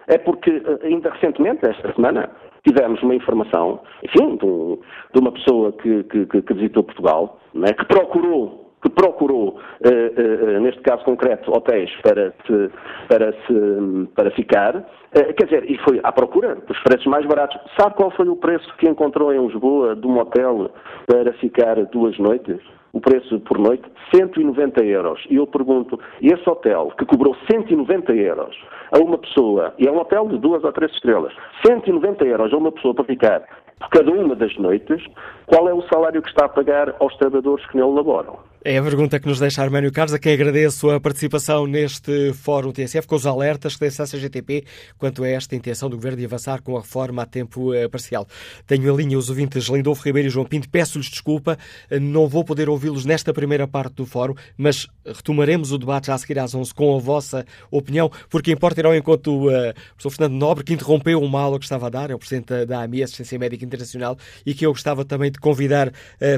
É 0.06 0.18
porque, 0.18 0.50
eh, 0.50 0.86
ainda 0.86 1.10
recentemente, 1.10 1.66
esta 1.66 1.92
semana, 1.94 2.30
tivemos 2.66 3.02
uma 3.02 3.14
informação, 3.14 3.80
enfim, 4.02 4.36
de, 4.36 4.44
um, 4.44 4.78
de 5.14 5.20
uma 5.20 5.32
pessoa 5.32 5.72
que, 5.72 6.02
que, 6.04 6.26
que, 6.26 6.54
visitou 6.54 6.84
Portugal, 6.84 7.38
né, 7.54 7.72
que 7.72 7.84
procurou 7.86 8.63
que 8.84 8.90
procurou, 8.90 9.48
uh, 9.48 9.56
uh, 9.56 10.60
neste 10.60 10.82
caso 10.82 11.02
concreto, 11.04 11.50
hotéis 11.50 11.90
para, 12.02 12.34
se, 12.46 12.70
para, 13.08 13.32
se, 13.32 14.08
para 14.14 14.30
ficar, 14.32 14.84
quer 15.10 15.44
dizer, 15.44 15.70
e 15.70 15.78
foi 15.78 16.00
à 16.02 16.12
procura 16.12 16.56
dos 16.56 16.78
preços 16.80 17.06
mais 17.06 17.24
baratos. 17.24 17.58
Sabe 17.80 17.94
qual 17.94 18.10
foi 18.10 18.28
o 18.28 18.36
preço 18.36 18.68
que 18.76 18.86
encontrou 18.88 19.32
em 19.32 19.46
Lisboa 19.46 19.96
de 19.96 20.06
um 20.06 20.18
hotel 20.18 20.70
para 21.06 21.32
ficar 21.34 21.76
duas 21.86 22.18
noites? 22.18 22.60
o 22.94 23.00
preço 23.00 23.40
por 23.40 23.58
noite, 23.58 23.82
190 24.14 24.84
euros. 24.84 25.20
E 25.28 25.34
eu 25.34 25.46
pergunto, 25.48 25.98
esse 26.22 26.48
hotel 26.48 26.92
que 26.96 27.04
cobrou 27.04 27.36
190 27.50 28.12
euros 28.14 28.56
a 28.92 28.98
uma 29.00 29.18
pessoa, 29.18 29.74
e 29.78 29.88
é 29.88 29.90
um 29.90 29.98
hotel 29.98 30.28
de 30.28 30.38
duas 30.38 30.62
ou 30.62 30.72
três 30.72 30.92
estrelas, 30.92 31.34
190 31.66 32.24
euros 32.24 32.52
a 32.52 32.56
uma 32.56 32.70
pessoa 32.70 32.94
para 32.94 33.04
ficar 33.04 33.42
por 33.80 33.88
cada 33.90 34.12
uma 34.12 34.36
das 34.36 34.56
noites, 34.56 35.04
qual 35.46 35.68
é 35.68 35.74
o 35.74 35.82
salário 35.92 36.22
que 36.22 36.28
está 36.28 36.44
a 36.44 36.48
pagar 36.48 36.94
aos 37.00 37.14
trabalhadores 37.16 37.66
que 37.66 37.76
nele 37.76 37.92
laboram? 37.92 38.38
É 38.66 38.79
a 38.79 38.83
pergunta 38.83 39.20
que 39.20 39.29
nos 39.29 39.38
deixa 39.38 39.61
Armânio 39.61 39.92
Carlos, 39.92 40.14
a 40.14 40.18
quem 40.18 40.33
agradeço 40.33 40.88
a 40.88 40.98
participação 40.98 41.66
neste 41.66 42.33
Fórum 42.33 42.72
TSF, 42.72 43.07
com 43.07 43.14
os 43.14 43.27
alertas 43.27 43.74
que 43.74 43.81
deixa 43.81 44.05
a 44.05 44.07
CGTP 44.07 44.64
quanto 44.96 45.22
a 45.22 45.29
esta 45.29 45.55
intenção 45.55 45.90
do 45.90 45.96
Governo 45.96 46.16
de 46.16 46.24
avançar 46.24 46.62
com 46.62 46.74
a 46.74 46.81
reforma 46.81 47.20
a 47.20 47.27
tempo 47.27 47.74
uh, 47.74 47.90
parcial. 47.90 48.27
Tenho 48.66 48.90
em 48.90 48.96
linha 48.96 49.18
os 49.18 49.29
ouvintes 49.29 49.66
Lindolfo 49.66 50.03
Ribeiro 50.03 50.29
e 50.29 50.31
João 50.31 50.46
Pinto, 50.46 50.66
peço-lhes 50.70 51.11
desculpa, 51.11 51.59
uh, 51.90 52.00
não 52.00 52.27
vou 52.27 52.42
poder 52.42 52.70
ouvi-los 52.70 53.05
nesta 53.05 53.35
primeira 53.35 53.68
parte 53.68 53.96
do 53.96 54.07
Fórum, 54.07 54.35
mas 54.57 54.87
retomaremos 55.05 55.70
o 55.70 55.77
debate 55.77 56.07
já 56.07 56.14
a 56.14 56.18
seguir 56.18 56.38
às 56.38 56.55
11 56.55 56.72
com 56.72 56.96
a 56.96 56.98
vossa 56.98 57.44
opinião, 57.70 58.11
porque 58.31 58.50
importa 58.50 58.81
ir 58.81 58.87
ao 58.87 58.96
encontro 58.96 59.31
do 59.31 59.48
uh, 59.48 59.74
professor 59.90 60.11
Fernando 60.11 60.40
Nobre, 60.40 60.64
que 60.64 60.72
interrompeu 60.72 61.20
uma 61.20 61.42
aula 61.42 61.59
que 61.59 61.66
estava 61.66 61.88
a 61.88 61.90
dar, 61.90 62.11
é 62.11 62.14
o 62.14 62.18
Presidente 62.18 62.64
da 62.64 62.81
AMI, 62.81 63.03
Assistência 63.03 63.38
Médica 63.38 63.62
Internacional, 63.62 64.16
e 64.46 64.55
que 64.55 64.64
eu 64.64 64.72
gostava 64.72 65.05
também 65.05 65.31
de 65.31 65.38
convidar 65.38 65.92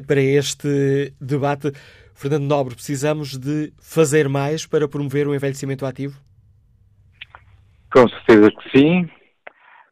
para 0.08 0.20
este 0.20 1.12
debate. 1.20 1.72
Fernando 2.16 2.48
Nobre, 2.48 2.74
precisamos 2.74 3.36
de 3.36 3.72
fazer 3.78 4.28
mais 4.28 4.66
para 4.66 4.88
promover 4.88 5.28
o 5.28 5.34
envelhecimento 5.34 5.84
ativo? 5.84 6.18
Com 7.92 8.08
certeza 8.08 8.50
que 8.50 8.78
sim. 8.78 9.10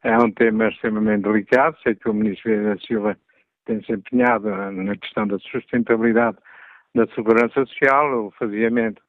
É 0.02 0.16
um 0.18 0.30
tema 0.30 0.68
extremamente 0.68 1.22
delicado. 1.22 1.76
Sei 1.82 1.94
que 1.94 2.08
o 2.08 2.14
Ministro 2.14 2.50
da 2.64 2.78
Silva 2.78 3.16
tem 3.64 3.82
se 3.84 3.92
empenhado 3.92 4.48
na 4.48 4.96
questão 4.96 5.26
da 5.26 5.38
sustentabilidade 5.38 6.38
da 6.94 7.06
segurança 7.08 7.64
social, 7.66 8.26
o 8.26 8.30
faziamento 8.32 9.02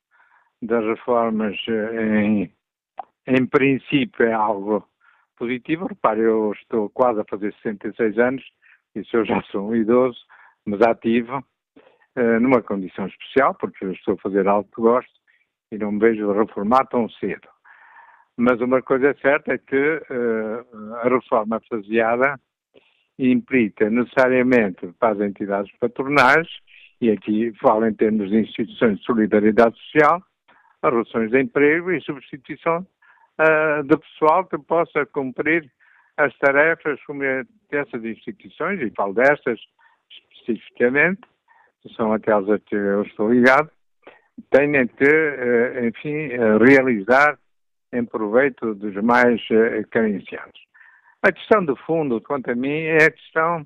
das 0.61 0.83
reformas 0.83 1.55
em, 1.67 2.51
em 3.27 3.45
princípio 3.45 4.25
é 4.25 4.33
algo 4.33 4.87
positivo. 5.37 5.85
Repare, 5.87 6.21
eu 6.21 6.51
estou 6.53 6.89
quase 6.89 7.19
a 7.19 7.25
fazer 7.29 7.53
66 7.61 8.17
anos, 8.17 8.43
isso 8.95 9.15
eu 9.15 9.25
já 9.25 9.41
sou 9.51 9.69
um 9.69 9.75
idoso, 9.75 10.17
mas 10.65 10.81
ativo, 10.81 11.37
eh, 11.37 11.43
numa 12.39 12.61
condição 12.61 13.07
especial, 13.07 13.53
porque 13.55 13.83
eu 13.83 13.91
estou 13.91 14.13
a 14.13 14.17
fazer 14.17 14.47
algo 14.47 14.69
que 14.73 14.81
gosto 14.81 15.11
e 15.71 15.77
não 15.77 15.91
me 15.91 15.99
vejo 15.99 16.31
reformar 16.31 16.85
tão 16.85 17.09
cedo. 17.09 17.47
Mas 18.37 18.59
uma 18.59 18.81
coisa 18.81 19.15
certa 19.21 19.53
é 19.53 19.57
que 19.57 19.75
uh, 19.75 20.95
a 20.95 21.09
reforma 21.09 21.61
faseada 21.69 22.39
implica 23.17 23.89
necessariamente 23.89 24.87
para 24.99 25.13
as 25.13 25.19
entidades 25.21 25.71
patronais, 25.79 26.47
e 26.99 27.09
aqui 27.09 27.53
falo 27.61 27.85
em 27.85 27.93
termos 27.93 28.29
de 28.29 28.39
instituições 28.39 28.99
de 28.99 29.05
solidariedade 29.05 29.75
social, 29.77 30.21
as 30.81 30.93
reduções 30.93 31.31
de 31.31 31.41
emprego 31.41 31.91
e 31.91 32.01
substituição 32.01 32.85
uh, 33.39 33.83
de 33.83 33.97
pessoal 33.97 34.45
que 34.45 34.57
possa 34.57 35.05
cumprir 35.05 35.69
as 36.17 36.37
tarefas 36.37 37.01
como 37.05 37.21
dessas 37.69 38.03
instituições, 38.03 38.81
e 38.81 38.91
falo 38.91 39.13
destas 39.13 39.59
especificamente, 40.09 41.21
são 41.95 42.13
aquelas 42.13 42.49
a 42.49 42.59
que 42.59 42.75
eu 42.75 43.03
estou 43.03 43.31
ligado, 43.31 43.69
têm 44.49 44.87
que, 44.87 45.05
eh, 45.05 45.87
enfim, 45.87 46.31
eh, 46.31 46.57
realizar 46.57 47.37
em 47.93 48.03
proveito 48.03 48.75
dos 48.75 48.95
mais 49.03 49.41
eh, 49.51 49.83
carenciados. 49.89 50.59
A 51.21 51.31
questão 51.31 51.65
de 51.65 51.75
fundo, 51.85 52.21
quanto 52.21 52.51
a 52.51 52.55
mim, 52.55 52.81
é 52.83 53.05
a 53.05 53.11
questão 53.11 53.65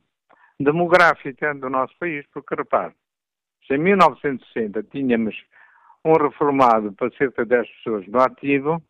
demográfica 0.59 1.53
do 1.55 1.69
nosso 1.69 1.93
país, 1.97 2.25
porque 2.33 2.55
repare, 2.55 2.93
se 3.65 3.75
em 3.75 3.79
1960 3.79 4.83
tínhamos 4.83 5.35
um 6.03 6.13
reformado 6.13 6.93
para 6.93 7.11
cerca 7.11 7.43
de 7.43 7.49
10 7.49 7.69
pessoas 7.69 8.07
no 8.07 8.19
ativo, 8.19 8.81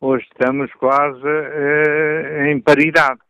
hoje 0.00 0.24
estamos 0.24 0.72
quase 0.74 1.26
eh, 1.26 2.50
em 2.50 2.60
paridade. 2.60 3.20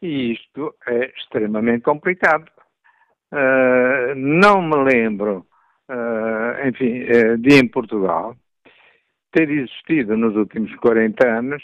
E 0.00 0.32
isto 0.32 0.74
é 0.86 1.10
extremamente 1.16 1.82
complicado. 1.82 2.50
Uh, 3.32 4.14
não 4.14 4.60
me 4.60 4.76
lembro, 4.76 5.46
uh, 5.88 6.68
enfim, 6.68 7.02
uh, 7.04 7.38
de 7.38 7.54
em 7.54 7.66
Portugal 7.66 8.36
ter 9.32 9.48
existido 9.48 10.18
nos 10.18 10.36
últimos 10.36 10.74
40 10.76 11.26
anos 11.26 11.62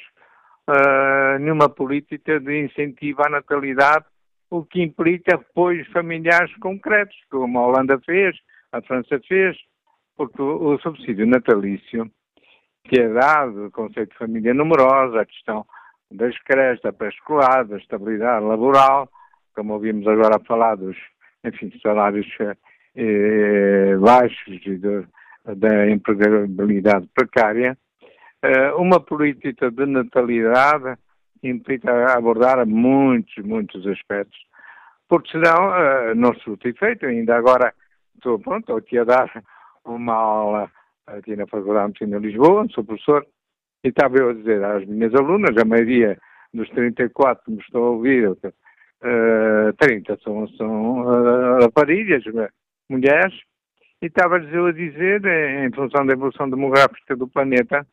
nenhuma 1.40 1.66
política 1.70 2.38
de 2.38 2.64
incentivo 2.64 3.22
à 3.24 3.31
natalidade, 3.31 4.04
o 4.50 4.62
que 4.62 4.83
implica 4.83 5.37
apoios 5.37 5.88
familiares 5.88 6.54
concretos, 6.59 7.16
como 7.31 7.59
a 7.59 7.66
Holanda 7.66 7.98
fez, 8.04 8.37
a 8.70 8.83
França 8.83 9.18
fez, 9.26 9.57
porque 10.14 10.42
o, 10.42 10.74
o 10.74 10.78
subsídio 10.81 11.26
natalício 11.26 12.11
que 12.85 13.00
é 13.00 13.09
dado, 13.09 13.66
o 13.66 13.70
conceito 13.70 14.11
de 14.11 14.18
família 14.18 14.52
numerosa, 14.52 15.22
a 15.22 15.26
questão 15.26 15.64
das 16.11 16.37
creches, 16.42 16.83
da 16.83 16.92
pré-escolar, 16.92 17.66
da 17.66 17.78
estabilidade 17.78 18.44
laboral, 18.44 19.09
como 19.54 19.74
ouvimos 19.74 20.07
agora 20.07 20.38
falar 20.46 20.74
dos 20.74 20.96
enfim, 21.44 21.72
salários 21.83 22.27
eh, 22.94 23.96
baixos 23.96 24.61
e 24.66 24.79
da 25.55 25.90
empregabilidade 25.90 27.09
precária, 27.14 27.77
eh, 28.42 28.72
uma 28.74 29.01
política 29.01 29.70
de 29.70 29.87
natalidade 29.87 30.98
implica 31.42 32.12
abordar 32.12 32.66
muitos, 32.66 33.37
muitos 33.44 33.87
aspectos, 33.87 34.38
porque 35.09 35.31
senão 35.31 35.74
eh, 35.74 36.14
não 36.14 36.35
surte 36.35 36.68
efeito. 36.68 37.07
Ainda 37.07 37.37
agora 37.37 37.72
estou, 38.14 38.38
pronto, 38.38 38.77
aqui 38.77 38.98
a 38.98 39.05
dar 39.05 39.44
uma 39.85 40.14
aula 40.14 40.70
aqui 41.07 41.35
na 41.37 41.46
Faculdade 41.46 41.92
de 41.94 42.05
Medicina 42.05 42.20
de 42.20 42.27
Lisboa, 42.27 42.66
sou 42.70 42.85
professor, 42.85 43.27
e 43.83 43.88
estava 43.88 44.16
eu 44.18 44.31
a 44.31 44.35
dizer 44.35 44.62
às 44.62 44.85
minhas 44.87 45.14
alunas, 45.14 45.57
a 45.57 45.64
maioria 45.64 46.18
dos 46.53 46.68
34 46.70 47.44
que 47.44 47.53
me 47.53 47.61
estão 47.61 47.83
a 47.83 47.90
ouvir, 47.90 48.37
uh, 49.02 49.72
30 49.78 50.18
são, 50.22 50.48
são 50.50 51.00
uh, 51.02 51.61
raparigas, 51.62 52.22
mulheres, 52.88 53.34
e 54.00 54.06
estava-lhes 54.06 54.52
eu 54.52 54.66
a 54.66 54.72
dizer, 54.72 55.24
em 55.24 55.72
função 55.72 56.06
da 56.06 56.12
evolução 56.12 56.48
demográfica 56.48 57.16
do 57.16 57.28
planeta, 57.28 57.87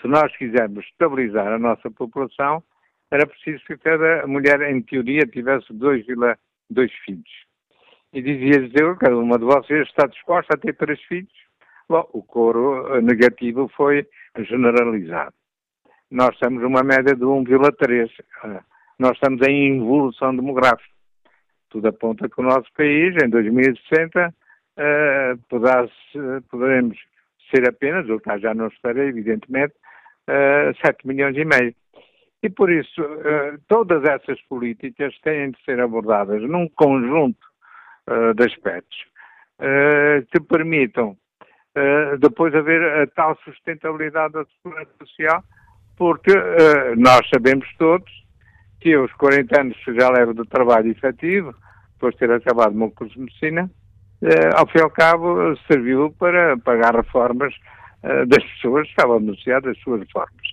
se 0.00 0.08
nós 0.08 0.36
quisermos 0.36 0.84
estabilizar 0.86 1.46
a 1.46 1.58
nossa 1.58 1.90
população, 1.90 2.62
era 3.10 3.26
preciso 3.26 3.62
que 3.64 3.76
cada 3.76 4.26
mulher, 4.26 4.60
em 4.62 4.82
teoria, 4.82 5.26
tivesse 5.26 5.72
2,2 5.72 6.90
filhos. 7.04 7.46
E 8.12 8.20
dizia-lhes 8.20 8.72
eu, 8.74 8.96
cada 8.96 9.16
uma 9.16 9.38
de 9.38 9.44
vocês 9.44 9.86
está 9.88 10.06
disposta 10.06 10.54
a 10.54 10.58
ter 10.58 10.74
três 10.74 11.00
filhos? 11.02 11.32
Bom, 11.88 12.08
o 12.12 12.22
coro 12.22 13.00
negativo 13.00 13.70
foi 13.76 14.06
generalizado. 14.36 15.34
Nós 16.10 16.30
estamos 16.34 16.62
numa 16.62 16.82
média 16.82 17.14
de 17.14 17.22
1,3 17.22 18.10
nós 19.02 19.12
estamos 19.14 19.42
em 19.46 19.78
evolução 19.78 20.34
demográfica. 20.34 20.88
Tudo 21.68 21.88
aponta 21.88 22.28
que 22.28 22.40
o 22.40 22.44
nosso 22.44 22.72
país, 22.76 23.14
em 23.22 23.28
2060, 23.28 24.28
uh, 24.28 25.38
poderá, 25.48 25.88
poderemos 26.48 26.96
ser 27.50 27.68
apenas, 27.68 28.08
ou 28.08 28.20
cá 28.20 28.38
já 28.38 28.54
não 28.54 28.68
estarei, 28.68 29.08
evidentemente, 29.08 29.74
uh, 30.28 30.86
7 30.86 31.04
milhões 31.04 31.36
e 31.36 31.44
meio. 31.44 31.74
E 32.44 32.48
por 32.48 32.70
isso, 32.70 33.02
uh, 33.02 33.58
todas 33.66 34.04
essas 34.04 34.40
políticas 34.42 35.18
têm 35.20 35.50
de 35.50 35.60
ser 35.64 35.80
abordadas 35.80 36.40
num 36.42 36.68
conjunto 36.68 37.50
de 38.36 38.44
aspectos 38.44 38.98
que 40.32 40.40
permitam 40.40 41.16
depois 42.18 42.52
haver 42.52 42.82
a 42.82 43.06
tal 43.06 43.38
sustentabilidade 43.44 44.32
da 44.32 44.44
segurança 44.44 44.90
social, 44.98 45.44
porque 45.96 46.32
nós 46.96 47.20
sabemos 47.32 47.64
todos 47.78 48.10
eu, 48.90 49.04
os 49.04 49.12
40 49.14 49.60
anos 49.60 49.76
que 49.84 49.94
já 49.94 50.10
levo 50.10 50.34
de 50.34 50.44
trabalho 50.48 50.90
efetivo, 50.90 51.54
depois 51.94 52.14
de 52.14 52.20
ter 52.20 52.32
acabado 52.32 52.72
o 52.72 52.78
meu 52.78 52.90
curso 52.90 53.14
de 53.14 53.20
medicina, 53.20 53.70
eh, 54.22 54.50
ao 54.54 54.66
fim 54.66 54.78
e 54.78 54.82
ao 54.82 54.90
cabo 54.90 55.56
serviu 55.66 56.14
para 56.18 56.56
pagar 56.58 56.94
reformas 56.94 57.54
eh, 58.02 58.26
das 58.26 58.44
pessoas, 58.44 58.88
estavam 58.88 59.16
anunciadas 59.16 59.76
as 59.76 59.82
suas 59.82 60.00
reformas. 60.00 60.52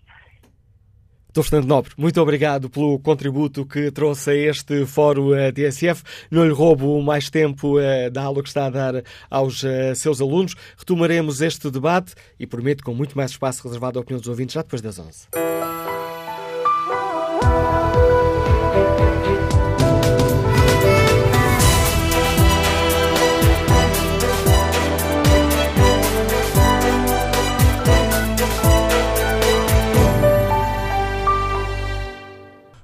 Dr. 1.31 1.43
Fernando 1.43 1.67
Nobre, 1.67 1.93
muito 1.95 2.19
obrigado 2.19 2.69
pelo 2.71 2.97
contributo 2.97 3.63
que 3.63 3.91
trouxe 3.91 4.31
a 4.31 4.35
este 4.35 4.85
Fórum 4.87 5.35
eh, 5.35 5.51
TSF. 5.51 6.03
Não 6.31 6.43
lhe 6.43 6.51
roubo 6.51 6.99
mais 7.03 7.29
tempo 7.29 7.79
eh, 7.79 8.09
da 8.09 8.23
aula 8.23 8.41
que 8.41 8.49
está 8.49 8.65
a 8.65 8.69
dar 8.71 9.03
aos 9.29 9.63
eh, 9.63 9.93
seus 9.93 10.19
alunos. 10.21 10.55
Retomaremos 10.75 11.39
este 11.41 11.69
debate 11.69 12.15
e 12.39 12.47
prometo 12.47 12.83
com 12.83 12.95
muito 12.95 13.15
mais 13.15 13.31
espaço 13.31 13.63
reservado 13.63 13.99
à 13.99 14.01
opinião 14.01 14.19
dos 14.19 14.27
ouvintes 14.27 14.55
já 14.55 14.63
depois 14.63 14.81
das 14.81 14.97
11. 14.97 15.27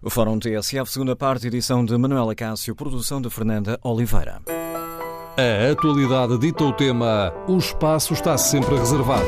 O 0.05 0.09
Fórum 0.11 0.37
TSF, 0.37 0.85
segunda 0.91 1.15
parte, 1.15 1.47
edição 1.47 1.83
de 1.83 1.97
Manuela 1.97 2.35
Cássio, 2.35 2.75
produção 2.75 3.19
de 3.19 3.27
Fernanda 3.27 3.79
Oliveira. 3.81 4.39
A 5.35 5.71
atualidade 5.71 6.37
dita 6.37 6.63
o 6.63 6.71
tema, 6.71 7.33
o 7.47 7.57
espaço 7.57 8.13
está 8.13 8.37
sempre 8.37 8.75
reservado. 8.75 9.25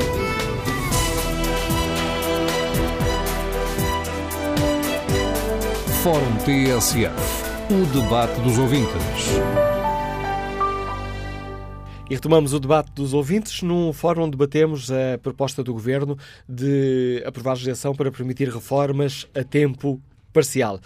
Fórum 6.04 6.36
TSF, 6.44 7.10
o 7.72 8.00
debate 8.00 8.40
dos 8.42 8.56
ouvintes. 8.56 8.94
E 12.08 12.14
retomamos 12.14 12.52
o 12.52 12.60
debate 12.60 12.92
dos 12.92 13.12
ouvintes 13.14 13.62
num 13.62 13.92
fórum 13.92 14.22
onde 14.22 14.30
debatemos 14.30 14.92
a 14.92 15.18
proposta 15.20 15.64
do 15.64 15.72
Governo 15.72 16.16
de 16.48 17.20
aprovar 17.26 17.50
a 17.50 17.54
legislação 17.54 17.96
para 17.96 18.12
permitir 18.12 18.48
reformas 18.48 19.26
a 19.34 19.42
tempo 19.42 20.00
parcial. 20.32 20.80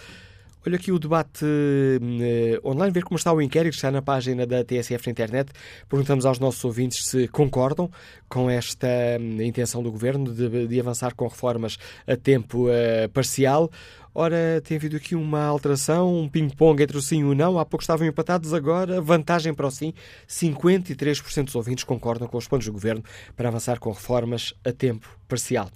Olha 0.65 0.77
aqui 0.77 0.93
o 0.93 0.99
debate 0.99 1.43
uh, 1.43 2.67
online, 2.67 2.93
ver 2.93 3.03
como 3.03 3.17
está 3.17 3.33
o 3.33 3.41
inquérito, 3.41 3.73
está 3.73 3.91
na 3.91 4.01
página 4.01 4.45
da 4.45 4.63
TSF 4.63 5.07
na 5.07 5.11
internet. 5.11 5.51
Perguntamos 5.89 6.25
aos 6.25 6.39
nossos 6.39 6.63
ouvintes 6.63 7.05
se 7.05 7.27
concordam 7.27 7.91
com 8.29 8.49
esta 8.49 8.87
um, 9.19 9.41
intenção 9.41 9.83
do 9.83 9.91
Governo 9.91 10.33
de, 10.33 10.67
de, 10.67 10.79
avançar 10.79 11.15
com 11.15 11.27
reformas 11.27 11.77
a 12.07 12.15
tempo 12.15 12.69
uh, 12.69 13.09
parcial. 13.09 13.69
Ora, 14.15 14.61
tem 14.63 14.77
havido 14.77 14.95
aqui 14.95 15.15
uma 15.15 15.43
alteração, 15.43 16.15
um 16.17 16.29
ping-pong 16.29 16.81
entre 16.81 16.95
o 16.95 17.01
sim 17.01 17.19
e 17.19 17.23
o 17.25 17.35
não. 17.35 17.59
Há 17.59 17.65
pouco 17.65 17.83
estavam 17.83 18.07
empatados, 18.07 18.53
agora 18.53 19.01
vantagem 19.01 19.53
para 19.53 19.67
o 19.67 19.71
sim. 19.71 19.93
53% 20.29 21.43
dos 21.43 21.55
ouvintes 21.55 21.83
concordam 21.83 22.25
com 22.25 22.37
os 22.37 22.47
planos 22.47 22.65
do 22.65 22.71
Governo 22.71 23.03
para 23.35 23.49
avançar 23.49 23.79
com 23.79 23.91
reformas 23.91 24.53
a 24.63 24.71
tempo 24.71 25.09
parcial. 25.27 25.69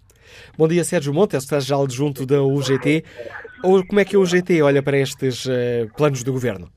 Bom 0.57 0.67
dia, 0.67 0.83
Sérgio 0.83 1.13
Montes, 1.13 1.43
secretário-geral 1.43 1.83
adjunto 1.83 2.25
da 2.25 2.41
UGT. 2.41 3.03
Ou 3.63 3.85
como 3.85 3.99
é 3.99 4.05
que 4.05 4.15
a 4.15 4.19
UGT 4.19 4.61
olha 4.61 4.83
para 4.83 4.97
estes 4.97 5.45
uh, 5.45 5.91
planos 5.95 6.23
do 6.23 6.31
Governo? 6.31 6.67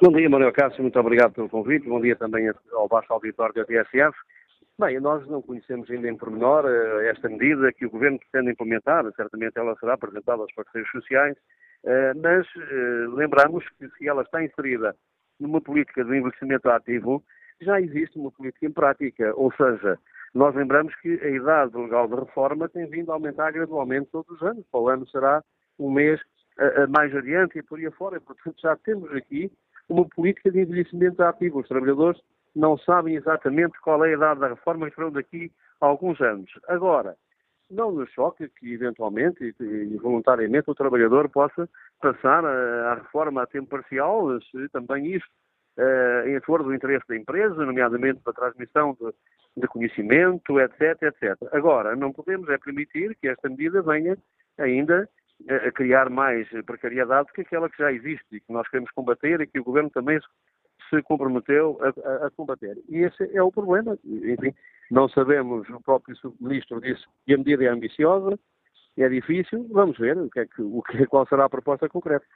Bom 0.00 0.12
dia, 0.12 0.28
Manuel 0.28 0.52
Cássio, 0.52 0.82
muito 0.82 0.98
obrigado 0.98 1.32
pelo 1.32 1.48
convite. 1.48 1.88
Bom 1.88 2.00
dia 2.00 2.16
também 2.16 2.50
ao 2.72 2.88
baixo 2.88 3.12
auditório 3.12 3.54
da 3.54 3.64
TSF. 3.64 4.16
Bem, 4.78 4.98
nós 5.00 5.26
não 5.28 5.42
conhecemos 5.42 5.90
ainda 5.90 6.08
em 6.08 6.16
pormenor 6.16 6.64
uh, 6.64 7.00
esta 7.02 7.28
medida 7.28 7.72
que 7.72 7.86
o 7.86 7.90
Governo 7.90 8.18
pretende 8.18 8.52
implementar. 8.52 9.04
Certamente 9.14 9.58
ela 9.58 9.76
será 9.78 9.94
apresentada 9.94 10.42
aos 10.42 10.52
parceiros 10.54 10.90
sociais, 10.90 11.36
uh, 11.84 12.18
mas 12.22 12.46
lembramos 13.14 13.64
que 13.78 13.88
se 13.98 14.08
ela 14.08 14.22
está 14.22 14.42
inserida 14.42 14.94
numa 15.38 15.60
política 15.60 16.04
de 16.04 16.16
envelhecimento 16.16 16.70
ativo, 16.70 17.22
já 17.60 17.80
existe 17.80 18.18
uma 18.18 18.30
política 18.30 18.66
em 18.66 18.72
prática, 18.72 19.32
ou 19.34 19.52
seja, 19.52 19.98
nós 20.34 20.54
lembramos 20.54 20.94
que 20.96 21.20
a 21.22 21.28
idade 21.28 21.76
legal 21.76 22.08
de 22.08 22.14
reforma 22.14 22.68
tem 22.68 22.86
vindo 22.86 23.10
a 23.10 23.14
aumentar 23.14 23.50
gradualmente 23.52 24.10
todos 24.10 24.30
os 24.36 24.42
anos. 24.42 24.64
Para 24.70 24.80
o 24.80 24.88
ano 24.88 25.06
será 25.08 25.42
um 25.78 25.90
mês 25.90 26.20
uh, 26.58 26.88
mais 26.88 27.14
adiante 27.14 27.58
e 27.58 27.62
por 27.62 27.78
aí 27.78 27.86
afora. 27.86 28.20
Portanto, 28.20 28.56
já 28.60 28.76
temos 28.76 29.12
aqui 29.14 29.52
uma 29.88 30.06
política 30.08 30.50
de 30.50 30.60
envelhecimento 30.60 31.22
ativo. 31.22 31.60
Os 31.60 31.68
trabalhadores 31.68 32.20
não 32.54 32.78
sabem 32.78 33.16
exatamente 33.16 33.78
qual 33.80 34.04
é 34.04 34.10
a 34.10 34.16
idade 34.16 34.40
da 34.40 34.48
reforma 34.48 34.88
que 34.88 34.94
serão 34.94 35.10
daqui 35.10 35.52
a 35.80 35.86
alguns 35.86 36.20
anos. 36.20 36.50
Agora, 36.66 37.14
não 37.70 37.92
nos 37.92 38.10
choque 38.10 38.48
que, 38.58 38.72
eventualmente 38.72 39.54
e, 39.58 39.96
voluntariamente, 39.96 40.70
o 40.70 40.74
trabalhador 40.74 41.28
possa 41.28 41.68
passar 42.00 42.44
a, 42.44 42.92
a 42.92 42.94
reforma 42.94 43.42
a 43.42 43.46
tempo 43.46 43.68
parcial, 43.68 44.40
se 44.42 44.68
também 44.70 45.14
isto 45.14 45.28
em 46.26 46.36
acordo 46.36 46.66
do 46.66 46.74
interesse 46.74 47.06
da 47.08 47.16
empresa, 47.16 47.64
nomeadamente 47.64 48.20
para 48.20 48.32
a 48.32 48.36
transmissão 48.36 48.96
de, 49.00 49.12
de, 49.56 49.66
conhecimento, 49.68 50.60
etc, 50.60 51.02
etc. 51.02 51.36
Agora, 51.52 51.96
não 51.96 52.12
podemos 52.12 52.48
é 52.48 52.58
permitir 52.58 53.16
que 53.16 53.28
esta 53.28 53.48
medida 53.48 53.82
venha 53.82 54.16
ainda 54.58 55.08
a 55.48 55.72
criar 55.72 56.10
mais 56.10 56.48
precariedade 56.66 57.32
que 57.32 57.40
aquela 57.40 57.68
que 57.68 57.78
já 57.78 57.92
existe 57.92 58.26
e 58.32 58.40
que 58.40 58.52
nós 58.52 58.68
queremos 58.68 58.90
combater 58.92 59.40
e 59.40 59.46
que 59.46 59.58
o 59.58 59.64
Governo 59.64 59.90
também 59.90 60.20
se 60.88 61.02
comprometeu 61.02 61.78
a, 61.80 62.08
a, 62.08 62.26
a 62.26 62.30
combater. 62.30 62.76
E 62.88 62.98
esse 62.98 63.34
é 63.34 63.42
o 63.42 63.50
problema. 63.50 63.98
Enfim, 64.04 64.54
não 64.90 65.08
sabemos, 65.08 65.68
o 65.70 65.80
próprio 65.80 66.14
Ministro 66.40 66.80
disse 66.80 67.02
que 67.24 67.34
a 67.34 67.38
medida 67.38 67.64
é 67.64 67.68
ambiciosa, 67.68 68.38
é 68.98 69.08
difícil, 69.08 69.66
vamos 69.70 69.96
ver 69.98 70.18
o 70.18 70.28
que 70.28 70.40
é 70.40 70.46
que, 70.46 70.60
o 70.60 70.82
que, 70.82 71.06
qual 71.06 71.26
será 71.26 71.46
a 71.46 71.50
proposta 71.50 71.88
concreta. 71.88 72.26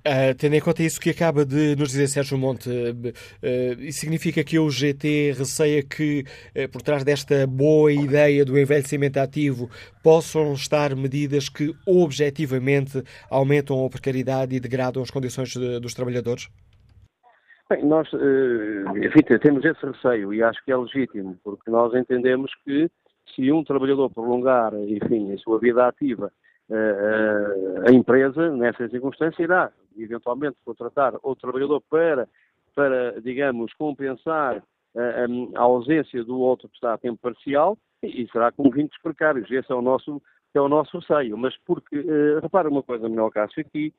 Uh, 0.00 0.34
tendo 0.38 0.54
em 0.54 0.60
conta 0.60 0.82
isso 0.82 1.00
que 1.00 1.10
acaba 1.10 1.44
de 1.44 1.74
nos 1.76 1.90
dizer 1.90 2.06
Sérgio 2.08 2.38
Monte, 2.38 2.68
uh, 2.70 3.92
significa 3.92 4.44
que 4.44 4.58
o 4.58 4.68
GT 4.68 5.32
receia 5.38 5.82
que, 5.82 6.24
por 6.72 6.82
trás 6.82 7.04
desta 7.04 7.46
boa 7.46 7.92
ideia 7.92 8.44
do 8.44 8.58
envelhecimento 8.58 9.18
ativo, 9.18 9.70
possam 10.02 10.52
estar 10.52 10.94
medidas 10.94 11.48
que 11.48 11.74
objetivamente 11.86 13.02
aumentam 13.30 13.84
a 13.84 13.90
precariedade 13.90 14.54
e 14.54 14.60
degradam 14.60 15.02
as 15.02 15.10
condições 15.10 15.50
de, 15.50 15.80
dos 15.80 15.94
trabalhadores? 15.94 16.48
Bem, 17.68 17.84
nós 17.84 18.08
enfim, 18.96 19.38
temos 19.40 19.64
esse 19.64 19.86
receio 19.86 20.34
e 20.34 20.42
acho 20.42 20.62
que 20.64 20.72
é 20.72 20.76
legítimo, 20.76 21.38
porque 21.44 21.70
nós 21.70 21.94
entendemos 21.94 22.50
que 22.64 22.90
se 23.34 23.52
um 23.52 23.62
trabalhador 23.64 24.10
prolongar, 24.10 24.74
enfim, 24.74 25.32
a 25.32 25.38
sua 25.38 25.58
vida 25.58 25.86
ativa 25.86 26.32
a 27.86 27.92
empresa, 27.92 28.50
nessa 28.56 28.88
circunstância, 28.88 29.42
irá 29.42 29.72
eventualmente 29.98 30.56
contratar 30.64 31.14
outro 31.22 31.42
trabalhador 31.42 31.82
para, 31.90 32.28
para 32.74 33.20
digamos, 33.20 33.72
compensar 33.74 34.62
a, 34.96 35.58
a 35.58 35.62
ausência 35.62 36.24
do 36.24 36.38
outro 36.38 36.68
que 36.68 36.76
está 36.76 36.94
a 36.94 36.98
tempo 36.98 37.18
parcial 37.20 37.76
e 38.02 38.26
será 38.32 38.50
com 38.52 38.64
vínculos 38.64 38.98
precários. 39.02 39.50
Esse 39.50 39.70
é 39.70 39.74
o 39.74 39.82
nosso, 39.82 40.22
é 40.54 40.60
o 40.60 40.68
nosso 40.68 40.98
receio. 40.98 41.36
Mas 41.36 41.56
porque, 41.66 41.98
uh, 41.98 42.40
repara 42.40 42.68
uma 42.68 42.82
coisa, 42.82 43.08
Manuel 43.08 43.30
Cássio, 43.30 43.60
aqui 43.60 43.92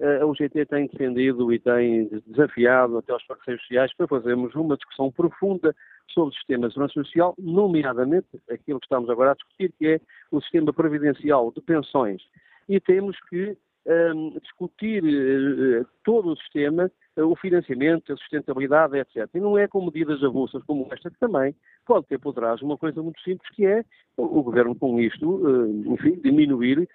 a 0.00 0.24
UGT 0.24 0.66
tem 0.66 0.86
defendido 0.86 1.52
e 1.52 1.58
tem 1.58 2.08
desafiado 2.26 2.98
até 2.98 3.14
os 3.14 3.24
parceiros 3.26 3.62
sociais 3.62 3.92
para 3.96 4.06
fazermos 4.06 4.54
uma 4.54 4.76
discussão 4.76 5.10
profunda 5.10 5.74
sobre 6.08 6.30
o 6.30 6.36
sistema 6.36 6.68
de 6.68 6.74
segurança 6.74 6.94
social, 6.94 7.34
nomeadamente 7.38 8.28
aquilo 8.50 8.80
que 8.80 8.86
estamos 8.86 9.10
agora 9.10 9.32
a 9.32 9.34
discutir, 9.34 9.72
que 9.78 9.86
é 9.86 10.00
o 10.30 10.40
sistema 10.40 10.72
previdencial 10.72 11.52
de 11.52 11.60
pensões. 11.60 12.22
E 12.68 12.78
temos 12.80 13.16
que 13.28 13.56
um, 13.86 14.38
discutir 14.40 15.02
uh, 15.02 15.86
todo 16.04 16.32
o 16.32 16.36
sistema, 16.36 16.90
o 17.24 17.36
financiamento, 17.36 18.12
a 18.12 18.16
sustentabilidade, 18.16 18.98
etc. 18.98 19.28
E 19.34 19.40
não 19.40 19.58
é 19.58 19.66
com 19.66 19.84
medidas 19.84 20.22
avulsas 20.22 20.62
como 20.64 20.88
esta, 20.92 21.10
que 21.10 21.18
também 21.18 21.54
pode 21.86 22.06
ter 22.06 22.18
por 22.18 22.32
trás 22.34 22.60
uma 22.62 22.76
coisa 22.76 23.02
muito 23.02 23.20
simples, 23.22 23.48
que 23.50 23.66
é 23.66 23.84
o, 24.16 24.42
Governo 24.42 24.74
com 24.74 25.00
isto, 25.00 25.28
uh, 25.28 25.94
enfim, 25.94 26.20
diminuir 26.22 26.88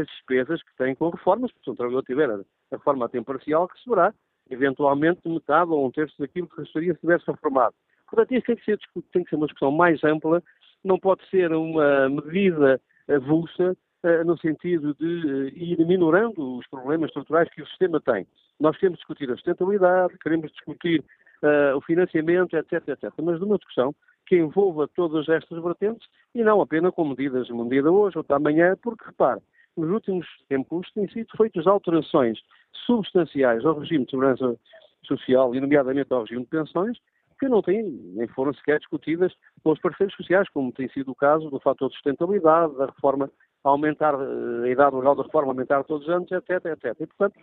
as 0.00 0.06
despesas 0.06 0.62
que 0.62 0.74
tem 0.78 0.94
com 0.94 1.10
reformas, 1.10 1.52
porque 1.52 1.64
se 1.64 1.70
um 1.70 1.74
trabalhador 1.74 2.04
tiver 2.04 2.30
a, 2.30 2.40
reforma 2.70 3.04
a 3.04 3.08
tempo 3.08 3.26
parcial, 3.26 3.68
receberá 3.70 4.14
eventualmente 4.48 5.28
metade 5.28 5.70
ou 5.70 5.86
um 5.86 5.90
terço 5.90 6.14
daquilo 6.18 6.48
que 6.48 6.60
receberia 6.62 6.94
se 6.94 7.00
tivesse 7.00 7.26
reformado. 7.26 7.74
Portanto, 8.08 8.32
isso 8.32 8.46
tem 8.46 8.56
que, 8.56 8.64
ser, 8.64 8.78
tem 9.12 9.24
que 9.24 9.30
ser 9.30 9.36
uma 9.36 9.46
discussão 9.46 9.70
mais 9.70 10.02
ampla, 10.04 10.42
não 10.82 10.98
pode 10.98 11.28
ser 11.28 11.52
uma 11.52 12.08
medida 12.08 12.80
avulsa 13.08 13.76
no 14.26 14.36
sentido 14.38 14.94
de 14.94 15.52
ir 15.54 15.86
minorando 15.86 16.58
os 16.58 16.66
problemas 16.68 17.08
estruturais 17.08 17.48
que 17.50 17.62
o 17.62 17.66
sistema 17.66 18.00
tem. 18.00 18.26
Nós 18.62 18.76
queremos 18.76 19.00
discutir 19.00 19.28
a 19.28 19.34
sustentabilidade, 19.34 20.16
queremos 20.18 20.52
discutir 20.52 21.04
uh, 21.42 21.76
o 21.76 21.80
financiamento, 21.80 22.56
etc, 22.56 22.74
etc. 22.86 23.12
Mas 23.20 23.40
numa 23.40 23.56
discussão 23.56 23.92
que 24.24 24.36
envolva 24.36 24.86
todas 24.94 25.28
estas 25.28 25.60
vertentes 25.60 26.06
e 26.32 26.44
não 26.44 26.60
apenas 26.60 26.94
com 26.94 27.04
medidas, 27.04 27.50
uma 27.50 27.64
medida 27.64 27.90
hoje, 27.90 28.16
outra 28.16 28.36
amanhã, 28.36 28.76
porque, 28.80 29.04
repare, 29.04 29.40
nos 29.76 29.90
últimos 29.90 30.24
tempos 30.48 30.88
têm 30.92 31.08
sido 31.08 31.26
feitas 31.36 31.66
alterações 31.66 32.38
substanciais 32.86 33.64
ao 33.64 33.80
regime 33.80 34.04
de 34.04 34.12
segurança 34.12 34.56
social 35.02 35.52
e, 35.56 35.60
nomeadamente, 35.60 36.12
ao 36.12 36.20
regime 36.20 36.42
de 36.42 36.50
pensões, 36.50 36.96
que 37.40 37.48
não 37.48 37.62
têm, 37.62 37.82
nem 38.14 38.28
foram 38.28 38.54
sequer 38.54 38.78
discutidas 38.78 39.32
pelos 39.64 39.80
parceiros 39.80 40.14
sociais, 40.14 40.48
como 40.50 40.70
tem 40.70 40.88
sido 40.90 41.10
o 41.10 41.16
caso 41.16 41.50
do 41.50 41.58
fator 41.58 41.88
de 41.88 41.96
sustentabilidade, 41.96 42.76
da 42.76 42.86
reforma 42.86 43.28
aumentar, 43.64 44.14
eh, 44.14 44.66
a 44.66 44.68
idade 44.68 44.94
legal 44.94 45.16
da 45.16 45.24
reforma 45.24 45.50
aumentar 45.50 45.82
todos 45.82 46.06
os 46.06 46.14
anos, 46.14 46.30
etc, 46.30 46.64
etc. 46.66 46.96
E, 47.00 47.06
portanto, 47.08 47.40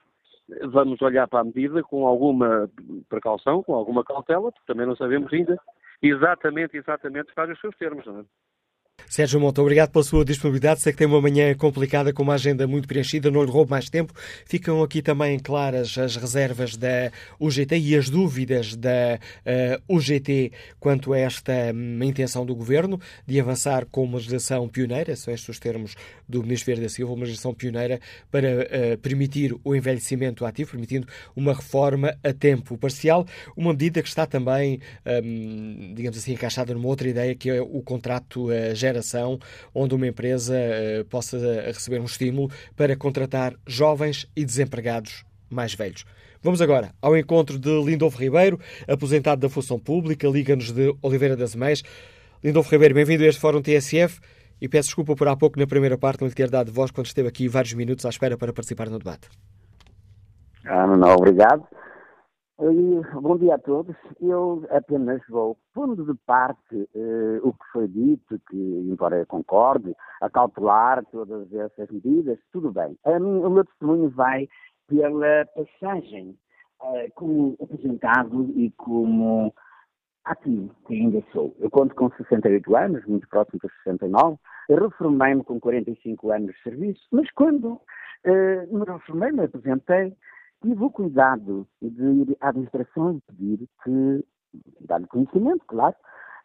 vamos 0.71 1.01
olhar 1.01 1.27
para 1.27 1.39
a 1.39 1.43
medida 1.43 1.81
com 1.83 2.05
alguma 2.05 2.69
precaução, 3.07 3.63
com 3.63 3.73
alguma 3.73 4.03
cautela, 4.03 4.51
porque 4.51 4.65
também 4.65 4.85
não 4.85 4.95
sabemos 4.95 5.31
ainda 5.31 5.57
exatamente, 6.01 6.77
exatamente 6.77 7.33
quais 7.33 7.51
os 7.51 7.59
seus 7.59 7.75
termos, 7.77 8.05
não 8.05 8.19
é? 8.19 8.23
Sérgio 9.09 9.39
Monta, 9.39 9.59
obrigado 9.59 9.89
pela 9.89 10.03
sua 10.03 10.23
disponibilidade. 10.23 10.81
Sei 10.81 10.91
que 10.93 10.99
tem 10.99 11.07
uma 11.07 11.19
manhã 11.19 11.55
complicada, 11.55 12.13
com 12.13 12.21
uma 12.21 12.35
agenda 12.35 12.67
muito 12.67 12.87
preenchida, 12.87 13.31
não 13.31 13.43
lhe 13.43 13.49
roubo 13.49 13.71
mais 13.71 13.89
tempo. 13.89 14.13
Ficam 14.45 14.83
aqui 14.83 15.01
também 15.01 15.39
claras 15.39 15.97
as 15.97 16.15
reservas 16.15 16.77
da 16.77 17.11
UGT 17.39 17.75
e 17.75 17.95
as 17.95 18.07
dúvidas 18.07 18.75
da 18.75 19.17
uh, 19.17 19.19
eh, 19.47 19.81
UGT 19.89 20.51
quanto 20.79 21.11
a 21.13 21.17
esta 21.17 21.51
um, 21.73 22.03
intenção 22.03 22.45
do 22.45 22.55
Governo 22.55 23.01
de 23.25 23.39
avançar 23.39 23.87
com 23.87 24.03
uma 24.03 24.17
legislação 24.17 24.69
pioneira, 24.69 25.15
são 25.15 25.33
estes 25.33 25.49
os 25.49 25.59
termos 25.59 25.95
do 26.27 26.43
Ministro 26.43 26.67
Vieira 26.67 26.83
da 26.83 26.89
Silva, 26.89 27.11
uma 27.11 27.21
legislação 27.21 27.51
pioneira 27.51 27.99
para 28.29 28.47
uh, 28.47 28.97
permitir 28.99 29.55
o 29.63 29.75
envelhecimento 29.75 30.45
ativo, 30.45 30.69
permitindo 30.69 31.07
uma 31.35 31.55
reforma 31.55 32.15
a 32.23 32.31
tempo 32.31 32.77
parcial, 32.77 33.25
uma 33.57 33.71
medida 33.71 34.03
que 34.03 34.07
está 34.07 34.27
também, 34.27 34.79
um, 35.23 35.95
digamos 35.95 36.19
assim, 36.19 36.33
encaixada 36.33 36.75
numa 36.75 36.87
outra 36.87 37.09
ideia 37.09 37.33
que 37.33 37.49
é 37.49 37.59
o 37.59 37.81
contrato 37.81 38.51
uh, 38.51 38.75
gera 38.75 38.98
onde 39.73 39.95
uma 39.95 40.07
empresa 40.07 40.53
uh, 40.55 41.05
possa 41.05 41.37
receber 41.67 41.99
um 41.99 42.05
estímulo 42.05 42.49
para 42.75 42.95
contratar 42.95 43.53
jovens 43.65 44.27
e 44.35 44.45
desempregados 44.45 45.25
mais 45.49 45.73
velhos. 45.73 46.05
Vamos 46.41 46.61
agora 46.61 46.91
ao 47.01 47.17
encontro 47.17 47.59
de 47.59 47.69
Lindolfo 47.83 48.17
Ribeiro, 48.17 48.59
aposentado 48.87 49.41
da 49.41 49.49
função 49.49 49.77
pública, 49.77 50.27
Liga-nos 50.27 50.71
de 50.71 50.95
Oliveira 51.01 51.35
das 51.35 51.53
Meias. 51.53 51.83
Lindolfo 52.43 52.71
Ribeiro, 52.71 52.95
bem-vindo 52.95 53.23
a 53.23 53.27
este 53.27 53.41
Fórum 53.41 53.61
TSF 53.61 54.19
e 54.61 54.67
peço 54.69 54.87
desculpa 54.87 55.15
por 55.15 55.27
há 55.27 55.35
pouco, 55.35 55.59
na 55.59 55.67
primeira 55.67 55.97
parte, 55.97 56.21
não 56.21 56.27
lhe 56.27 56.33
ter 56.33 56.49
dado 56.49 56.71
voz 56.71 56.91
quando 56.91 57.07
esteve 57.07 57.27
aqui 57.27 57.47
vários 57.47 57.73
minutos 57.73 58.05
à 58.05 58.09
espera 58.09 58.37
para 58.37 58.53
participar 58.53 58.89
no 58.89 58.97
debate. 58.97 59.27
Ah, 60.65 60.85
não, 60.87 61.15
obrigado. 61.15 61.63
E, 62.61 63.01
bom 63.21 63.37
dia 63.37 63.55
a 63.55 63.57
todos. 63.57 63.95
Eu 64.19 64.65
apenas 64.69 65.21
vou 65.29 65.57
pondo 65.73 66.03
de 66.05 66.19
parte 66.25 66.89
eh, 66.93 67.39
o 67.41 67.53
que 67.53 67.65
foi 67.71 67.87
dito, 67.87 68.37
que, 68.49 68.57
embora 68.57 69.17
eu 69.17 69.25
concorde, 69.25 69.95
a 70.19 70.29
calcular 70.29 71.05
todas 71.05 71.53
essas 71.53 71.89
medidas, 71.89 72.37
tudo 72.51 72.69
bem. 72.69 72.97
Mim, 73.05 73.39
o 73.45 73.49
meu 73.49 73.63
testemunho 73.63 74.09
vai 74.09 74.49
pela 74.87 75.45
passagem 75.55 76.37
eh, 76.83 77.09
como 77.15 77.55
aposentado 77.61 78.51
e 78.53 78.69
como 78.71 79.53
ativo, 80.25 80.75
que 80.85 80.95
ainda 80.95 81.23
sou. 81.31 81.55
Eu 81.59 81.69
conto 81.69 81.95
com 81.95 82.11
68 82.11 82.75
anos, 82.75 83.05
muito 83.05 83.27
próximo 83.29 83.59
dos 83.63 83.71
69. 83.85 84.37
Reformei-me 84.69 85.45
com 85.45 85.61
45 85.61 86.29
anos 86.29 86.53
de 86.53 86.61
serviço, 86.63 87.07
mas 87.09 87.31
quando 87.31 87.79
eh, 88.25 88.65
me 88.65 88.83
reformei, 88.83 89.31
me 89.31 89.45
aposentei, 89.45 90.13
tive 90.61 90.83
o 90.83 90.89
cuidado 90.89 91.67
de 91.81 92.03
ir 92.03 92.37
à 92.41 92.49
administração 92.49 93.13
e 93.13 93.21
pedir 93.31 93.69
que, 93.83 94.25
dar-lhe 94.81 95.07
conhecimento, 95.07 95.63
claro, 95.67 95.95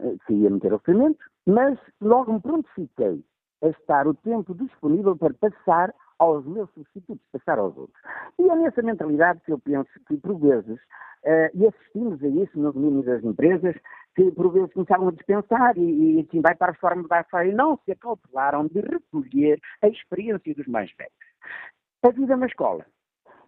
eh, 0.01 0.17
que 0.27 0.35
ia 0.35 0.51
meter 0.51 0.73
ofimento, 0.73 1.19
mas 1.47 1.79
logo 2.01 2.33
me 2.33 2.41
prontifiquei 2.41 3.25
a 3.63 3.69
estar 3.69 4.07
o 4.07 4.15
tempo 4.15 4.55
disponível 4.55 5.17
para 5.17 5.35
passar 5.35 5.95
aos 6.19 6.45
meus 6.47 6.71
substitutos, 6.73 7.27
passar 7.33 7.59
aos 7.59 7.77
outros. 7.77 8.01
E 8.39 8.49
é 8.49 8.57
nessa 8.57 8.83
mentalidade 8.83 9.41
que 9.45 9.53
eu 9.53 9.59
penso 9.59 9.91
que, 10.07 10.17
por 10.17 10.39
vezes, 10.39 10.79
uh, 11.25 11.51
e 11.55 11.67
assistimos 11.67 12.23
a 12.23 12.29
isso 12.29 12.59
no 12.59 12.73
domínio 12.73 13.03
das 13.03 13.23
empresas, 13.25 13.75
que 14.15 14.31
por 14.33 14.53
vezes 14.53 14.73
começaram 14.73 15.09
a 15.09 15.13
dispensar 15.13 15.77
e, 15.77 16.19
e 16.19 16.21
assim 16.21 16.41
vai 16.41 16.55
para 16.55 16.73
a 16.73 16.77
forma 16.77 17.07
da 17.09 17.25
fora 17.25 17.47
e 17.47 17.55
não 17.55 17.79
se 17.85 17.93
acautelaram 17.93 18.67
de 18.67 18.81
recolher 18.81 19.61
a 19.83 19.89
experiência 19.89 20.55
dos 20.55 20.67
mais 20.67 20.93
velhos. 20.97 21.13
A 22.05 22.11
vida 22.11 22.37
na 22.37 22.47
escola 22.47 22.87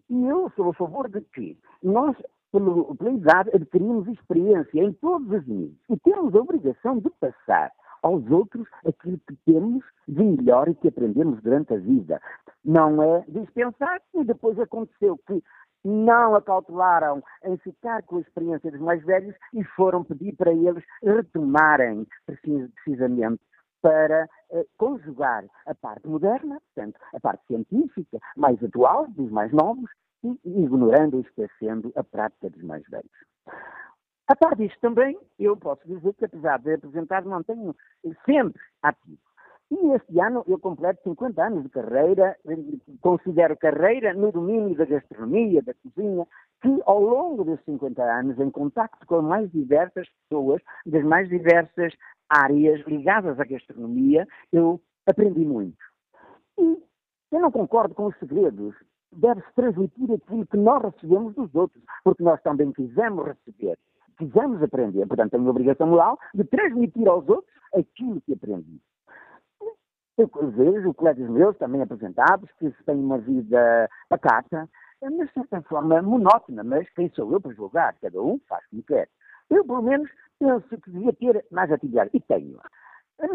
e 0.08 0.26
eu 0.26 0.50
sou 0.56 0.70
a 0.70 0.74
favor 0.74 1.08
de 1.08 1.20
que 1.20 1.58
nós, 1.82 2.16
pela 2.52 3.10
idade, 3.10 3.50
adquirimos 3.54 4.06
experiência 4.08 4.82
em 4.82 4.92
todos 4.94 5.30
os 5.30 5.46
níveis 5.46 5.76
e 5.90 5.96
temos 5.98 6.34
a 6.34 6.38
obrigação 6.38 6.98
de 6.98 7.10
passar 7.10 7.72
aos 8.02 8.28
outros 8.30 8.68
aquilo 8.86 9.18
que 9.26 9.36
temos 9.44 9.84
de 10.06 10.22
melhor 10.22 10.68
e 10.68 10.74
que 10.74 10.88
aprendemos 10.88 11.42
durante 11.42 11.74
a 11.74 11.78
vida. 11.78 12.20
Não 12.64 13.02
é 13.02 13.24
dispensar 13.28 14.00
e 14.14 14.24
depois 14.24 14.58
aconteceu 14.60 15.18
que 15.26 15.42
não 15.84 16.34
acautelaram 16.34 17.22
em 17.44 17.56
ficar 17.58 18.02
com 18.02 18.16
a 18.16 18.20
experiência 18.20 18.70
dos 18.70 18.80
mais 18.80 19.04
velhos 19.04 19.34
e 19.52 19.62
foram 19.62 20.02
pedir 20.02 20.34
para 20.36 20.52
eles 20.52 20.84
retomarem 21.02 22.06
precisamente 22.26 23.40
para 23.86 24.28
eh, 24.50 24.66
conjugar 24.76 25.44
a 25.64 25.72
parte 25.72 26.08
moderna, 26.08 26.60
portanto, 26.74 26.98
a 27.14 27.20
parte 27.20 27.46
científica, 27.46 28.18
mais 28.36 28.60
atual, 28.64 29.06
dos 29.10 29.30
mais 29.30 29.52
novos, 29.52 29.88
e 30.24 30.36
ignorando 30.44 31.18
e 31.18 31.20
esquecendo 31.20 31.92
a 31.94 32.02
prática 32.02 32.50
dos 32.50 32.64
mais 32.64 32.82
velhos. 32.88 33.16
A 34.26 34.34
par 34.34 34.56
disto 34.56 34.80
também, 34.80 35.16
eu 35.38 35.56
posso 35.56 35.86
dizer 35.86 36.14
que, 36.14 36.24
apesar 36.24 36.58
de 36.58 36.74
apresentar, 36.74 37.24
mantenho 37.24 37.76
sempre 38.24 38.60
ativo. 38.82 39.18
E 39.70 39.92
este 39.94 40.20
ano 40.20 40.44
eu 40.48 40.58
completo 40.58 41.00
50 41.04 41.44
anos 41.44 41.62
de 41.62 41.68
carreira, 41.68 42.36
considero 43.00 43.56
carreira 43.56 44.14
no 44.14 44.32
domínio 44.32 44.76
da 44.76 44.84
gastronomia, 44.84 45.62
da 45.62 45.74
cozinha, 45.74 46.26
que 46.60 46.82
ao 46.86 47.00
longo 47.00 47.44
desses 47.44 47.64
50 47.64 48.02
anos, 48.02 48.38
em 48.38 48.50
contacto 48.50 49.04
com 49.06 49.22
mais 49.22 49.50
diversas 49.52 50.08
pessoas, 50.08 50.60
das 50.84 51.04
mais 51.04 51.28
diversas 51.28 51.92
áreas 52.28 52.80
ligadas 52.86 53.38
à 53.38 53.44
gastronomia, 53.44 54.26
eu 54.52 54.80
aprendi 55.06 55.44
muito. 55.44 55.78
E 56.58 56.82
eu 57.32 57.40
não 57.40 57.50
concordo 57.50 57.94
com 57.94 58.06
os 58.06 58.18
segredos. 58.18 58.74
Deve-se 59.12 59.52
transmitir 59.54 60.12
aquilo 60.12 60.46
que 60.46 60.56
nós 60.56 60.82
recebemos 60.82 61.34
dos 61.34 61.54
outros, 61.54 61.82
porque 62.04 62.22
nós 62.22 62.40
também 62.42 62.72
quisemos 62.72 63.24
receber, 63.24 63.78
quisemos 64.18 64.62
aprender. 64.62 65.06
Portanto, 65.06 65.30
tenho 65.30 65.46
a 65.46 65.50
obrigação 65.50 65.86
moral 65.86 66.18
de 66.34 66.44
transmitir 66.44 67.08
aos 67.08 67.26
outros 67.28 67.54
aquilo 67.74 68.20
que 68.22 68.34
aprendi. 68.34 68.80
Eu 70.18 70.30
vejo 70.50 70.94
colegas 70.94 71.28
meus, 71.28 71.56
também 71.58 71.82
apresentados, 71.82 72.50
que 72.58 72.70
têm 72.84 72.96
uma 72.96 73.18
vida 73.18 73.88
pacata, 74.08 74.68
mas 75.02 75.28
de 75.28 75.34
certa 75.34 75.60
forma 75.62 76.00
monótona, 76.00 76.64
mas 76.64 76.88
quem 76.90 77.10
sou 77.10 77.30
eu 77.32 77.40
para 77.40 77.52
julgar? 77.52 77.94
Cada 78.00 78.20
um 78.20 78.40
faz 78.48 78.66
como 78.68 78.82
quer. 78.82 79.08
Eu, 79.50 79.64
pelo 79.64 79.82
menos, 79.82 80.10
penso 80.38 80.68
que 80.68 80.90
devia 80.90 81.12
ter 81.12 81.44
mais 81.50 81.70
atividade. 81.70 82.10
E 82.12 82.20
tenho. 82.20 82.60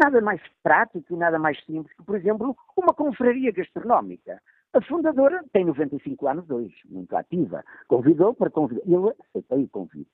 Nada 0.02 0.20
mais 0.20 0.40
prático 0.62 1.12
e 1.12 1.16
nada 1.16 1.38
mais 1.38 1.62
simples 1.64 1.94
que, 1.96 2.04
por 2.04 2.16
exemplo, 2.16 2.56
uma 2.76 2.94
confraria 2.94 3.50
gastronómica. 3.52 4.40
A 4.74 4.80
fundadora 4.80 5.44
tem 5.52 5.64
95 5.64 6.28
anos 6.28 6.48
hoje, 6.48 6.74
muito 6.88 7.14
ativa. 7.16 7.64
Convidou 7.88 8.34
para 8.34 8.48
convidar. 8.48 8.82
Eu 8.86 9.08
aceitei 9.08 9.64
o 9.64 9.68
convite. 9.68 10.10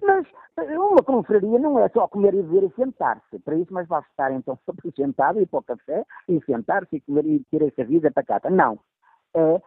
Mas 0.00 0.26
eh, 0.58 0.78
uma 0.78 1.02
confraria 1.02 1.58
não 1.58 1.78
é 1.78 1.88
só 1.88 2.06
comer 2.06 2.32
e 2.34 2.42
beber 2.42 2.70
e 2.70 2.74
sentar-se. 2.74 3.38
Para 3.40 3.56
isso, 3.56 3.72
mais 3.72 3.88
vale 3.88 4.06
estar 4.08 4.32
então 4.32 4.58
sentado, 4.96 5.40
ir 5.40 5.46
para 5.46 5.58
o 5.58 5.62
café 5.62 6.04
e 6.28 6.40
sentar-se 6.44 6.96
e 6.96 7.00
comer 7.00 7.26
e 7.26 7.44
ter 7.50 7.62
essa 7.62 7.84
vida 7.84 8.10
pacata. 8.10 8.48
Não. 8.48 8.78
É 9.34 9.60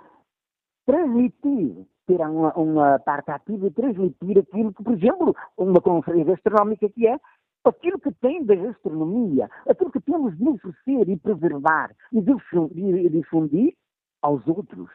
transmitir 0.86 1.86
ter 2.18 2.22
uma, 2.22 2.54
uma 2.54 3.00
parte 3.00 3.32
ativa 3.32 3.68
e 3.68 3.72
transmitir 3.72 4.38
aquilo 4.40 4.74
que, 4.74 4.84
por 4.84 4.94
exemplo, 4.94 5.36
uma 5.58 5.80
conferência 5.80 6.34
gastronómica 6.34 6.90
que 6.90 7.08
é 7.08 7.18
aquilo 7.64 8.00
que 8.00 8.12
tem 8.14 8.44
da 8.44 8.56
gastronomia, 8.56 9.50
aquilo 9.70 9.92
que 9.92 10.02
temos 10.02 10.38
de 10.38 10.48
oferecer 10.48 11.10
e 11.10 11.18
preservar 11.18 11.92
e 12.12 12.22
difundir, 13.10 13.74
aos 14.22 14.46
outros. 14.48 14.90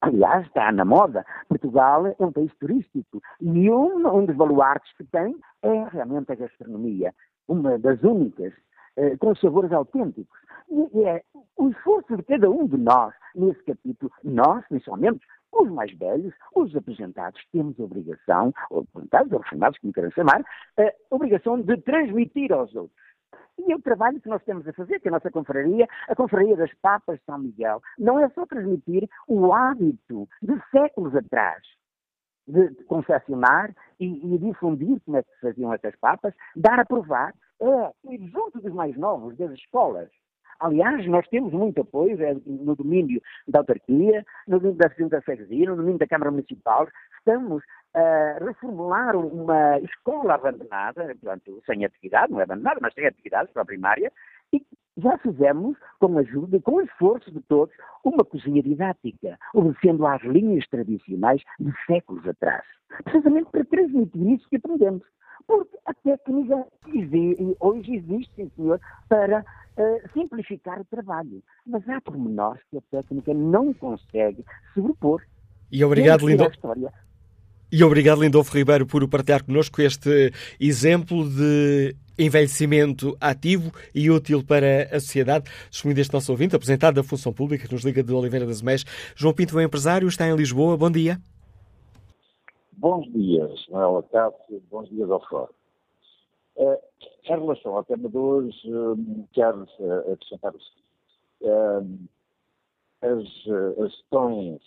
Aliás, 0.00 0.44
está 0.46 0.72
na 0.72 0.84
moda. 0.84 1.24
Portugal 1.48 2.06
é 2.06 2.16
um 2.18 2.32
país 2.32 2.52
turístico 2.58 3.22
e 3.40 3.70
um, 3.70 4.08
um 4.08 4.26
dos 4.26 4.34
baluartes 4.34 4.92
que 4.96 5.04
tem 5.04 5.36
é 5.62 5.84
realmente 5.84 6.32
a 6.32 6.34
gastronomia, 6.34 7.14
uma 7.46 7.78
das 7.78 8.02
únicas, 8.02 8.52
eh, 8.96 9.16
com 9.18 9.34
sabores 9.36 9.72
autênticos. 9.72 10.36
E 10.68 11.04
é 11.04 11.22
o 11.56 11.68
esforço 11.68 12.16
de 12.16 12.22
cada 12.24 12.50
um 12.50 12.66
de 12.66 12.76
nós 12.76 13.14
nesse 13.36 13.62
capítulo, 13.62 14.10
nós, 14.24 14.66
principalmente, 14.68 15.24
os 15.52 15.70
mais 15.70 15.92
velhos, 15.96 16.34
os 16.54 16.74
apresentados, 16.74 17.40
temos 17.52 17.78
a 17.78 17.84
obrigação, 17.84 18.52
ou 18.70 18.80
apresentados, 18.80 19.32
ou 19.32 19.38
reformados, 19.38 19.78
como 19.78 19.92
queiram 19.92 20.10
chamar, 20.10 20.42
a 20.78 20.92
obrigação 21.14 21.60
de 21.60 21.76
transmitir 21.78 22.52
aos 22.52 22.74
outros. 22.74 23.12
E 23.58 23.70
é 23.70 23.76
o 23.76 23.82
trabalho 23.82 24.20
que 24.20 24.28
nós 24.28 24.42
temos 24.44 24.66
a 24.66 24.72
fazer, 24.72 24.98
que 25.00 25.08
a 25.08 25.12
nossa 25.12 25.30
confraria, 25.30 25.86
a 26.08 26.14
confraria 26.14 26.56
das 26.56 26.72
Papas 26.80 27.18
de 27.18 27.24
São 27.26 27.38
Miguel, 27.38 27.82
não 27.98 28.18
é 28.18 28.28
só 28.30 28.46
transmitir 28.46 29.08
o 29.28 29.52
hábito 29.52 30.26
de 30.40 30.58
séculos 30.70 31.14
atrás 31.14 31.62
de 32.46 32.74
confeccionar 32.84 33.74
e, 34.00 34.34
e, 34.34 34.38
difundir 34.38 35.00
como 35.04 35.16
é 35.16 35.22
que 35.22 35.32
se 35.34 35.40
faziam 35.40 35.72
essas 35.72 35.94
papas, 35.96 36.34
dar 36.56 36.80
a 36.80 36.84
provar, 36.84 37.32
é 37.60 38.12
ir 38.12 38.28
junto 38.30 38.60
dos 38.60 38.72
mais 38.72 38.96
novos, 38.96 39.36
das 39.36 39.52
escolas, 39.52 40.10
Aliás, 40.60 41.06
nós 41.06 41.26
temos 41.28 41.52
muito 41.52 41.80
apoio 41.80 42.20
é, 42.22 42.34
no 42.46 42.76
domínio 42.76 43.20
da 43.48 43.60
autarquia, 43.60 44.24
no 44.46 44.58
domínio 44.58 44.78
da 44.78 44.88
Junta 44.96 45.18
de 45.18 45.24
Freguesia, 45.24 45.70
no 45.70 45.76
domínio 45.76 45.98
da 45.98 46.06
Câmara 46.06 46.30
Municipal. 46.30 46.88
Estamos 47.18 47.62
a 47.94 48.38
reformular 48.40 49.16
uma 49.16 49.78
escola 49.80 50.34
abandonada, 50.34 51.04
portanto, 51.20 51.62
sem 51.66 51.84
atividade, 51.84 52.32
não 52.32 52.40
é 52.40 52.44
abandonada, 52.44 52.80
mas 52.80 52.94
sem 52.94 53.06
atividade 53.06 53.50
para 53.52 53.62
a 53.62 53.66
primária, 53.66 54.10
e 54.52 54.62
já 54.98 55.16
fizemos, 55.18 55.76
com 55.98 56.18
ajuda, 56.18 56.60
com 56.60 56.80
esforço 56.80 57.30
de 57.30 57.40
todos, 57.42 57.74
uma 58.04 58.24
cozinha 58.24 58.62
didática, 58.62 59.38
obedecendo 59.54 60.06
às 60.06 60.22
linhas 60.22 60.66
tradicionais 60.68 61.42
de 61.58 61.72
séculos 61.86 62.26
atrás. 62.26 62.62
Precisamente 63.04 63.50
para 63.50 63.64
transmitir 63.64 64.32
isso 64.32 64.48
que 64.48 64.56
aprendemos. 64.56 65.02
Porque 65.46 65.76
a 65.86 65.94
técnica 65.94 66.66
hoje 67.60 67.96
existe, 67.96 68.32
sim, 68.36 68.50
senhor, 68.56 68.80
para 69.08 69.40
uh, 69.40 70.12
simplificar 70.12 70.80
o 70.80 70.84
trabalho. 70.84 71.42
Mas 71.66 71.88
há 71.88 72.00
pormenores 72.00 72.62
que 72.70 72.78
a 72.78 72.82
técnica 72.90 73.34
não 73.34 73.72
consegue 73.74 74.44
sobrepor. 74.74 75.22
E 75.70 75.84
obrigado, 75.84 76.28
Lindo. 76.28 76.50
E 77.74 77.82
obrigado, 77.82 78.22
Lindolfo 78.22 78.52
Ribeiro, 78.52 78.84
por 78.84 79.08
partilhar 79.08 79.42
connosco 79.42 79.80
este 79.80 80.30
exemplo 80.60 81.26
de 81.26 81.96
envelhecimento 82.18 83.16
ativo 83.18 83.72
e 83.94 84.10
útil 84.10 84.44
para 84.44 84.94
a 84.94 85.00
sociedade. 85.00 85.50
Testemunho 85.70 85.96
deste 85.96 86.12
nosso 86.12 86.30
ouvinte, 86.30 86.54
apresentado 86.54 86.96
da 86.96 87.02
Função 87.02 87.32
Pública, 87.32 87.66
que 87.66 87.72
nos 87.72 87.82
liga 87.82 88.02
de 88.02 88.12
Oliveira 88.12 88.44
das 88.44 88.60
Meias. 88.60 88.84
João 89.16 89.32
Pinto 89.32 89.58
é 89.58 89.64
empresário, 89.64 90.06
está 90.06 90.28
em 90.28 90.36
Lisboa. 90.36 90.76
Bom 90.76 90.90
dia. 90.90 91.18
Bons 92.72 93.10
dias, 93.12 93.66
Manuela 93.68 94.02
Cássio. 94.04 94.62
Bons 94.70 94.88
dias 94.88 95.10
ao 95.10 95.20
Fórum. 95.28 95.52
Uh, 96.56 96.78
em 97.24 97.28
relação 97.28 97.76
ao 97.76 97.84
tema 97.84 98.08
de 98.08 98.16
hoje, 98.16 98.74
uh, 98.74 99.28
quero 99.32 99.66
uh, 99.78 100.12
acrescentar 100.12 100.54
o 100.54 100.60
seguinte. 100.60 102.08
as, 103.00 103.84
as 103.84 103.94
questões, 103.96 104.60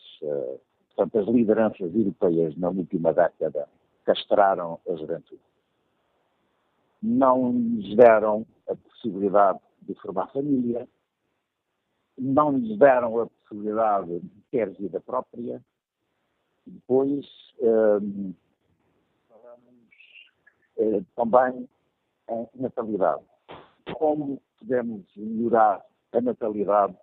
portanto, 0.95 1.19
as 1.19 1.27
lideranças 1.27 1.95
europeias 1.95 2.57
na 2.57 2.69
última 2.69 3.13
década 3.13 3.69
castraram 4.03 4.79
a 4.89 4.95
juventude 4.95 5.41
não 7.05 7.51
lhes 7.51 7.95
deram 7.95 8.45
a 8.67 8.75
possibilidade 8.75 9.59
de 9.83 9.93
formar 9.95 10.31
família, 10.31 10.87
não 12.17 12.57
lhes 12.57 12.77
deram 12.79 13.19
a 13.19 13.27
possibilidade 13.27 14.19
de 14.19 14.41
ter 14.51 14.69
vida 14.71 14.99
própria. 14.99 15.61
Depois, 16.67 17.25
um, 17.59 18.33
falamos 19.29 19.69
uh, 20.77 21.05
também 21.15 21.69
em 22.29 22.47
natalidade. 22.55 23.23
Como 23.93 24.41
podemos 24.59 25.05
melhorar 25.15 25.85
a 26.11 26.21
natalidade 26.21 26.97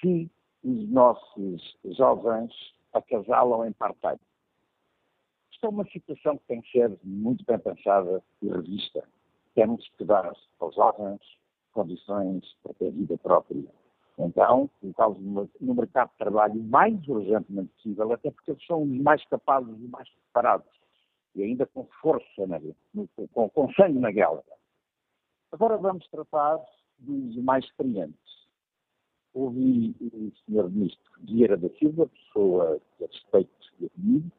se 0.00 0.30
os 0.62 0.88
nossos 0.88 1.76
jovens 1.84 2.52
acasalam 2.92 3.66
em 3.66 3.72
part-time? 3.72 4.20
Isto 5.50 5.66
é 5.66 5.68
uma 5.68 5.84
situação 5.86 6.38
que 6.38 6.46
tem 6.46 6.60
que 6.62 6.70
ser 6.72 6.98
muito 7.02 7.44
bem 7.44 7.58
pensada 7.58 8.22
e 8.40 8.48
revista. 8.48 9.02
Temos 9.54 9.88
que 9.96 10.04
dar 10.04 10.32
aos 10.60 10.74
jovens 10.74 11.20
condições 11.72 12.56
para 12.62 12.74
ter 12.74 12.90
vida 12.90 13.18
própria. 13.18 13.81
Então, 14.18 14.68
colocá-los 14.80 15.18
no 15.60 15.74
mercado 15.74 16.10
de 16.10 16.18
trabalho 16.18 16.60
o 16.60 16.64
mais 16.64 17.08
urgentemente 17.08 17.72
possível, 17.74 18.12
até 18.12 18.30
porque 18.30 18.50
eles 18.50 18.66
são 18.66 18.82
os 18.82 19.00
mais 19.00 19.24
capazes 19.26 19.74
e 19.80 19.88
mais 19.88 20.08
preparados. 20.10 20.68
E 21.34 21.42
ainda 21.42 21.66
com 21.66 21.86
força, 22.00 22.46
na, 22.46 22.60
no, 22.92 23.08
com, 23.32 23.48
com 23.48 23.72
sangue 23.72 23.98
na 23.98 24.10
guerra. 24.10 24.42
Agora 25.50 25.78
vamos 25.78 26.06
tratar 26.08 26.60
dos 26.98 27.36
mais 27.36 27.64
experientes. 27.64 28.18
Ouvi 29.34 29.94
o 30.00 30.30
Sr. 30.44 30.68
Ministro 30.70 31.12
Vieira 31.20 31.56
da 31.56 31.70
Silva, 31.70 32.06
pessoa 32.06 32.80
que 32.98 33.04
respeito 33.06 33.50
e 33.80 33.86
admiro, 33.86 34.30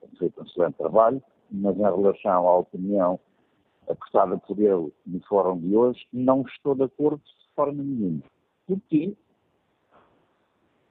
tem 0.00 0.10
feito 0.18 0.40
um 0.40 0.44
excelente 0.44 0.76
trabalho, 0.76 1.22
mas 1.50 1.76
em 1.76 1.80
relação 1.80 2.48
à 2.48 2.58
opinião 2.58 3.18
apostada 3.88 4.36
por 4.38 4.58
ele 4.58 4.92
no 5.06 5.20
fórum 5.26 5.58
de 5.58 5.74
hoje, 5.74 6.06
não 6.12 6.42
estou 6.42 6.74
de 6.74 6.84
acordo 6.84 7.22
de 7.24 7.54
forma 7.54 7.82
nenhuma. 7.82 8.22
Porque 8.72 9.14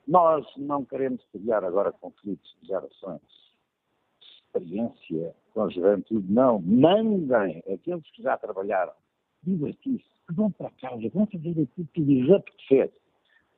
nós 0.08 0.46
não 0.56 0.86
queremos 0.86 1.26
criar 1.32 1.64
agora 1.64 1.92
conflitos 1.92 2.56
de 2.62 2.68
gerações. 2.68 3.22
Experiência 4.22 5.36
com 5.52 5.64
a 5.64 5.70
juventude, 5.70 6.32
não. 6.32 6.62
Mandem 6.62 7.64
aqueles 7.74 8.08
que 8.12 8.22
já 8.22 8.38
trabalharam, 8.38 8.94
divertir-se, 9.42 10.06
vão 10.30 10.52
para 10.52 10.70
casa, 10.72 11.10
vão 11.12 11.26
fazer 11.26 11.50
aquilo 11.50 11.88
que 11.92 12.02
lhes 12.02 12.30
apetecer. 12.30 12.94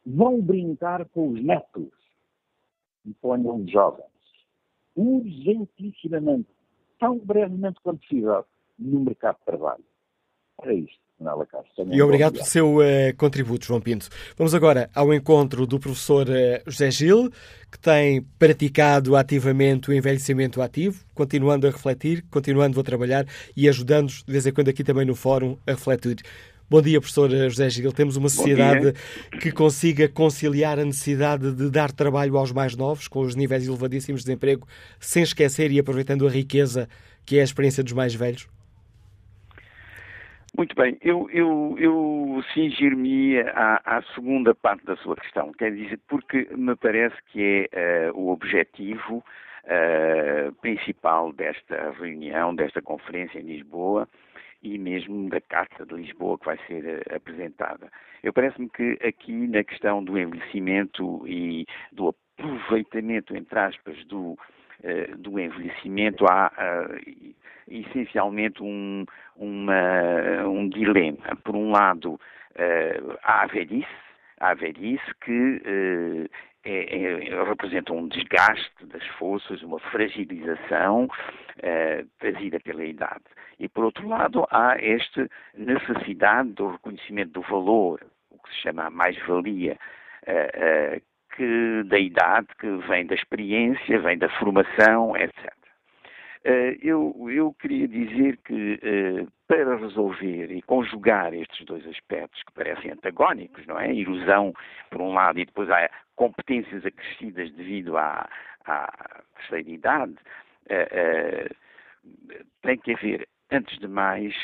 Vão 0.06 0.42
brincar 0.42 1.04
com 1.10 1.32
os 1.32 1.44
netos 1.44 1.92
e 3.06 3.14
ponham 3.16 3.68
jovens 3.68 4.08
urgentissimamente, 4.96 6.50
tão 6.98 7.18
brevemente 7.18 7.82
quanto 7.82 8.00
possível, 8.02 8.46
no 8.80 9.02
mercado 9.02 9.38
de 9.40 9.46
trabalho. 9.46 9.84
Isto. 10.66 11.04
E 11.92 12.02
obrigado 12.02 12.34
pelo 12.34 12.46
seu 12.46 12.78
uh, 12.78 12.82
contributo, 13.18 13.66
João 13.66 13.80
Pinto. 13.80 14.10
Vamos 14.38 14.54
agora 14.54 14.90
ao 14.94 15.14
encontro 15.14 15.66
do 15.66 15.80
professor 15.80 16.28
uh, 16.28 16.70
José 16.70 16.92
Gil, 16.92 17.32
que 17.72 17.80
tem 17.80 18.22
praticado 18.38 19.16
ativamente 19.16 19.90
o 19.90 19.94
envelhecimento 19.94 20.62
ativo, 20.62 21.04
continuando 21.14 21.66
a 21.66 21.70
refletir, 21.70 22.26
continuando 22.30 22.80
a 22.80 22.84
trabalhar 22.84 23.26
e 23.56 23.70
ajudando-nos, 23.70 24.24
de 24.24 24.32
vez 24.32 24.46
em 24.46 24.52
quando, 24.52 24.70
aqui 24.70 24.84
também 24.84 25.06
no 25.06 25.16
fórum, 25.16 25.58
a 25.66 25.72
refletir. 25.72 26.18
Bom 26.70 26.82
dia, 26.82 27.00
professor 27.00 27.30
José 27.30 27.70
Gil. 27.70 27.92
Temos 27.94 28.18
uma 28.18 28.30
sociedade 28.30 28.94
que 29.40 29.52
consiga 29.52 30.10
conciliar 30.10 30.80
a 30.80 30.86
necessidade 30.86 31.54
de 31.54 31.70
dar 31.70 31.92
trabalho 31.92 32.36
aos 32.38 32.52
mais 32.52 32.76
novos, 32.76 33.08
com 33.08 33.22
os 33.22 33.36
níveis 33.36 33.66
elevadíssimos 33.66 34.22
de 34.22 34.26
desemprego, 34.26 34.68
sem 35.00 35.24
esquecer 35.24 35.72
e 35.72 35.80
aproveitando 35.80 36.28
a 36.28 36.30
riqueza 36.30 36.90
que 37.26 37.38
é 37.38 37.42
a 37.42 37.44
experiência 37.44 37.84
dos 37.84 37.94
mais 37.94 38.14
velhos? 38.14 38.48
Muito 40.56 40.76
bem, 40.76 40.96
eu, 41.02 41.28
eu, 41.32 41.76
eu 41.80 42.44
cingir-me 42.54 43.40
à, 43.40 43.82
à, 43.84 44.04
segunda 44.14 44.54
parte 44.54 44.86
da 44.86 44.96
sua 44.98 45.16
questão, 45.16 45.52
quer 45.54 45.74
dizer, 45.74 46.00
porque 46.08 46.48
me 46.56 46.76
parece 46.76 47.16
que 47.32 47.68
é 47.72 48.12
uh, 48.12 48.16
o 48.16 48.30
objetivo 48.30 49.18
uh, 49.18 50.54
principal 50.62 51.34
desta 51.34 51.92
reunião, 52.00 52.54
desta 52.54 52.84
conferência 52.84 53.40
em 53.40 53.48
Lisboa, 53.48 54.08
e 54.62 54.78
mesmo 54.78 55.28
da 55.28 55.42
Carta 55.42 55.88
de 55.88 55.96
Lisboa 55.96 56.38
que 56.38 56.46
vai 56.46 56.60
ser 56.68 56.86
uh, 56.86 57.16
apresentada. 57.16 57.92
Eu 58.22 58.32
parece-me 58.32 58.70
que 58.70 59.00
aqui 59.04 59.34
na 59.48 59.64
questão 59.64 60.04
do 60.04 60.20
envelhecimento 60.20 61.28
e 61.28 61.66
do 61.92 62.10
aproveitamento, 62.10 63.36
entre 63.36 63.58
aspas, 63.58 64.06
do, 64.06 64.38
do 65.18 65.40
envelhecimento, 65.40 66.26
há 66.26 66.52
uh, 66.52 67.34
essencialmente 67.68 68.62
um, 68.62 69.06
uma, 69.36 70.46
um 70.46 70.68
dilema. 70.68 71.36
Por 71.44 71.56
um 71.56 71.72
lado, 71.72 72.20
há 73.24 73.44
a 73.44 73.48
velhice, 73.48 73.88
há 74.40 74.50
a 74.50 74.54
velhice 74.54 75.16
que 75.24 76.30
é, 76.66 76.98
é, 76.98 77.44
representa 77.44 77.94
um 77.94 78.08
desgaste 78.08 78.86
das 78.86 79.06
forças, 79.18 79.62
uma 79.64 79.80
fragilização 79.80 81.08
trazida 82.20 82.60
pela 82.60 82.84
idade. 82.84 83.24
E, 83.60 83.70
por 83.70 83.86
outro 83.86 84.08
lado, 84.08 84.46
há 84.52 84.76
esta 84.80 85.30
necessidade 85.58 86.50
do 86.50 86.72
reconhecimento 86.72 87.32
do 87.32 87.42
valor, 87.42 88.02
o 88.30 88.38
que 88.40 88.50
se 88.50 88.62
chama 88.62 88.84
a 88.84 88.90
mais-valia, 88.90 89.78
que, 91.36 91.84
da 91.86 92.00
idade, 92.00 92.48
que 92.60 92.68
vem 92.88 93.06
da 93.06 93.16
experiência, 93.16 94.00
vem 94.00 94.18
da 94.18 94.30
formação, 94.40 95.16
etc. 95.18 95.54
Eu, 96.82 97.16
eu, 97.30 97.54
queria 97.54 97.88
dizer 97.88 98.38
que 98.46 98.78
para 99.48 99.78
resolver 99.78 100.52
e 100.52 100.62
conjugar 100.62 101.34
estes 101.34 101.66
dois 101.66 101.88
aspectos 101.88 102.44
que 102.44 102.52
parecem 102.52 102.92
antagónicos, 102.92 103.66
não 103.66 103.80
é? 103.80 103.94
Ilusão, 103.94 104.54
por 104.90 105.02
um 105.02 105.14
lado, 105.14 105.40
e 105.40 105.46
depois 105.46 105.70
há 105.70 105.90
competências 106.18 106.86
acrescidas 106.86 107.50
devido 107.54 107.98
à, 107.98 108.28
à 108.66 109.22
terceira 109.38 109.70
idade, 109.70 110.16
tem 112.62 112.78
que 112.78 112.92
haver 112.92 113.26
antes 113.54 113.78
de 113.80 113.88
mais, 113.88 114.36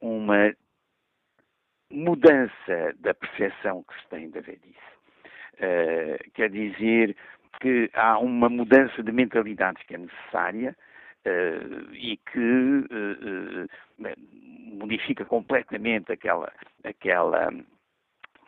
uma 0.00 0.54
mudança 1.90 2.94
da 2.98 3.14
percepção 3.14 3.84
que 3.84 3.94
se 4.00 4.08
tem 4.08 4.28
da 4.30 4.40
velhice. 4.40 4.95
Uh, 5.56 6.30
quer 6.34 6.50
dizer 6.50 7.16
que 7.60 7.90
há 7.94 8.18
uma 8.18 8.48
mudança 8.48 9.02
de 9.02 9.10
mentalidade 9.10 9.82
que 9.86 9.94
é 9.94 9.98
necessária 9.98 10.76
uh, 11.26 11.94
e 11.94 12.18
que 12.30 12.38
uh, 12.38 13.68
modifica 14.78 15.24
completamente 15.24 16.12
aquela, 16.12 16.52
aquela 16.84 17.50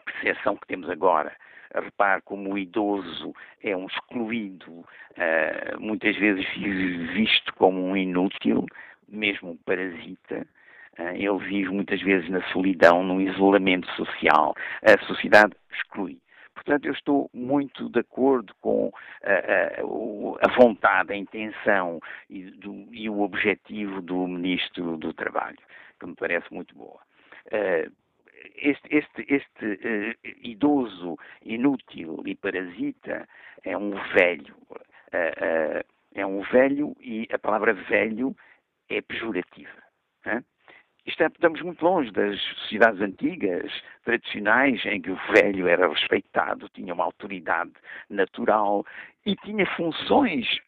percepção 0.05 0.57
que 0.57 0.67
temos 0.67 0.91
agora. 0.91 1.35
Repare 1.75 2.23
como 2.23 2.55
o 2.55 2.59
idoso 2.59 3.35
é 3.63 3.77
um 3.77 3.87
excluído, 3.87 4.87
muitas 5.79 6.17
vezes 6.17 6.47
visto 7.13 7.53
como 7.57 7.85
um 7.85 7.95
inútil, 7.95 8.65
mesmo 9.07 9.51
um 9.51 9.57
parasita, 9.59 10.47
eh, 10.99 11.17
ele 11.17 11.39
vive 11.39 11.71
muitas 11.71 12.01
vezes 12.03 12.29
na 12.29 12.43
solidão, 12.53 13.03
no 13.05 13.21
isolamento 13.21 13.89
social. 13.93 14.55
A 14.83 14.99
sociedade 15.07 15.55
exclui. 15.73 16.19
Portanto, 16.59 16.87
eu 16.87 16.93
estou 16.93 17.31
muito 17.33 17.89
de 17.89 18.01
acordo 18.01 18.53
com 18.61 18.91
a, 19.23 19.31
eh, 19.31 19.77
a, 19.79 19.81
eh, 19.81 20.41
a 20.43 20.61
vontade, 20.61 21.13
a 21.13 21.17
intenção 21.17 22.01
e, 22.29 22.51
do, 22.51 22.89
e, 22.93 23.09
o 23.09 23.21
objetivo 23.21 24.03
do 24.03 24.27
Ministro 24.27 24.97
do 24.97 25.13
Trabalho, 25.13 25.59
que 26.01 26.07
me 26.07 26.17
parece 26.17 26.53
muito 26.53 26.75
boa. 26.75 27.01
Este, 28.57 28.97
este, 28.97 29.25
este 29.29 30.19
idoso 30.43 31.17
inútil 31.43 32.23
e 32.27 32.35
parasita 32.35 33.29
é 33.63 33.77
um 33.77 33.91
velho. 34.13 34.55
é 36.15 36.27
um 36.27 36.43
velho 36.43 36.97
e 37.01 37.29
a 37.33 37.39
palavra 37.39 37.73
velho 37.73 38.37
é 38.89 39.01
pejorativa. 39.01 39.83
Hein? 40.27 40.45
Isto 41.09 41.23
é, 41.23 41.27
estamos 41.29 41.63
muito 41.63 41.83
longe 41.83 42.11
das 42.13 42.39
sociedades 42.61 43.01
antigas, 43.01 43.73
tradicionais, 44.05 44.85
em 44.85 45.01
que 45.01 45.11
o 45.11 45.19
velho 45.33 45.67
era 45.67 45.89
respeitado, 45.89 46.69
tinha 46.69 46.93
uma 46.93 47.05
autoridade 47.05 47.73
natural 48.11 48.85
e 49.25 49.35
tinha 49.37 49.65
funções 49.75 50.59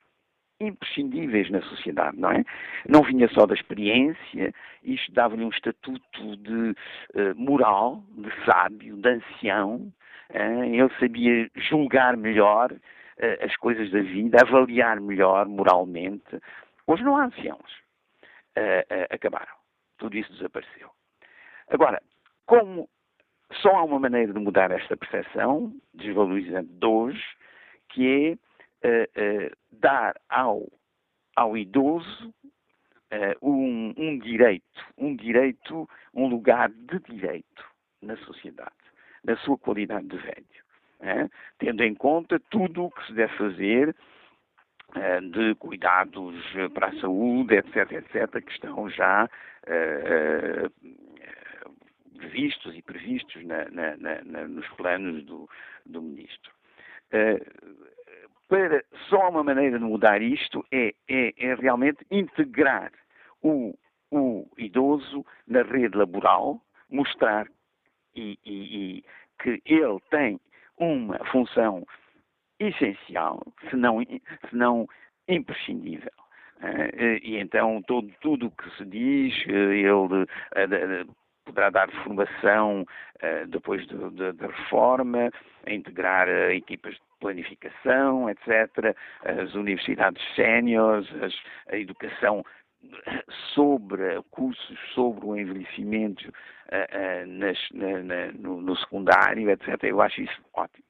imprescindíveis 0.58 1.50
na 1.50 1.60
sociedade, 1.60 2.18
não 2.18 2.30
é? 2.30 2.42
Não 2.88 3.02
vinha 3.02 3.28
só 3.28 3.44
da 3.44 3.52
experiência, 3.52 4.54
isto 4.82 5.12
dava-lhe 5.12 5.44
um 5.44 5.50
estatuto 5.50 6.36
de 6.38 6.70
uh, 6.70 7.34
moral, 7.36 8.02
de 8.16 8.30
sábio, 8.46 8.96
de 8.96 9.08
ancião. 9.10 9.92
Uh, 10.30 10.64
ele 10.64 10.90
sabia 10.98 11.50
julgar 11.54 12.16
melhor 12.16 12.72
uh, 12.72 13.44
as 13.44 13.54
coisas 13.56 13.90
da 13.90 14.00
vida, 14.00 14.38
avaliar 14.40 15.00
melhor 15.02 15.46
moralmente. 15.46 16.40
Hoje 16.86 17.02
não 17.02 17.18
há 17.18 17.26
anciãos. 17.26 17.78
acabaram. 19.10 19.59
Tudo 20.00 20.16
isso 20.16 20.32
desapareceu. 20.32 20.90
Agora, 21.68 22.02
como 22.46 22.88
só 23.60 23.76
há 23.76 23.84
uma 23.84 24.00
maneira 24.00 24.32
de 24.32 24.40
mudar 24.40 24.70
esta 24.70 24.96
percepção 24.96 25.72
desvalorizante 25.92 26.72
de 26.72 26.86
hoje, 26.86 27.22
que 27.90 28.38
é 28.82 29.48
uh, 29.48 29.56
dar 29.70 30.16
ao, 30.28 30.66
ao 31.36 31.56
idoso 31.56 32.34
uh, 33.12 33.46
um, 33.46 33.92
um, 33.96 34.18
direito, 34.18 34.84
um 34.96 35.14
direito, 35.14 35.88
um 36.14 36.28
lugar 36.28 36.70
de 36.70 36.98
direito 37.00 37.64
na 38.00 38.16
sociedade, 38.16 38.70
na 39.22 39.36
sua 39.36 39.58
qualidade 39.58 40.06
de 40.06 40.16
velho, 40.16 41.26
tendo 41.58 41.82
em 41.84 41.94
conta 41.94 42.40
tudo 42.48 42.84
o 42.84 42.90
que 42.90 43.06
se 43.06 43.12
deve 43.12 43.36
fazer 43.36 43.94
de 45.30 45.54
cuidados 45.56 46.34
para 46.74 46.88
a 46.88 47.00
saúde, 47.00 47.54
etc., 47.54 47.92
etc., 47.92 48.42
que 48.42 48.52
estão 48.52 48.88
já 48.88 49.28
vistos 52.32 52.74
e 52.76 52.82
previstos 52.82 53.44
na, 53.44 53.68
na, 53.70 53.96
na, 53.96 54.48
nos 54.48 54.66
planos 54.76 55.24
do, 55.24 55.48
do 55.86 56.02
Ministro. 56.02 56.52
Uh, 57.12 57.90
para 58.48 58.84
só 59.08 59.30
uma 59.30 59.44
maneira 59.44 59.78
de 59.78 59.84
mudar 59.84 60.20
isto 60.20 60.66
é, 60.72 60.92
é, 61.08 61.32
é 61.36 61.54
realmente 61.54 62.04
integrar 62.10 62.92
o, 63.42 63.74
o, 64.10 64.46
idoso 64.58 65.24
na 65.46 65.62
rede 65.62 65.96
laboral, 65.96 66.60
mostrar 66.90 67.46
e, 68.14 68.38
e, 68.44 68.98
e 68.98 69.04
que 69.40 69.62
ele 69.64 70.00
tem 70.10 70.40
uma 70.76 71.18
função 71.26 71.86
essencial, 72.58 73.40
se 73.68 73.76
não, 73.76 74.00
se 74.02 74.56
não 74.56 74.88
imprescindível. 75.28 76.12
Eh, 76.62 77.20
e 77.22 77.36
então 77.38 77.82
todo, 77.82 78.10
tudo 78.20 78.46
o 78.46 78.50
que 78.50 78.70
se 78.76 78.84
diz, 78.84 79.34
eh, 79.46 79.52
ele 79.52 80.26
eh, 80.54 81.04
poderá 81.44 81.70
dar 81.70 81.90
formação 82.04 82.86
depois 83.48 83.86
da 83.86 84.46
reforma, 84.46 85.30
integrar 85.66 86.26
equipas 86.52 86.94
de 86.94 87.00
planificação, 87.18 88.30
etc., 88.30 88.96
as 89.22 89.54
universidades 89.54 90.22
séniores, 90.34 91.06
a 91.70 91.76
educação 91.76 92.42
sobre 93.54 94.22
cursos 94.30 94.78
sobre 94.94 95.26
o 95.26 95.36
envelhecimento 95.36 96.28
uh, 96.28 97.22
uh, 97.22 97.26
nas, 97.26 97.58
na, 97.72 98.02
na, 98.02 98.32
no, 98.32 98.62
no, 98.62 98.76
secundário, 98.76 99.50
etc. 99.50 99.82
Eu 99.82 100.00
acho 100.00 100.22
isso 100.22 100.40
ótimo. 100.54 100.89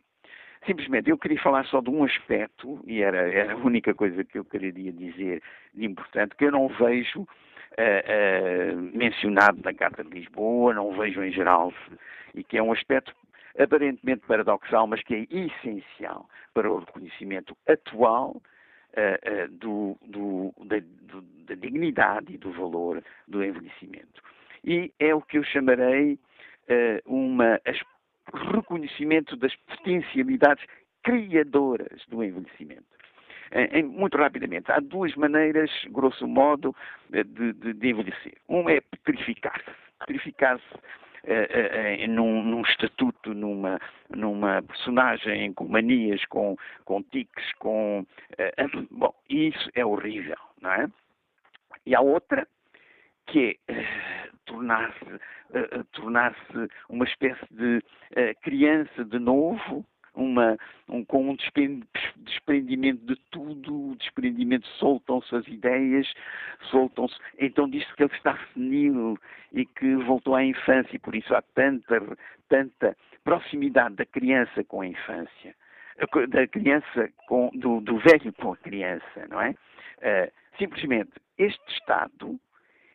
Simplesmente 0.66 1.08
eu 1.08 1.18
queria 1.18 1.40
falar 1.40 1.64
só 1.66 1.80
de 1.80 1.88
um 1.90 2.04
aspecto, 2.04 2.80
e 2.86 3.02
era, 3.02 3.32
era 3.32 3.54
a 3.54 3.56
única 3.56 3.94
coisa 3.94 4.22
que 4.24 4.38
eu 4.38 4.44
queria 4.44 4.72
dizer 4.72 5.42
de 5.74 5.84
importante, 5.86 6.36
que 6.36 6.44
eu 6.44 6.52
não 6.52 6.68
vejo 6.68 7.22
uh, 7.22 8.96
mencionado 8.96 9.58
na 9.64 9.72
Carta 9.72 10.04
de 10.04 10.10
Lisboa, 10.10 10.74
não 10.74 10.92
vejo 10.92 11.22
em 11.22 11.32
geral, 11.32 11.72
e 12.34 12.44
que 12.44 12.58
é 12.58 12.62
um 12.62 12.72
aspecto 12.72 13.14
aparentemente 13.58 14.26
paradoxal, 14.26 14.86
mas 14.86 15.02
que 15.02 15.14
é 15.14 15.26
essencial 15.34 16.28
para 16.52 16.70
o 16.70 16.78
reconhecimento 16.78 17.56
atual 17.66 18.36
uh, 18.36 19.44
uh, 19.44 19.48
do, 19.48 19.96
do, 20.06 20.54
da, 20.66 20.78
do, 20.80 21.22
da, 21.46 21.54
dignidade 21.54 22.34
e 22.34 22.38
do 22.38 22.52
valor 22.52 23.02
do 23.26 23.42
envelhecimento. 23.42 24.22
E 24.64 24.92
é 24.98 25.14
o 25.14 25.22
que 25.22 25.38
eu 25.38 25.44
chamarei 25.44 26.14
uh, 26.14 27.00
uma 27.06 27.60
reconhecimento 28.32 29.36
das 29.36 29.54
potencialidades 29.56 30.64
criadoras 31.02 32.04
do 32.08 32.22
envelhecimento. 32.22 32.84
Muito 33.84 34.16
rapidamente, 34.16 34.70
há 34.70 34.78
duas 34.78 35.14
maneiras, 35.16 35.70
grosso 35.88 36.26
modo, 36.26 36.74
de, 37.08 37.24
de, 37.24 37.72
de 37.74 37.88
envelhecer. 37.88 38.34
Uma 38.46 38.72
é 38.72 38.80
petrificar-se. 38.80 39.70
Petrificar-se 39.98 40.74
uh, 40.74 42.04
uh, 42.04 42.08
num, 42.08 42.44
num, 42.44 42.62
estatuto, 42.62 43.34
numa, 43.34 43.80
numa 44.08 44.62
personagem 44.62 45.52
com 45.52 45.66
manias, 45.66 46.24
com, 46.26 46.56
com 46.84 47.02
tiques, 47.02 47.52
com. 47.58 48.06
Bom, 48.90 49.12
isso 49.28 49.68
é 49.74 49.84
horrível, 49.84 50.38
não 50.60 50.72
é? 50.72 50.88
E 51.84 51.94
há 51.94 52.00
outra 52.00 52.46
que 53.26 53.58
é 53.66 54.19
tornar-se 54.50 55.20
tornar 55.92 56.34
uma 56.88 57.04
espécie 57.04 57.46
de 57.50 57.82
criança 58.42 59.04
de 59.04 59.18
novo, 59.18 59.84
uma, 60.14 60.56
um, 60.88 61.04
com 61.04 61.30
um 61.30 61.36
desprendimento 62.16 63.04
de 63.06 63.16
tudo, 63.30 63.94
desprendimento, 63.96 64.66
soltam-se 64.78 65.34
as 65.34 65.46
ideias, 65.46 66.12
soltam-se. 66.70 67.16
Então 67.38 67.68
diz-se 67.68 67.94
que 67.94 68.02
ele 68.02 68.14
está 68.14 68.38
senil 68.52 69.16
e 69.52 69.64
que 69.64 69.94
voltou 69.96 70.34
à 70.34 70.44
infância, 70.44 70.94
e 70.94 70.98
por 70.98 71.14
isso 71.14 71.34
há 71.34 71.42
tanta, 71.54 72.00
tanta 72.48 72.96
proximidade 73.24 73.96
da 73.96 74.06
criança 74.06 74.64
com 74.64 74.80
a 74.80 74.86
infância, 74.86 75.54
da 76.28 76.46
criança 76.48 77.08
com, 77.28 77.50
do, 77.54 77.80
do 77.80 77.98
velho 77.98 78.32
com 78.34 78.52
a 78.52 78.56
criança, 78.56 79.26
não 79.28 79.40
é? 79.40 79.50
Uh, 79.50 80.32
simplesmente, 80.58 81.12
este 81.36 81.62
Estado 81.72 82.40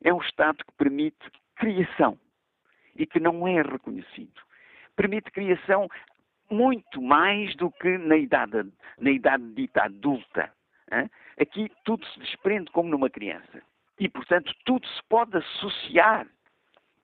é 0.04 0.14
um 0.14 0.22
Estado 0.22 0.58
que 0.58 0.74
permite 0.78 1.18
criação 1.56 2.18
e 2.96 3.06
que 3.06 3.20
não 3.20 3.48
é 3.48 3.62
reconhecido. 3.62 4.42
Permite 4.96 5.32
criação 5.32 5.90
muito 6.50 7.02
mais 7.02 7.56
do 7.56 7.72
que 7.72 7.98
na 7.98 8.18
idade, 8.18 8.72
na 9.00 9.12
idade 9.12 9.44
dita 9.54 9.84
adulta. 9.84 10.52
Aqui 11.40 11.72
tudo 11.84 12.06
se 12.06 12.20
desprende 12.20 12.72
como 12.72 12.90
numa 12.90 13.10
criança. 13.10 13.62
E, 14.00 14.08
portanto, 14.10 14.54
tudo 14.66 14.88
se 14.88 15.02
pode 15.10 15.38
associar 15.38 16.28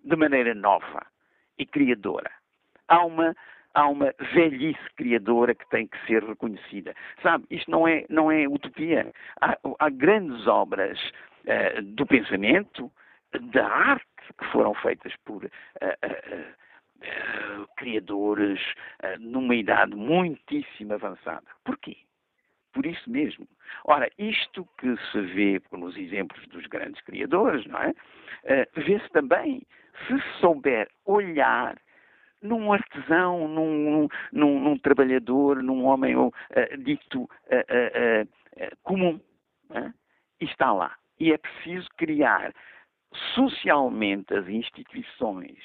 de 0.03 0.15
maneira 0.15 0.53
nova 0.53 1.05
e 1.57 1.65
criadora. 1.65 2.31
Há 2.87 3.05
uma, 3.05 3.35
há 3.73 3.87
uma 3.87 4.13
velhice 4.33 4.89
criadora 4.95 5.55
que 5.55 5.69
tem 5.69 5.87
que 5.87 5.97
ser 6.05 6.23
reconhecida. 6.23 6.93
Sabe, 7.21 7.45
isto 7.49 7.69
não 7.71 7.87
é, 7.87 8.05
não 8.09 8.31
é 8.31 8.47
utopia. 8.47 9.11
Há, 9.39 9.57
há 9.79 9.89
grandes 9.89 10.47
obras 10.47 10.99
uh, 11.45 11.81
do 11.81 12.05
pensamento, 12.05 12.91
da 13.39 13.67
arte, 13.67 14.05
que 14.37 14.45
foram 14.51 14.73
feitas 14.75 15.13
por 15.25 15.43
uh, 15.43 15.47
uh, 15.47 16.61
uh, 17.01 17.67
criadores 17.77 18.59
uh, 19.03 19.19
numa 19.19 19.55
idade 19.55 19.95
muitíssimo 19.95 20.93
avançada. 20.93 21.45
Porquê? 21.63 21.97
Por 22.73 22.85
isso 22.85 23.09
mesmo. 23.09 23.47
Ora, 23.85 24.09
isto 24.17 24.67
que 24.79 24.95
se 25.11 25.21
vê 25.21 25.61
nos 25.71 25.97
exemplos 25.97 26.47
dos 26.47 26.65
grandes 26.67 27.01
criadores, 27.01 27.65
não 27.65 27.79
é? 27.79 27.89
Uh, 27.89 28.81
Vê-se 28.81 29.09
também, 29.09 29.61
se 30.07 30.19
souber 30.39 30.89
olhar 31.05 31.77
num 32.41 32.73
artesão, 32.73 33.47
num, 33.47 34.07
num, 34.31 34.59
num 34.59 34.77
trabalhador, 34.77 35.61
num 35.61 35.85
homem 35.85 36.15
uh, 36.15 36.31
dito 36.79 37.29
comum. 38.83 39.19
É? 39.73 39.91
está 40.45 40.71
lá. 40.71 40.95
E 41.19 41.31
é 41.31 41.37
preciso 41.37 41.87
criar 41.97 42.53
socialmente 43.35 44.33
as 44.33 44.47
instituições 44.47 45.57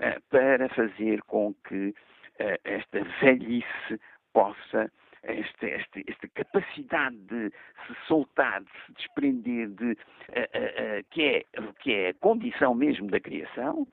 eh, 0.00 0.18
para 0.30 0.68
fazer 0.70 1.22
com 1.22 1.54
que 1.66 1.94
eh, 2.38 2.60
esta 2.64 3.02
velhice 3.20 4.00
possa, 4.32 4.90
esta, 5.22 6.28
capacidade 6.34 7.16
de 7.16 7.50
se 7.86 7.94
soltar, 8.06 8.62
de 8.62 8.70
se 8.86 8.92
desprender, 8.94 9.68
de, 9.68 9.92
uh, 9.92 11.04
que, 11.10 11.22
é, 11.22 11.44
que 11.78 11.92
é 11.92 12.08
a 12.08 12.14
condição 12.14 12.74
mesmo 12.74 13.08
da 13.08 13.20
criação, 13.20 13.86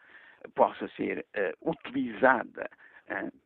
possa 0.55 0.87
ser 0.95 1.25
utilizada. 1.61 2.69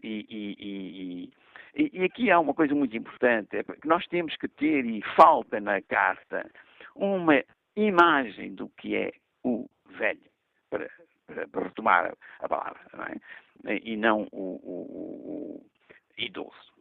E, 0.03 0.25
e, 0.29 1.29
e, 1.75 1.89
e, 1.99 2.03
aqui 2.03 2.29
há 2.29 2.39
uma 2.39 2.53
coisa 2.53 2.75
muito 2.75 2.95
importante, 2.95 3.57
é 3.57 3.63
que 3.63 3.87
nós 3.87 4.05
temos 4.07 4.35
que 4.37 4.47
ter, 4.47 4.85
e 4.85 5.01
falta 5.15 5.59
na 5.59 5.81
carta, 5.81 6.49
uma 6.95 7.43
imagem 7.75 8.53
do 8.53 8.69
que 8.69 8.95
é 8.95 9.11
o 9.43 9.69
velho, 9.97 10.31
para, 10.69 10.89
para 11.51 11.63
retomar 11.63 12.13
a 12.39 12.49
palavra, 12.49 12.81
não 12.93 13.03
é? 13.05 13.19
e 13.83 13.95
não 13.95 14.27
o, 14.31 14.59
o, 14.63 15.61
o 15.61 15.65
idoso. 16.17 16.73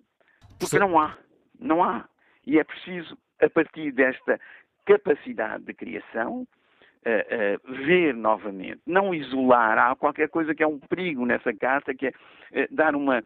Porque 0.58 0.78
não 0.78 0.98
há, 0.98 1.16
não 1.58 1.82
há. 1.82 2.08
E 2.46 2.58
é 2.58 2.64
preciso, 2.64 3.16
a 3.40 3.48
partir 3.48 3.92
desta 3.92 4.40
capacidade 4.84 5.64
de 5.64 5.74
criação, 5.74 6.46
uh, 7.06 7.70
uh, 7.70 7.84
ver 7.84 8.14
novamente, 8.14 8.80
não 8.86 9.14
isolar. 9.14 9.78
Há 9.78 9.94
qualquer 9.94 10.28
coisa 10.28 10.54
que 10.54 10.62
é 10.62 10.66
um 10.66 10.78
perigo 10.78 11.24
nessa 11.26 11.52
carta, 11.54 11.94
que 11.94 12.08
é 12.52 12.68
dar 12.70 12.94
uma. 12.94 13.22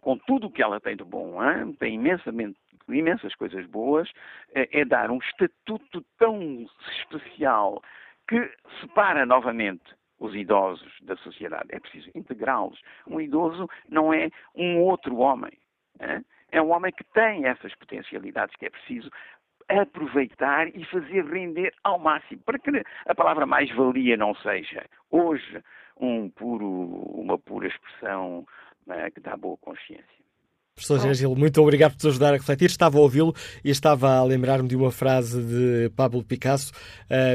Com 0.00 0.16
tudo 0.18 0.46
o 0.46 0.50
que 0.50 0.62
ela 0.62 0.80
tem 0.80 0.96
de 0.96 1.02
bom, 1.02 1.42
hein? 1.42 1.72
tem 1.80 1.94
imensamente, 1.94 2.56
imensas 2.94 3.34
coisas 3.34 3.66
boas, 3.66 4.10
é 4.54 4.84
dar 4.84 5.10
um 5.10 5.18
estatuto 5.18 6.04
tão 6.18 6.66
especial 7.00 7.82
que 8.28 8.50
separa 8.80 9.24
novamente 9.24 9.96
os 10.18 10.34
idosos 10.34 10.92
da 11.02 11.16
sociedade. 11.16 11.68
É 11.70 11.80
preciso 11.80 12.10
integrá-los. 12.14 12.80
Um 13.06 13.20
idoso 13.20 13.68
não 13.88 14.12
é 14.12 14.30
um 14.54 14.80
outro 14.80 15.16
homem. 15.18 15.52
É 16.50 16.62
um 16.62 16.70
homem 16.70 16.92
que 16.92 17.04
tem 17.04 17.46
essas 17.46 17.74
potencialidades 17.74 18.54
que 18.56 18.66
é 18.66 18.70
preciso 18.70 19.10
aproveitar 19.68 20.68
e 20.68 20.84
fazer 20.86 21.24
render 21.26 21.72
ao 21.84 21.98
máximo, 21.98 22.40
para 22.42 22.58
que 22.58 22.70
a 23.06 23.14
palavra 23.14 23.44
mais-valia 23.44 24.16
não 24.16 24.34
seja 24.36 24.84
hoje 25.10 25.62
um 26.00 26.30
puro, 26.30 26.66
uma 26.66 27.38
pura 27.38 27.68
expressão 27.68 28.46
né, 28.86 29.10
que 29.10 29.20
dá 29.20 29.36
boa 29.36 29.58
consciência. 29.58 30.17
Professor 30.78 31.12
Gil, 31.12 31.34
muito 31.34 31.60
obrigado 31.60 31.96
por 31.96 32.04
nos 32.04 32.14
ajudar 32.14 32.28
a 32.28 32.36
refletir. 32.36 32.66
Estava 32.66 32.98
a 32.98 33.00
ouvi-lo 33.00 33.34
e 33.64 33.70
estava 33.70 34.10
a 34.10 34.22
lembrar-me 34.22 34.68
de 34.68 34.76
uma 34.76 34.92
frase 34.92 35.42
de 35.42 35.90
Pablo 35.96 36.22
Picasso 36.22 36.72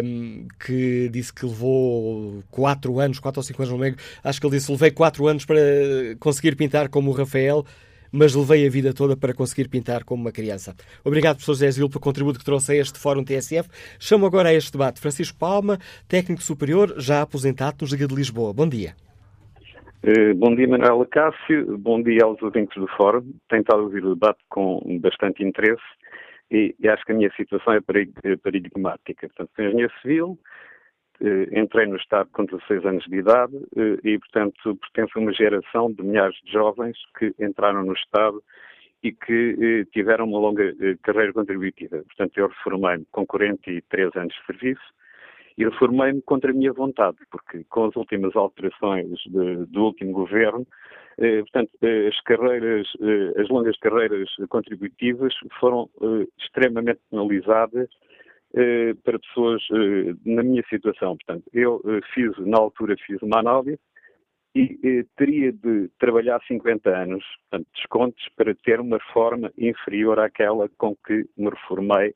um, 0.04 0.48
que 0.66 1.10
disse 1.12 1.34
que 1.34 1.46
levou 1.46 2.42
quatro 2.50 3.00
anos, 3.00 3.20
quatro 3.20 3.40
ou 3.40 3.44
cinco 3.44 3.62
anos, 3.62 3.74
não 3.74 3.80
lembro. 3.80 4.00
Acho 4.24 4.40
que 4.40 4.48
ele 4.48 4.58
disse: 4.58 4.72
levei 4.72 4.92
quatro 4.92 5.28
anos 5.28 5.44
para 5.44 5.60
conseguir 6.20 6.56
pintar 6.56 6.88
como 6.88 7.12
o 7.12 7.14
Rafael 7.14 7.66
mas 8.16 8.36
levei 8.36 8.68
a 8.68 8.70
vida 8.70 8.94
toda 8.94 9.18
para 9.18 9.34
conseguir 9.34 9.68
pintar 9.68 10.04
como 10.04 10.22
uma 10.22 10.32
criança. 10.32 10.76
Obrigado, 11.04 11.38
professor 11.38 11.66
José 11.66 11.88
pelo 11.88 12.00
contributo 12.00 12.38
que 12.38 12.46
trouxe 12.46 12.74
a 12.74 12.76
este 12.76 13.00
Fórum 13.00 13.24
TSF. 13.24 13.68
Chamo 13.98 14.28
agora 14.28 14.50
a 14.50 14.54
este 14.54 14.72
debate 14.72 15.00
Francisco 15.00 15.36
Palma, 15.36 15.80
técnico 16.08 16.44
superior, 16.44 16.94
já 17.00 17.24
aposentado 17.24 17.78
no 17.82 17.88
Liga 17.88 18.08
de 18.08 18.14
Lisboa. 18.14 18.54
Bom 18.54 18.70
dia. 18.70 18.96
Uh, 20.06 20.36
bom 20.36 20.54
dia, 20.54 20.68
Manuela 20.68 21.06
Cássio. 21.06 21.78
Bom 21.78 22.04
dia 22.04 22.26
aos 22.26 22.42
ouvintes 22.42 22.76
do 22.76 22.88
Fórum. 22.90 23.24
Tenho 23.48 23.62
estado 23.62 23.80
a 23.80 23.84
ouvir 23.84 24.04
o 24.04 24.16
debate 24.16 24.44
com 24.50 24.82
bastante 25.00 25.42
interesse 25.42 25.82
e, 26.52 26.76
acho 26.90 27.06
que 27.06 27.14
a 27.14 27.16
minha 27.16 27.32
situação 27.38 27.72
é 27.74 27.80
paradigmática. 28.36 29.28
Portanto, 29.30 29.50
sou 29.56 29.64
engenheiro 29.64 29.94
civil, 30.02 30.38
eh, 31.22 31.58
entrei 31.58 31.86
no 31.86 31.96
Estado 31.96 32.30
com 32.34 32.44
16 32.44 32.86
anos 32.86 33.06
de 33.06 33.16
idade 33.16 33.56
eh, 33.78 33.98
e, 34.04 34.20
portanto, 34.20 34.76
pertenço 34.76 35.18
a 35.18 35.22
uma 35.22 35.32
geração 35.32 35.90
de 35.94 36.04
milhares 36.04 36.36
de 36.44 36.52
jovens 36.52 36.98
que 37.18 37.34
entraram 37.40 37.86
no 37.86 37.94
Estado 37.94 38.44
e 39.02 39.14
que 39.14 39.58
eh, 39.58 39.86
tiveram 39.94 40.26
uma 40.26 40.38
longa 40.38 40.76
carreira 41.02 41.32
contributiva. 41.32 42.04
Portanto, 42.04 42.38
eu 42.38 42.50
reformei-me 42.50 43.06
com 43.10 43.26
43 43.26 44.14
anos 44.18 44.34
de 44.34 44.46
serviço 44.48 44.94
e 45.58 45.66
reformei-me 45.66 46.22
contra 46.22 46.52
a 46.52 46.54
minha 46.54 46.74
vontade, 46.74 47.18
porque 47.32 47.64
com 47.70 47.86
as 47.86 47.96
últimas 47.96 48.36
alterações 48.36 49.20
de, 49.26 49.66
do 49.68 49.84
último 49.86 50.12
governo, 50.12 50.66
portanto, 51.16 51.70
as 52.08 52.20
carreiras, 52.22 52.88
as 53.38 53.48
longas 53.50 53.78
carreiras 53.78 54.30
contributivas 54.50 55.34
foram 55.60 55.88
extremamente 56.40 57.00
penalizadas 57.12 57.88
eh, 58.56 58.94
para 59.04 59.18
pessoas 59.18 59.64
eh, 59.72 60.14
na 60.24 60.44
minha 60.44 60.64
situação. 60.70 61.18
Portanto, 61.18 61.44
eu 61.52 61.82
eh, 61.88 62.02
fiz, 62.14 62.38
na 62.38 62.60
altura, 62.60 62.96
fiz 63.04 63.20
uma 63.24 63.40
análise 63.40 63.80
e 64.56 65.04
teria 65.18 65.52
de 65.52 65.90
trabalhar 65.98 66.40
50 66.48 66.88
anos, 66.88 67.26
portanto, 67.50 67.68
descontos, 67.74 68.30
para 68.38 68.54
ter 68.54 68.80
uma 68.80 68.98
reforma 69.00 69.52
inferior 69.58 70.20
àquela 70.20 70.70
com 70.78 70.96
que 70.96 71.26
me 71.36 71.50
reformei 71.50 72.14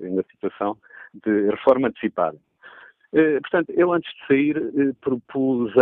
na 0.00 0.22
situação 0.30 0.78
de 1.24 1.50
reforma 1.50 1.88
antecipada. 1.88 2.36
Portanto, 3.42 3.70
eu 3.76 3.92
antes 3.92 4.12
de 4.12 4.26
sair 4.26 4.94
propus 5.00 5.72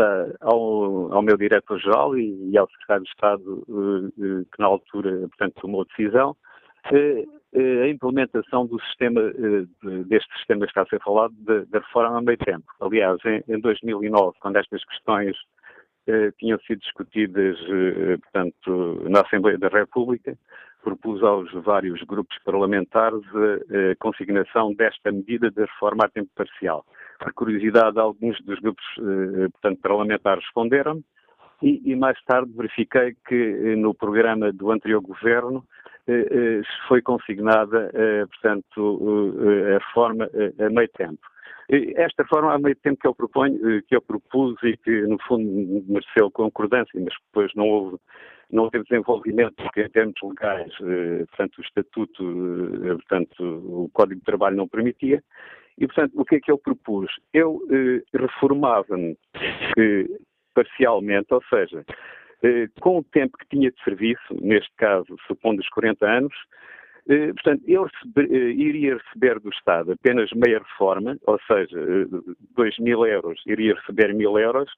ao, 0.42 1.14
ao 1.14 1.22
meu 1.22 1.34
diretor-geral 1.38 2.18
e 2.18 2.58
ao 2.58 2.68
secretário 2.68 3.04
de 3.04 3.08
Estado, 3.08 3.64
que 4.52 4.60
na 4.60 4.66
altura, 4.66 5.10
portanto, 5.28 5.54
tomou 5.62 5.80
a 5.80 5.84
decisão, 5.84 6.36
a 7.54 7.88
implementação 7.88 8.66
do 8.66 8.80
sistema, 8.80 9.20
eh, 9.20 9.66
deste 10.06 10.32
sistema 10.38 10.60
que 10.64 10.70
está 10.70 10.82
a 10.82 10.86
ser 10.86 11.00
falado, 11.02 11.34
da 11.44 11.78
reforma 11.78 12.18
a 12.18 12.22
meio 12.22 12.38
tempo. 12.38 12.64
Aliás, 12.80 13.18
em 13.46 13.60
2009, 13.60 14.36
quando 14.40 14.56
estas 14.56 14.82
questões 14.84 15.36
eh, 16.06 16.32
tinham 16.38 16.58
sido 16.60 16.80
discutidas, 16.80 17.58
eh, 17.68 18.16
portanto, 18.16 19.06
na 19.08 19.20
Assembleia 19.20 19.58
da 19.58 19.68
República, 19.68 20.36
propus 20.82 21.22
aos 21.22 21.50
vários 21.64 22.02
grupos 22.02 22.36
parlamentares 22.44 23.22
a 23.34 23.94
consignação 23.98 24.74
desta 24.74 25.12
medida 25.12 25.50
de 25.50 25.60
reforma 25.60 26.04
a 26.04 26.08
tempo 26.08 26.30
parcial. 26.34 26.84
Por 27.18 27.32
curiosidade, 27.34 27.98
alguns 27.98 28.40
dos 28.42 28.58
grupos, 28.58 28.84
portanto, 29.52 29.80
parlamentares 29.80 30.44
responderam 30.44 31.02
e, 31.62 31.80
e 31.84 31.94
mais 31.94 32.20
tarde 32.24 32.52
verifiquei 32.56 33.14
que 33.26 33.76
no 33.76 33.94
programa 33.94 34.52
do 34.52 34.72
anterior 34.72 35.00
governo 35.00 35.64
eh, 36.08 36.26
eh, 36.30 36.62
foi 36.88 37.00
consignada, 37.00 37.90
eh, 37.94 38.26
portanto, 38.26 39.34
a 39.68 39.78
reforma 39.78 40.28
a 40.58 40.70
meio 40.70 40.88
tempo. 40.88 41.20
Esta 41.68 42.24
reforma 42.24 42.54
a 42.54 42.58
meio 42.58 42.74
tempo 42.76 42.98
que 43.00 43.06
eu 43.06 43.14
proponho, 43.14 43.82
que 43.84 43.94
eu 43.94 44.02
propus 44.02 44.60
e 44.64 44.76
que 44.76 45.02
no 45.02 45.16
fundo 45.22 45.44
mereceu 45.88 46.30
concordância, 46.30 47.00
mas 47.00 47.14
depois 47.26 47.52
não 47.54 47.68
houve, 47.68 47.98
não 48.52 48.68
teve 48.70 48.84
desenvolvimento, 48.84 49.54
porque 49.54 49.82
em 49.82 49.88
termos 49.88 50.14
legais, 50.22 50.72
portanto, 50.76 51.58
o 51.58 51.62
estatuto, 51.62 52.24
portanto, 52.98 53.42
o 53.42 53.90
Código 53.92 54.20
de 54.20 54.26
Trabalho 54.26 54.56
não 54.56 54.68
permitia, 54.68 55.22
e 55.78 55.86
portanto, 55.86 56.12
o 56.14 56.24
que 56.24 56.36
é 56.36 56.40
que 56.40 56.52
eu 56.52 56.58
propus? 56.58 57.10
Eu 57.32 57.60
reformava-me 58.12 59.16
parcialmente, 60.54 61.32
ou 61.32 61.42
seja, 61.48 61.84
eh, 62.42 62.68
com 62.80 62.98
o 62.98 63.04
tempo 63.04 63.38
que 63.38 63.46
tinha 63.48 63.70
de 63.70 63.82
serviço, 63.84 64.34
neste 64.40 64.72
caso, 64.76 65.16
supondo 65.26 65.60
os 65.60 65.68
40 65.68 66.04
anos, 66.04 66.34
eh, 67.08 67.28
portanto, 67.32 67.62
eu 67.66 67.84
receber, 67.84 68.34
eh, 68.34 68.50
iria 68.50 68.96
receber 68.96 69.38
do 69.40 69.50
Estado 69.50 69.92
apenas 69.92 70.30
meia 70.32 70.58
reforma, 70.58 71.16
ou 71.26 71.38
seja, 71.46 71.78
2 72.56 72.78
mil 72.78 73.06
euros, 73.06 73.40
iria 73.46 73.74
receber 73.74 74.12
mil 74.12 74.38
euros, 74.38 74.70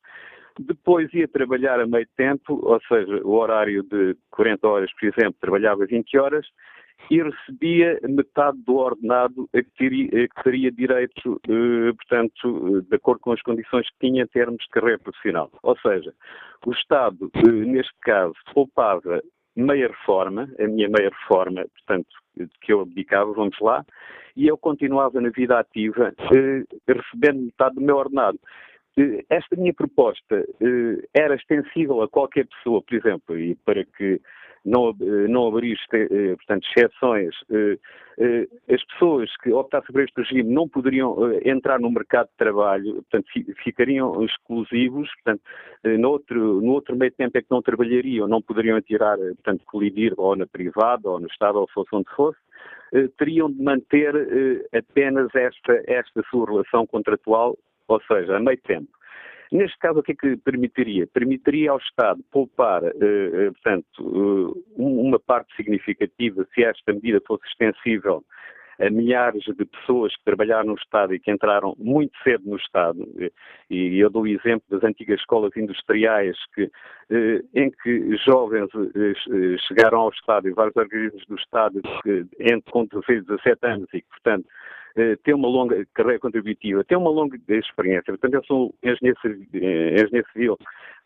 depois 0.59 1.13
ia 1.13 1.27
trabalhar 1.27 1.81
a 1.81 1.87
meio 1.87 2.07
tempo, 2.17 2.61
ou 2.63 2.81
seja, 2.89 3.21
o 3.25 3.33
horário 3.33 3.83
de 3.83 4.17
40 4.31 4.69
horas, 4.69 4.91
por 4.93 5.07
exemplo, 5.07 5.37
trabalhava 5.41 5.87
20 5.87 6.19
horas, 6.19 6.47
e 7.11 7.23
recebia 7.23 7.99
metade 8.09 8.59
do 8.65 8.77
ordenado 8.77 9.49
a 9.55 9.63
que 9.63 9.71
teria, 9.77 10.07
a 10.07 10.29
que 10.29 10.43
teria 10.43 10.73
direito, 10.73 11.41
eh, 11.49 11.93
portanto, 11.93 12.83
de 12.83 12.97
acordo 12.97 13.21
com 13.21 13.33
as 13.33 13.43
condições 13.43 13.87
que 13.91 14.07
tinha 14.07 14.23
em 14.23 14.27
termos 14.27 14.63
de 14.63 14.69
carreira 14.71 14.99
profissional. 14.99 15.51
Ou 15.63 15.77
seja, 15.79 16.15
o 16.65 16.73
Estado, 16.73 17.31
eh, 17.35 17.51
neste 17.51 17.95
caso, 18.01 18.35
poupava 18.55 19.23
meia 19.55 19.89
reforma, 19.89 20.49
a 20.59 20.67
minha 20.67 20.89
meia 20.89 21.11
reforma, 21.11 21.65
portanto, 21.77 22.09
que 22.61 22.73
eu 22.73 22.81
abdicava, 22.81 23.33
vamos 23.33 23.59
lá, 23.61 23.85
e 24.37 24.49
eu 24.49 24.57
continuava 24.57 25.21
na 25.21 25.29
vida 25.31 25.59
ativa, 25.59 26.13
eh, 26.33 26.65
recebendo 26.89 27.43
metade 27.43 27.75
do 27.75 27.81
meu 27.81 27.97
ordenado. 27.97 28.39
Esta 29.29 29.57
minha 29.57 29.75
proposta 29.75 30.47
era 31.13 31.35
extensível 31.35 32.03
a 32.03 32.09
qualquer 32.09 32.47
pessoa, 32.47 32.81
por 32.81 32.95
exemplo, 32.95 33.39
e 33.39 33.55
para 33.57 33.85
que 33.85 34.21
não, 34.65 34.91
eh, 34.91 35.29
não 35.29 35.47
abrir, 35.47 35.79
eh, 35.93 36.35
portanto, 36.37 36.67
exceções. 36.67 37.35
Eh, 37.51 38.49
as 38.73 38.83
pessoas 38.85 39.37
que 39.39 39.53
optassem 39.53 39.93
por 39.93 40.03
este 40.03 40.21
regime 40.21 40.55
não 40.55 40.69
poderiam 40.69 41.17
entrar 41.45 41.81
no 41.81 41.91
mercado 41.91 42.29
de 42.29 42.37
trabalho, 42.37 42.95
portanto, 42.95 43.27
ficariam 43.63 44.25
exclusivos, 44.25 45.11
portanto, 45.17 45.43
no 45.99 46.11
outro, 46.11 46.61
no 46.61 46.73
outro 46.73 46.97
meio 46.97 47.11
tempo 47.11 47.37
é 47.37 47.43
que 47.43 47.51
não 47.51 47.61
trabalhariam, 47.61 48.29
não 48.29 48.41
poderiam 48.41 48.81
tirar, 48.81 49.19
portanto, 49.19 49.65
colidir 49.67 50.15
ou 50.17 50.37
na 50.37 50.47
privada, 50.47 51.11
ou 51.11 51.19
no 51.19 51.27
Estado, 51.27 51.59
ou 51.59 51.69
fosse 51.75 51.89
onde 51.93 52.09
fosse, 52.15 52.39
teriam 53.19 53.51
de 53.51 53.61
manter 53.61 54.15
apenas 54.73 55.35
esta, 55.35 55.83
esta 55.89 56.23
sua 56.31 56.47
relação 56.47 56.87
contratual, 56.87 57.59
ou 57.89 58.01
seja, 58.03 58.37
a 58.37 58.41
meio 58.41 58.59
tempo. 58.59 58.89
Neste 59.53 59.78
caso, 59.78 60.01
o 60.01 60.03
que 60.03 60.12
é 60.12 60.14
que 60.14 60.37
permitiria? 60.39 61.07
Permitiria 61.07 61.70
ao 61.70 61.78
Estado 61.78 62.20
poupar, 62.32 62.82
eh, 62.85 62.91
eh 63.01 63.51
portanto, 63.53 63.85
eh, 64.01 64.62
uma 64.76 65.18
parte 65.18 65.55
significativa, 65.55 66.47
se 66.55 66.64
esta 66.64 66.93
medida 66.93 67.20
fosse 67.26 67.47
extensível 67.47 68.24
a 68.81 68.91
milhares 68.91 69.45
de 69.45 69.64
pessoas 69.64 70.14
que 70.16 70.25
trabalharam 70.25 70.68
no 70.68 70.75
Estado 70.75 71.14
e 71.14 71.20
que 71.20 71.31
entraram 71.31 71.75
muito 71.79 72.16
cedo 72.22 72.49
no 72.49 72.57
Estado. 72.57 73.07
E 73.70 73.99
eu 73.99 74.11
dou 74.11 74.22
o 74.22 74.29
exemplo 74.29 74.64
das 74.68 74.83
antigas 74.85 75.20
escolas 75.20 75.57
industriais 75.57 76.37
que, 76.55 76.70
eh, 77.11 77.43
em 77.55 77.70
que 77.70 78.16
jovens 78.18 78.70
chegaram 79.68 80.01
ao 80.01 80.11
Estado 80.11 80.49
e 80.49 80.53
vários 80.53 80.77
organismos 80.77 81.25
do 81.27 81.37
Estado 81.37 81.81
entre 82.39 82.70
com 82.70 82.85
16 82.87 83.22
e 83.22 83.27
17 83.27 83.66
anos 83.66 83.89
e 83.95 84.01
que, 84.01 84.09
portanto, 84.09 84.47
eh, 84.97 85.16
tem 85.25 85.35
uma 85.35 85.49
longa 85.49 85.85
carreira 85.93 86.20
contributiva, 86.20 86.85
tem 86.85 86.97
uma 86.97 87.11
longa 87.11 87.37
experiência. 87.49 88.12
Portanto, 88.12 88.35
eu 88.35 88.45
sou 88.45 88.75
engenheiro, 88.83 89.18
eh, 89.53 90.22
civil, 90.33 90.57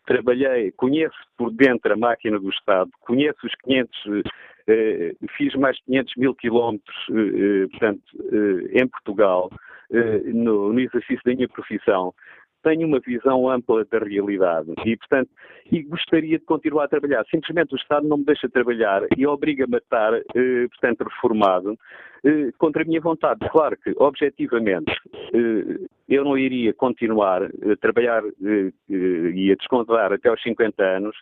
trabalhei, 0.05 0.71
conheço 0.71 1.17
por 1.37 1.51
dentro 1.51 1.91
a 1.93 1.97
máquina 1.97 2.39
do 2.39 2.49
Estado, 2.49 2.91
conheço 3.01 3.39
os 3.43 3.55
500, 3.63 3.99
eh, 4.07 4.21
fiz 5.37 5.53
mais 5.55 5.75
de 5.77 5.83
500 5.85 6.15
mil 6.17 6.35
quilómetros, 6.35 6.97
portanto, 7.71 8.01
em 8.71 8.87
Portugal, 8.87 9.49
no, 10.25 10.73
no 10.73 10.79
exercício 10.79 11.21
da 11.25 11.33
minha 11.33 11.47
profissão, 11.47 12.13
tenho 12.63 12.87
uma 12.87 12.99
visão 12.99 13.49
ampla 13.49 13.85
da 13.85 13.99
realidade 13.99 14.73
e, 14.85 14.97
portanto, 14.97 15.29
e 15.71 15.81
gostaria 15.83 16.37
de 16.37 16.45
continuar 16.45 16.85
a 16.85 16.87
trabalhar. 16.87 17.25
Simplesmente 17.29 17.73
o 17.73 17.77
Estado 17.77 18.07
não 18.07 18.17
me 18.17 18.25
deixa 18.25 18.49
trabalhar 18.49 19.03
e 19.15 19.25
obriga-me 19.25 19.75
a 19.75 19.77
estar, 19.77 20.13
eh, 20.13 20.67
portanto, 20.69 21.03
reformado 21.03 21.77
eh, 22.23 22.51
contra 22.57 22.81
a 22.83 22.85
minha 22.85 22.99
vontade. 22.99 23.47
Claro 23.49 23.77
que, 23.77 23.93
objetivamente, 23.97 24.91
eh, 25.33 25.87
eu 26.07 26.23
não 26.23 26.37
iria 26.37 26.73
continuar 26.73 27.43
a 27.43 27.75
trabalhar 27.79 28.23
eh, 28.25 28.71
eh, 28.89 29.31
e 29.35 29.51
a 29.51 29.55
descontar 29.55 30.11
até 30.11 30.29
aos 30.29 30.41
50 30.41 30.83
anos 30.83 31.15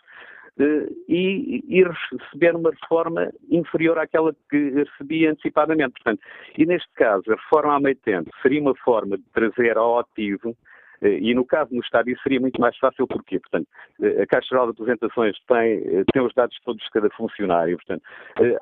eh, 0.58 0.88
e 1.08 1.64
ir 1.68 1.88
receber 2.10 2.56
uma 2.56 2.70
reforma 2.70 3.32
inferior 3.48 3.98
àquela 3.98 4.34
que 4.50 4.70
recebia 4.70 5.30
antecipadamente. 5.30 5.92
Portanto, 5.92 6.20
e 6.56 6.66
neste 6.66 6.92
caso, 6.94 7.22
a 7.30 7.36
reforma 7.36 7.76
a 7.76 7.80
meio 7.80 7.96
tempo 7.96 8.30
seria 8.42 8.60
uma 8.60 8.74
forma 8.74 9.16
de 9.16 9.24
trazer 9.32 9.76
ao 9.76 10.00
ativo 10.00 10.56
eh, 11.00 11.18
e 11.20 11.32
no 11.32 11.44
caso 11.44 11.72
no 11.72 11.80
Estado 11.80 12.10
isso 12.10 12.22
seria 12.22 12.40
muito 12.40 12.60
mais 12.60 12.76
fácil, 12.78 13.06
porquê? 13.06 13.38
Portanto, 13.38 13.68
eh, 14.02 14.22
a 14.22 14.26
Caixa 14.26 14.48
Geral 14.48 14.66
de 14.66 14.72
Apresentações 14.72 15.36
tem, 15.46 16.04
tem 16.12 16.22
os 16.22 16.34
dados 16.34 16.58
todos 16.64 16.82
de 16.82 16.90
cada 16.90 17.08
funcionário, 17.10 17.76
portanto, 17.76 18.02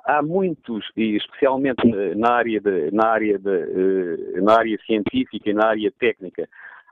há 0.04 0.22
muitos, 0.22 0.90
e 0.96 1.16
especialmente 1.16 1.82
na 2.14 2.32
área, 2.34 2.60
de, 2.60 2.90
na, 2.92 3.08
área 3.08 3.38
de, 3.38 4.40
na 4.42 4.58
área 4.58 4.78
científica 4.84 5.48
e 5.48 5.54
na 5.54 5.68
área 5.68 5.90
técnica, 5.98 6.46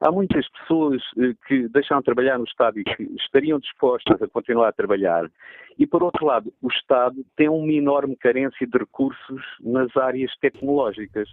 há 0.04 0.12
muitas 0.12 0.46
pessoas 0.50 1.02
que 1.46 1.66
deixaram 1.68 2.02
de 2.02 2.04
trabalhar 2.04 2.38
no 2.38 2.44
Estado 2.44 2.78
e 2.78 2.84
que 2.84 3.04
estariam 3.18 3.58
dispostas 3.58 4.20
a 4.20 4.28
continuar 4.28 4.68
a 4.68 4.72
trabalhar. 4.72 5.30
E, 5.78 5.86
por 5.86 6.02
outro 6.02 6.26
lado, 6.26 6.52
o 6.60 6.68
Estado 6.68 7.24
tem 7.36 7.48
uma 7.48 7.72
enorme 7.72 8.14
carência 8.14 8.66
de 8.66 8.78
recursos 8.78 9.42
nas 9.60 9.96
áreas 9.96 10.30
tecnológicas. 10.40 11.28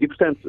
E, 0.00 0.08
portanto, 0.08 0.40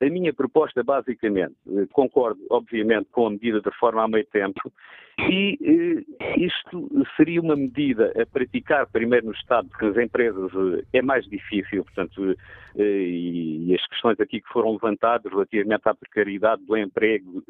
a 0.00 0.06
minha 0.06 0.32
proposta, 0.32 0.82
basicamente, 0.82 1.54
eh, 1.68 1.86
concordo, 1.92 2.40
obviamente, 2.50 3.08
com 3.10 3.26
a 3.26 3.30
medida 3.30 3.60
de 3.60 3.68
reforma 3.68 4.04
a 4.04 4.08
meio 4.08 4.26
tempo, 4.26 4.72
e 5.18 5.58
eh, 5.60 6.34
isto 6.36 6.88
seria 7.16 7.40
uma 7.40 7.56
medida 7.56 8.12
a 8.20 8.24
praticar 8.24 8.86
primeiro 8.86 9.26
no 9.26 9.32
Estado, 9.32 9.68
porque 9.68 9.86
as 9.86 9.96
empresas 9.96 10.52
eh, 10.54 10.98
é 10.98 11.02
mais 11.02 11.24
difícil, 11.26 11.84
portanto, 11.84 12.36
e, 12.76 13.74
as 13.74 13.84
questões 13.88 14.20
aqui 14.20 14.40
que 14.40 14.48
foram 14.52 14.72
levantadas 14.72 15.32
relativamente 15.32 15.88
à 15.88 15.94
precariedade 15.94 16.64
do 16.64 16.76
emprego, 16.76 17.42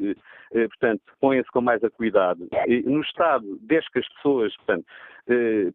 portanto, 0.50 1.02
põem-se 1.20 1.50
com 1.50 1.60
mais 1.60 1.84
a 1.84 1.90
cuidado. 1.90 2.48
no 2.86 3.02
Estado, 3.02 3.58
desde 3.60 3.90
que 3.90 3.98
as 3.98 4.08
pessoas, 4.14 4.56
portanto, 4.56 4.86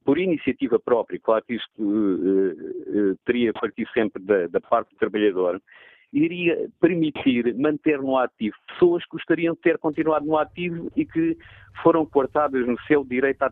por 0.04 0.18
iniciativa 0.18 0.80
própria, 0.80 1.20
claro 1.20 1.44
que 1.46 1.54
isto 1.54 3.16
teria 3.26 3.54
partido 3.54 3.90
sempre 3.94 4.24
da, 4.24 4.48
da 4.48 4.60
parte 4.60 4.90
do 4.90 4.98
trabalhador, 4.98 5.62
iria 6.14 6.70
permitir 6.80 7.56
manter 7.56 8.00
no 8.00 8.18
ativo 8.18 8.56
pessoas 8.68 9.04
que 9.04 9.12
gostariam 9.12 9.56
de 9.56 9.62
ter 9.62 9.78
continuado 9.80 10.26
no 10.26 10.38
ativo 10.38 10.92
e 10.96 11.06
que 11.06 11.36
foram 11.82 12.06
cortadas 12.06 12.66
no 12.68 12.80
seu 12.82 13.04
direito 13.04 13.44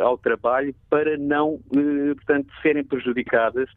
ao 0.00 0.16
trabalho 0.16 0.74
para 0.88 1.18
não, 1.18 1.60
eh, 1.76 2.14
portanto, 2.14 2.50
serem 2.62 2.82
prejudicadas 2.82 3.68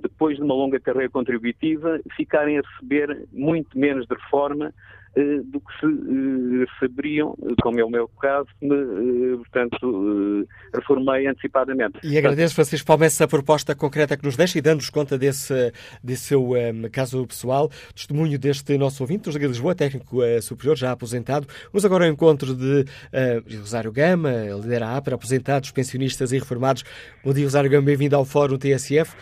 depois 0.00 0.36
de 0.36 0.42
uma 0.42 0.54
longa 0.54 0.80
carreira 0.80 1.10
contributiva, 1.10 2.00
ficarem 2.16 2.58
a 2.58 2.62
receber 2.62 3.26
muito 3.32 3.78
menos 3.78 4.06
de 4.06 4.14
reforma 4.14 4.72
eh, 5.16 5.40
do 5.44 5.60
que 5.60 5.72
se 5.78 5.86
eh, 5.86 6.64
receberiam, 6.72 7.36
como 7.62 7.78
é 7.78 7.84
o 7.84 7.88
meu 7.88 8.08
caso, 8.20 8.48
me, 8.60 9.36
portanto, 9.36 10.44
reformei 10.74 11.28
antecipadamente. 11.28 12.00
E 12.02 12.18
agradeço, 12.18 12.56
Francisco 12.56 12.84
Palme, 12.84 13.06
essa 13.06 13.28
proposta 13.28 13.76
concreta 13.76 14.16
que 14.16 14.24
nos 14.24 14.36
deixa 14.36 14.58
e 14.58 14.60
dando-nos 14.60 14.90
conta 14.90 15.16
desse, 15.16 15.72
desse 16.02 16.22
seu 16.22 16.50
um, 16.50 16.90
caso 16.90 17.24
pessoal, 17.28 17.70
testemunho 17.94 18.36
deste 18.36 18.76
nosso 18.76 19.04
ouvinte, 19.04 19.24
dos 19.24 19.34
de 19.34 19.46
Lisboa, 19.46 19.72
técnico 19.72 20.20
uh, 20.20 20.42
superior, 20.42 20.76
já 20.76 20.90
aposentado. 20.90 21.46
Vamos 21.72 21.84
agora 21.84 22.06
ao 22.06 22.10
encontro 22.10 22.52
de 22.52 22.80
uh, 22.82 23.58
Rosário 23.60 23.92
Gama, 23.92 24.32
líder 24.60 24.82
a 24.82 24.96
APRA, 24.96 25.14
aposentados, 25.14 25.70
pensionistas 25.70 26.32
e 26.32 26.38
reformados. 26.40 26.82
Bom 27.24 27.32
dia, 27.32 27.44
Rosário 27.44 27.70
Gama, 27.70 27.86
bem-vindo 27.86 28.16
ao 28.16 28.24
Fórum 28.24 28.58
TSF. 28.58 29.14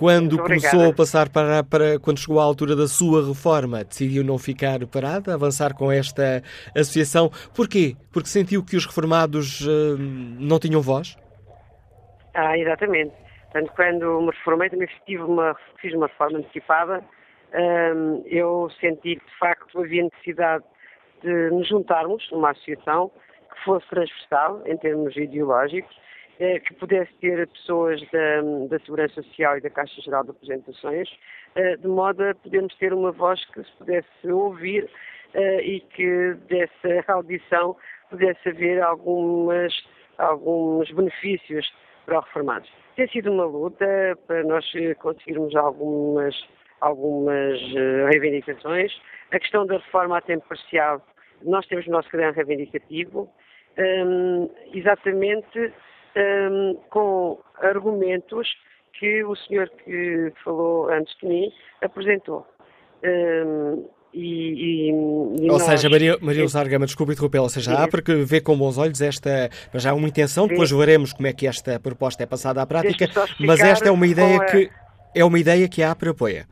Quando 0.00 0.38
começou 0.38 0.88
a 0.88 0.94
passar 0.94 1.28
para, 1.28 1.62
para, 1.62 2.00
quando 2.00 2.18
chegou 2.18 2.40
à 2.40 2.42
altura 2.42 2.74
da 2.74 2.88
sua 2.88 3.28
reforma, 3.28 3.84
decidiu 3.84 4.24
não 4.24 4.38
ficar 4.38 4.78
parada, 4.86 5.34
avançar 5.34 5.74
com 5.74 5.92
esta 5.92 6.42
associação. 6.74 7.30
Porquê? 7.54 7.94
Porque 8.10 8.26
sentiu 8.26 8.64
que 8.64 8.78
os 8.78 8.86
reformados 8.86 9.60
uh, 9.60 9.98
não 9.98 10.58
tinham 10.58 10.80
voz? 10.80 11.18
Ah, 12.32 12.56
exatamente. 12.56 13.12
Portanto, 13.52 13.72
quando 13.76 14.20
me 14.22 14.30
reformei, 14.30 14.70
também 14.70 14.88
tive 15.04 15.22
uma, 15.22 15.54
fiz 15.82 15.92
uma 15.92 16.06
reforma 16.06 16.38
antecipada. 16.38 17.04
Um, 17.52 18.22
eu 18.24 18.70
senti 18.80 19.16
que, 19.16 19.26
de 19.26 19.38
facto, 19.38 19.80
havia 19.80 20.04
necessidade 20.04 20.64
de 21.22 21.50
nos 21.50 21.68
juntarmos 21.68 22.26
numa 22.32 22.52
associação 22.52 23.10
que 23.52 23.64
fosse 23.66 23.86
transversal 23.90 24.62
em 24.64 24.78
termos 24.78 25.14
ideológicos 25.14 25.94
que 26.40 26.74
pudesse 26.74 27.12
ter 27.20 27.46
pessoas 27.48 28.00
da, 28.10 28.40
da 28.68 28.78
Segurança 28.80 29.22
Social 29.22 29.58
e 29.58 29.60
da 29.60 29.68
Caixa 29.68 30.00
Geral 30.00 30.24
de 30.24 30.30
Apresentações, 30.30 31.08
eh, 31.54 31.76
de 31.76 31.86
modo 31.86 32.24
a 32.24 32.34
podermos 32.34 32.74
ter 32.76 32.94
uma 32.94 33.12
voz 33.12 33.44
que 33.50 33.62
se 33.62 33.70
pudesse 33.72 34.26
ouvir 34.26 34.88
eh, 35.34 35.62
e 35.62 35.80
que 35.80 36.34
dessa 36.48 37.12
audição 37.12 37.76
pudesse 38.08 38.48
haver 38.48 38.82
algumas, 38.82 39.70
alguns 40.16 40.90
benefícios 40.92 41.70
para 42.06 42.20
os 42.20 42.24
reformados. 42.24 42.70
Tem 42.96 43.06
sido 43.08 43.30
uma 43.30 43.44
luta 43.44 43.86
para 44.26 44.42
nós 44.44 44.64
conseguirmos 44.98 45.54
algumas, 45.54 46.34
algumas 46.80 47.60
reivindicações. 48.10 48.90
A 49.30 49.38
questão 49.38 49.66
da 49.66 49.76
reforma 49.76 50.16
a 50.16 50.20
tempo 50.22 50.48
parcial, 50.48 51.04
nós 51.42 51.66
temos 51.66 51.86
o 51.86 51.90
nosso 51.90 52.08
caderno 52.08 52.32
reivindicativo, 52.32 53.30
um, 53.78 54.50
exatamente 54.74 55.72
um, 56.16 56.76
com 56.90 57.38
argumentos 57.60 58.48
que 58.98 59.24
o 59.24 59.34
senhor 59.36 59.70
que 59.84 60.32
falou 60.44 60.90
antes 60.90 61.16
de 61.18 61.26
mim 61.26 61.52
apresentou. 61.82 62.46
Um, 63.02 63.88
e, 64.12 64.18
e, 64.18 64.90
e 64.90 64.92
ou 64.92 65.58
nós... 65.58 65.62
seja, 65.62 65.88
Maria, 65.88 66.18
Maria 66.20 66.42
Luzar 66.42 66.68
Gama, 66.68 66.84
desculpe 66.84 67.12
interromper, 67.12 67.40
ou 67.40 67.48
seja, 67.48 67.72
há 67.74 67.88
porque 67.88 68.12
vê 68.24 68.40
com 68.40 68.56
bons 68.56 68.76
olhos 68.76 69.00
esta, 69.00 69.48
mas 69.72 69.86
há 69.86 69.94
uma 69.94 70.08
intenção, 70.08 70.44
Sim. 70.44 70.50
depois 70.50 70.70
veremos 70.70 71.12
como 71.12 71.28
é 71.28 71.32
que 71.32 71.46
esta 71.46 71.78
proposta 71.78 72.24
é 72.24 72.26
passada 72.26 72.60
à 72.60 72.66
prática, 72.66 73.06
mas 73.38 73.60
esta 73.60 73.88
é 73.88 73.92
uma 73.92 74.06
ideia 74.06 74.38
a... 74.38 74.44
que 74.44 74.70
é 75.14 75.24
uma 75.24 75.38
ideia 75.38 75.68
que 75.68 75.82
a 75.82 75.92
APRA 75.92 76.10
apoia. 76.10 76.46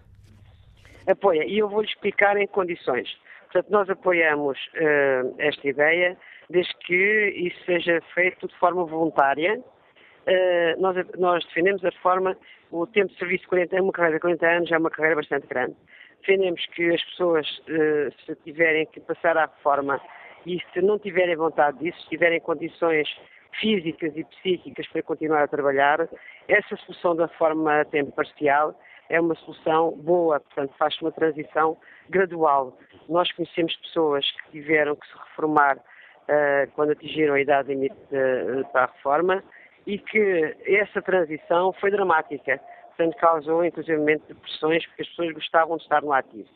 Apoia, 1.07 1.45
e 1.45 1.59
eu 1.59 1.69
vou-lhe 1.69 1.89
explicar 1.89 2.37
em 2.37 2.47
condições. 2.47 3.09
Portanto, 3.51 3.71
nós 3.71 3.89
apoiamos 3.89 4.59
uh, 4.59 5.35
esta 5.39 5.67
ideia 5.67 6.17
desde 6.51 6.75
que 6.79 7.33
isso 7.37 7.65
seja 7.65 8.01
feito 8.15 8.49
de 8.49 8.55
forma 8.57 8.85
voluntária. 8.85 9.59
Uh, 9.59 10.81
nós, 10.81 10.97
nós, 11.19 11.45
defendemos 11.47 11.85
a 11.85 11.89
reforma, 11.89 12.37
o 12.71 12.87
tempo 12.87 13.09
de 13.13 13.19
serviço 13.19 13.43
de 13.45 13.49
40 13.49 13.77
anos, 13.77 13.85
uma 13.87 13.93
carreira 13.93 14.17
de 14.17 14.21
40 14.21 14.47
anos 14.47 14.73
é 14.73 14.79
uma 14.79 14.91
carreira 14.91 15.17
bastante 15.17 15.47
grande. 15.47 15.77
Defendemos 16.21 16.67
que 16.67 16.95
as 16.95 17.03
pessoas, 17.05 17.47
uh, 17.61 18.13
se 18.27 18.35
tiverem 18.45 18.87
que 18.87 19.01
passar 19.01 19.37
à 19.39 19.47
reforma 19.47 20.01
e 20.45 20.61
se 20.73 20.83
não 20.83 20.99
tiverem 20.99 21.37
vontade 21.37 21.79
disso, 21.79 22.01
se 22.03 22.09
tiverem 22.11 22.41
condições 22.41 23.09
físicas 23.61 24.17
e 24.17 24.25
psíquicas 24.25 24.87
para 24.89 25.03
continuar 25.03 25.43
a 25.43 25.49
trabalhar, 25.49 26.09
essa 26.47 26.77
solução 26.77 27.17
da 27.17 27.27
reforma 27.27 27.81
a 27.81 27.85
tempo 27.85 28.13
parcial 28.13 28.79
é 29.09 29.21
uma 29.21 29.35
solução 29.37 29.93
boa, 29.93 30.39
portanto 30.41 30.75
faz 30.79 31.01
uma 31.01 31.11
transição 31.11 31.77
gradual. 32.11 32.79
Nós 33.09 33.31
conhecemos 33.33 33.75
pessoas 33.77 34.31
que 34.31 34.51
tiveram 34.53 34.95
que 34.95 35.07
se 35.07 35.15
reformar 35.15 35.79
uh, 36.29 36.71
quando 36.75 36.93
atingiram 36.93 37.35
a 37.35 37.41
idade 37.41 37.69
limite 37.69 37.97
para 38.73 38.85
a 38.85 38.87
reforma 38.87 39.43
e 39.87 39.99
que 39.99 40.57
essa 40.67 41.01
transição 41.01 41.73
foi 41.75 41.91
dramática, 41.91 42.61
portanto 42.89 43.17
causou 43.17 43.65
inclusive 43.65 44.19
depressões 44.29 44.87
porque 44.87 45.03
as 45.03 45.09
pessoas 45.09 45.33
gostavam 45.33 45.77
de 45.77 45.83
estar 45.83 46.03
no 46.03 46.13
ativo. 46.13 46.49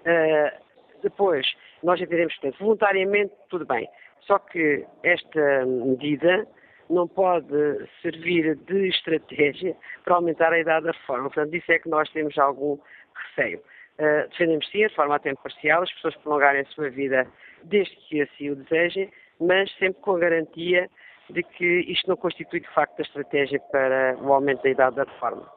Uh, 0.00 0.62
depois, 1.02 1.46
nós 1.82 2.00
entendemos 2.00 2.36
que 2.38 2.50
voluntariamente 2.58 3.32
tudo 3.48 3.64
bem, 3.64 3.88
só 4.20 4.38
que 4.38 4.84
esta 5.02 5.64
medida 5.66 6.46
não 6.90 7.08
pode 7.08 7.88
servir 8.02 8.56
de 8.56 8.88
estratégia 8.88 9.76
para 10.04 10.16
aumentar 10.16 10.52
a 10.52 10.58
idade 10.58 10.86
da 10.86 10.92
reforma. 10.92 11.24
Portanto, 11.24 11.50
disso 11.50 11.72
é 11.72 11.78
que 11.78 11.88
nós 11.88 12.08
temos 12.10 12.36
algum 12.38 12.78
receio. 13.14 13.58
Uh, 13.98 14.28
defendemos 14.28 14.68
sim 14.70 14.84
a 14.84 14.88
reforma 14.88 15.16
a 15.16 15.18
tempo 15.18 15.42
parcial, 15.42 15.82
as 15.82 15.92
pessoas 15.92 16.16
prolongarem 16.16 16.62
a 16.62 16.66
sua 16.66 16.90
vida 16.90 17.26
desde 17.64 17.94
que 18.08 18.22
assim 18.22 18.50
o 18.50 18.56
desejem, 18.56 19.10
mas 19.40 19.70
sempre 19.78 20.00
com 20.00 20.16
a 20.16 20.18
garantia 20.18 20.88
de 21.30 21.42
que 21.42 21.80
isto 21.88 22.08
não 22.08 22.16
constitui 22.16 22.60
de 22.60 22.68
facto 22.74 23.00
a 23.00 23.02
estratégia 23.02 23.60
para 23.70 24.16
o 24.20 24.32
aumento 24.32 24.62
da 24.62 24.70
idade 24.70 24.96
da 24.96 25.04
reforma. 25.04 25.48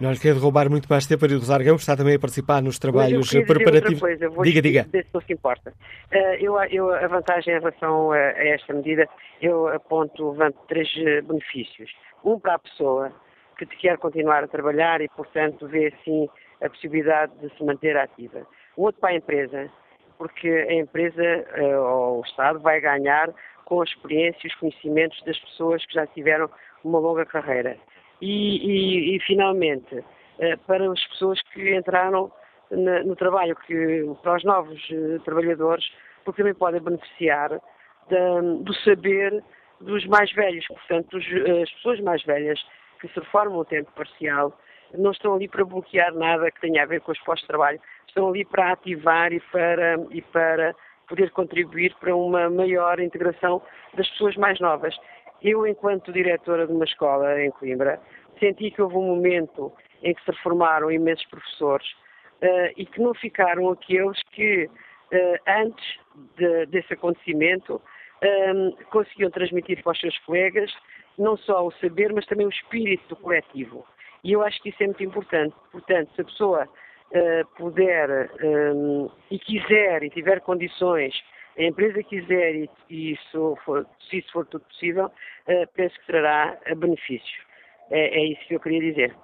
Não 0.00 0.12
lhe 0.12 0.18
quero 0.18 0.38
roubar 0.38 0.70
muito 0.70 0.88
mais 0.88 1.06
tempo 1.06 1.26
para 1.26 1.34
Rosar 1.34 1.62
Gamos, 1.62 1.82
está 1.82 1.96
também 1.96 2.14
a 2.14 2.18
participar 2.18 2.62
nos 2.62 2.78
trabalhos 2.78 3.30
preparativos. 3.30 4.00
Coisa, 4.00 4.28
diga, 4.42 4.62
diga. 4.62 4.84
Se 4.84 5.06
não 5.12 5.20
se 5.20 5.32
importa. 5.32 5.72
Uh, 6.12 6.34
eu, 6.40 6.56
eu, 6.70 6.94
a 6.94 7.06
vantagem 7.08 7.54
em 7.54 7.58
relação 7.58 8.12
a, 8.12 8.16
a, 8.16 8.48
esta 8.48 8.72
medida, 8.72 9.08
eu 9.40 9.68
aponto, 9.68 10.30
levanto 10.30 10.58
três 10.68 10.88
eh, 10.96 11.20
benefícios. 11.22 11.90
Um 12.24 12.38
para 12.38 12.54
a 12.54 12.58
pessoa 12.58 13.12
que 13.58 13.66
quer 13.76 13.98
continuar 13.98 14.44
a 14.44 14.48
trabalhar 14.48 15.00
e, 15.00 15.08
portanto, 15.08 15.66
vê 15.68 15.88
assim 15.88 16.28
a 16.62 16.68
possibilidade 16.68 17.32
de 17.40 17.54
se 17.56 17.64
manter 17.64 17.96
ativa. 17.96 18.46
o 18.76 18.82
outro 18.82 19.00
para 19.00 19.10
a 19.10 19.16
empresa, 19.16 19.70
porque 20.18 20.48
a 20.48 20.74
empresa 20.74 21.22
ou 21.78 22.20
o 22.20 22.22
Estado 22.22 22.60
vai 22.60 22.80
ganhar 22.80 23.30
com 23.64 23.80
a 23.80 23.84
experiência 23.84 24.40
e 24.44 24.48
os 24.48 24.54
conhecimentos 24.56 25.22
das 25.24 25.38
pessoas 25.38 25.84
que 25.86 25.94
já 25.94 26.06
tiveram 26.06 26.50
uma 26.84 26.98
longa 26.98 27.24
carreira. 27.24 27.76
E, 28.20 28.56
e, 28.56 29.16
e 29.16 29.20
finalmente, 29.20 30.04
para 30.66 30.90
as 30.90 31.06
pessoas 31.08 31.40
que 31.52 31.74
entraram 31.74 32.30
no 32.70 33.16
trabalho, 33.16 33.56
que, 33.66 34.04
para 34.22 34.36
os 34.36 34.44
novos 34.44 34.80
trabalhadores, 35.24 35.84
porque 36.24 36.42
também 36.42 36.54
podem 36.54 36.80
beneficiar 36.80 37.50
do 38.60 38.74
saber 38.84 39.42
dos 39.80 40.06
mais 40.06 40.32
velhos, 40.32 40.66
portanto, 40.68 41.16
as 41.16 41.70
pessoas 41.72 42.00
mais 42.00 42.22
velhas 42.24 42.60
que 43.00 43.08
se 43.08 43.18
reformam 43.18 43.60
a 43.60 43.64
tempo 43.64 43.90
parcial 43.92 44.56
não 44.94 45.10
estão 45.10 45.34
ali 45.34 45.48
para 45.48 45.64
bloquear 45.64 46.12
nada 46.14 46.50
que 46.50 46.60
tenha 46.60 46.82
a 46.82 46.86
ver 46.86 47.00
com 47.00 47.12
os 47.12 47.18
postos 47.20 47.42
de 47.42 47.48
trabalho, 47.48 47.80
estão 48.06 48.28
ali 48.28 48.44
para 48.44 48.72
ativar 48.72 49.32
e 49.32 49.40
para, 49.40 49.96
e 50.10 50.22
para 50.22 50.74
poder 51.08 51.30
contribuir 51.30 51.94
para 52.00 52.14
uma 52.14 52.48
maior 52.48 53.00
integração 53.00 53.62
das 53.94 54.08
pessoas 54.10 54.36
mais 54.36 54.58
novas. 54.60 54.96
Eu, 55.42 55.66
enquanto 55.66 56.12
diretora 56.12 56.66
de 56.66 56.72
uma 56.72 56.84
escola 56.84 57.40
em 57.42 57.50
Coimbra, 57.50 58.00
senti 58.38 58.70
que 58.70 58.80
houve 58.80 58.96
um 58.96 59.06
momento 59.06 59.72
em 60.02 60.14
que 60.14 60.24
se 60.24 60.30
reformaram 60.30 60.90
imensos 60.90 61.26
professores 61.26 61.86
uh, 62.42 62.72
e 62.76 62.86
que 62.86 63.00
não 63.00 63.14
ficaram 63.14 63.70
aqueles 63.70 64.20
que, 64.30 64.64
uh, 64.64 65.38
antes 65.46 65.98
de, 66.36 66.66
desse 66.66 66.94
acontecimento, 66.94 67.80
um, 68.54 68.70
conseguiam 68.90 69.30
transmitir 69.30 69.82
para 69.82 69.92
os 69.92 70.00
seus 70.00 70.16
colegas 70.20 70.72
não 71.18 71.36
só 71.36 71.66
o 71.66 71.72
saber, 71.72 72.12
mas 72.12 72.26
também 72.26 72.46
o 72.46 72.50
espírito 72.50 73.08
do 73.08 73.16
coletivo. 73.16 73.84
E 74.24 74.32
eu 74.32 74.42
acho 74.42 74.62
que 74.62 74.68
isso 74.68 74.82
é 74.82 74.86
muito 74.86 75.02
importante. 75.02 75.54
Portanto, 75.70 76.10
se 76.14 76.20
a 76.20 76.24
pessoa 76.24 76.64
uh, 76.64 77.46
puder 77.56 78.30
um, 78.42 79.10
e 79.30 79.38
quiser 79.38 80.02
e 80.02 80.10
tiver 80.10 80.40
condições, 80.40 81.14
a 81.58 81.62
empresa 81.64 82.02
quiser 82.02 82.54
e, 82.54 82.70
e 82.88 83.12
isso 83.12 83.56
for, 83.64 83.86
se 84.08 84.18
isso 84.18 84.32
for 84.32 84.46
tudo 84.46 84.64
possível, 84.64 85.06
uh, 85.06 85.68
penso 85.74 85.98
que 86.00 86.06
trará 86.06 86.56
benefícios. 86.76 87.52
É, 87.90 88.20
é 88.20 88.24
isso 88.26 88.40
que 88.46 88.54
eu 88.54 88.60
queria 88.60 88.80
dizer. 88.80 89.14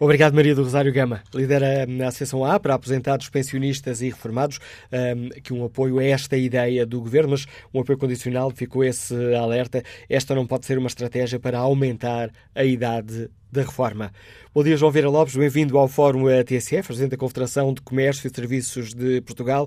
Obrigado, 0.00 0.34
Maria 0.34 0.54
do 0.54 0.62
Rosário 0.62 0.92
Gama. 0.92 1.22
Lidera 1.34 1.86
hum, 1.88 2.02
a 2.02 2.08
Associação 2.08 2.44
A 2.44 2.58
para 2.58 2.74
aposentados, 2.74 3.28
pensionistas 3.28 4.00
e 4.02 4.06
reformados, 4.06 4.58
um, 4.92 5.28
que 5.40 5.52
um 5.52 5.64
apoio 5.64 5.98
a 5.98 6.04
esta 6.04 6.36
ideia 6.36 6.86
do 6.86 7.00
Governo, 7.00 7.30
mas 7.30 7.46
um 7.72 7.80
apoio 7.80 7.98
condicional, 7.98 8.50
ficou 8.50 8.84
esse 8.84 9.14
alerta. 9.34 9.82
Esta 10.08 10.34
não 10.34 10.46
pode 10.46 10.66
ser 10.66 10.78
uma 10.78 10.86
estratégia 10.86 11.38
para 11.38 11.58
aumentar 11.58 12.30
a 12.54 12.64
idade 12.64 13.30
da 13.56 13.62
reforma. 13.62 14.10
Bom 14.54 14.62
dia, 14.62 14.76
João 14.76 14.92
Vera 14.92 15.08
Lopes, 15.08 15.34
bem-vindo 15.34 15.78
ao 15.78 15.88
Fórum 15.88 16.24
TSF, 16.44 16.88
Presidente 16.88 17.12
da 17.12 17.16
Confederação 17.16 17.72
de 17.72 17.80
Comércio 17.80 18.28
e 18.28 18.30
Serviços 18.30 18.92
de 18.92 19.22
Portugal. 19.22 19.66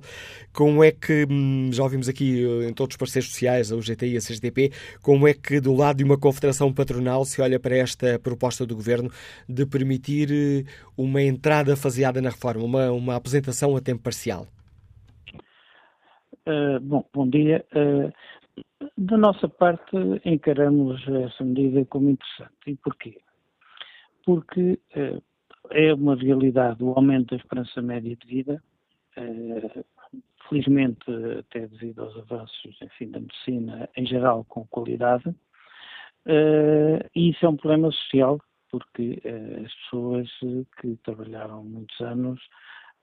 Como 0.54 0.84
é 0.84 0.92
que, 0.92 1.26
hum, 1.30 1.72
já 1.74 1.82
ouvimos 1.82 2.08
aqui 2.08 2.44
eh, 2.44 2.70
em 2.70 2.74
todos 2.74 2.94
os 2.94 2.98
parceiros 2.98 3.32
sociais, 3.32 3.72
a 3.72 3.76
UGT 3.76 4.06
e 4.06 4.18
a 4.18 4.20
CGTP, 4.20 4.72
como 5.02 5.28
é 5.28 5.34
que 5.34 5.60
do 5.60 5.76
lado 5.76 5.98
de 5.98 6.04
uma 6.04 6.20
confederação 6.20 6.72
patronal 6.72 7.26
se 7.26 7.42
olha 7.42 7.60
para 7.60 7.76
esta 7.76 8.20
proposta 8.20 8.64
do 8.64 8.76
Governo 8.76 9.10
de 9.48 9.66
permitir 9.66 10.30
eh, 10.32 10.72
uma 10.96 11.22
entrada 11.22 11.76
faseada 11.76 12.22
na 12.22 12.30
reforma, 12.30 12.64
uma, 12.64 12.92
uma 12.92 13.16
apresentação 13.16 13.76
a 13.76 13.82
tempo 13.82 14.04
parcial? 14.04 14.46
Uh, 16.48 16.80
bom, 16.82 17.04
bom 17.12 17.28
dia. 17.28 17.66
Uh, 17.76 18.12
da 18.98 19.18
nossa 19.18 19.48
parte, 19.48 19.96
encaramos 20.24 21.02
essa 21.08 21.44
medida 21.44 21.84
como 21.86 22.12
interessante. 22.12 22.54
E 22.68 22.76
porquê? 22.76 23.18
Porque 24.30 24.80
eh, 24.96 25.20
é 25.72 25.92
uma 25.92 26.16
realidade 26.16 26.84
o 26.84 26.92
aumento 26.92 27.32
da 27.32 27.38
esperança 27.38 27.82
média 27.82 28.16
de 28.16 28.28
vida, 28.28 28.64
eh, 29.18 29.84
felizmente 30.48 31.04
até 31.40 31.66
devido 31.66 32.04
aos 32.04 32.16
avanços 32.16 32.78
enfim, 32.80 33.10
da 33.10 33.20
medicina 33.20 33.90
em 33.98 34.06
geral 34.06 34.46
com 34.46 34.68
qualidade, 34.68 35.34
eh, 36.28 37.10
e 37.16 37.32
isso 37.32 37.44
é 37.44 37.50
um 37.50 37.58
problema 37.58 37.92
social, 37.92 38.40
porque 38.70 39.20
as 39.66 39.74
pessoas 39.74 40.30
que 40.80 40.96
trabalharam 40.98 41.64
muitos 41.64 42.00
anos, 42.00 42.40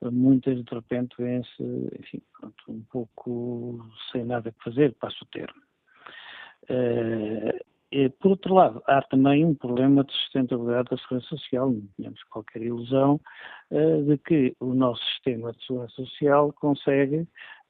muitas 0.00 0.64
de 0.64 0.74
repente 0.74 1.16
vêm-se, 1.18 1.90
enfim, 1.98 2.22
pronto, 2.38 2.64
um 2.68 2.82
pouco 2.82 3.84
sem 4.12 4.24
nada 4.24 4.50
a 4.50 4.62
fazer, 4.62 4.94
passo 4.94 5.24
o 5.24 5.26
termo. 5.26 5.60
Por 8.18 8.32
outro 8.32 8.54
lado, 8.54 8.82
há 8.86 9.00
também 9.02 9.44
um 9.44 9.54
problema 9.54 10.02
de 10.02 10.12
sustentabilidade 10.12 10.90
da 10.90 10.98
segurança 10.98 11.28
social. 11.28 11.70
Não 11.70 11.82
temos 11.96 12.22
qualquer 12.24 12.62
ilusão 12.62 13.20
uh, 13.70 14.02
de 14.04 14.18
que 14.18 14.56
o 14.58 14.74
nosso 14.74 15.02
sistema 15.12 15.52
de 15.52 15.64
segurança 15.64 15.94
social 15.94 16.52
consegue, 16.54 17.28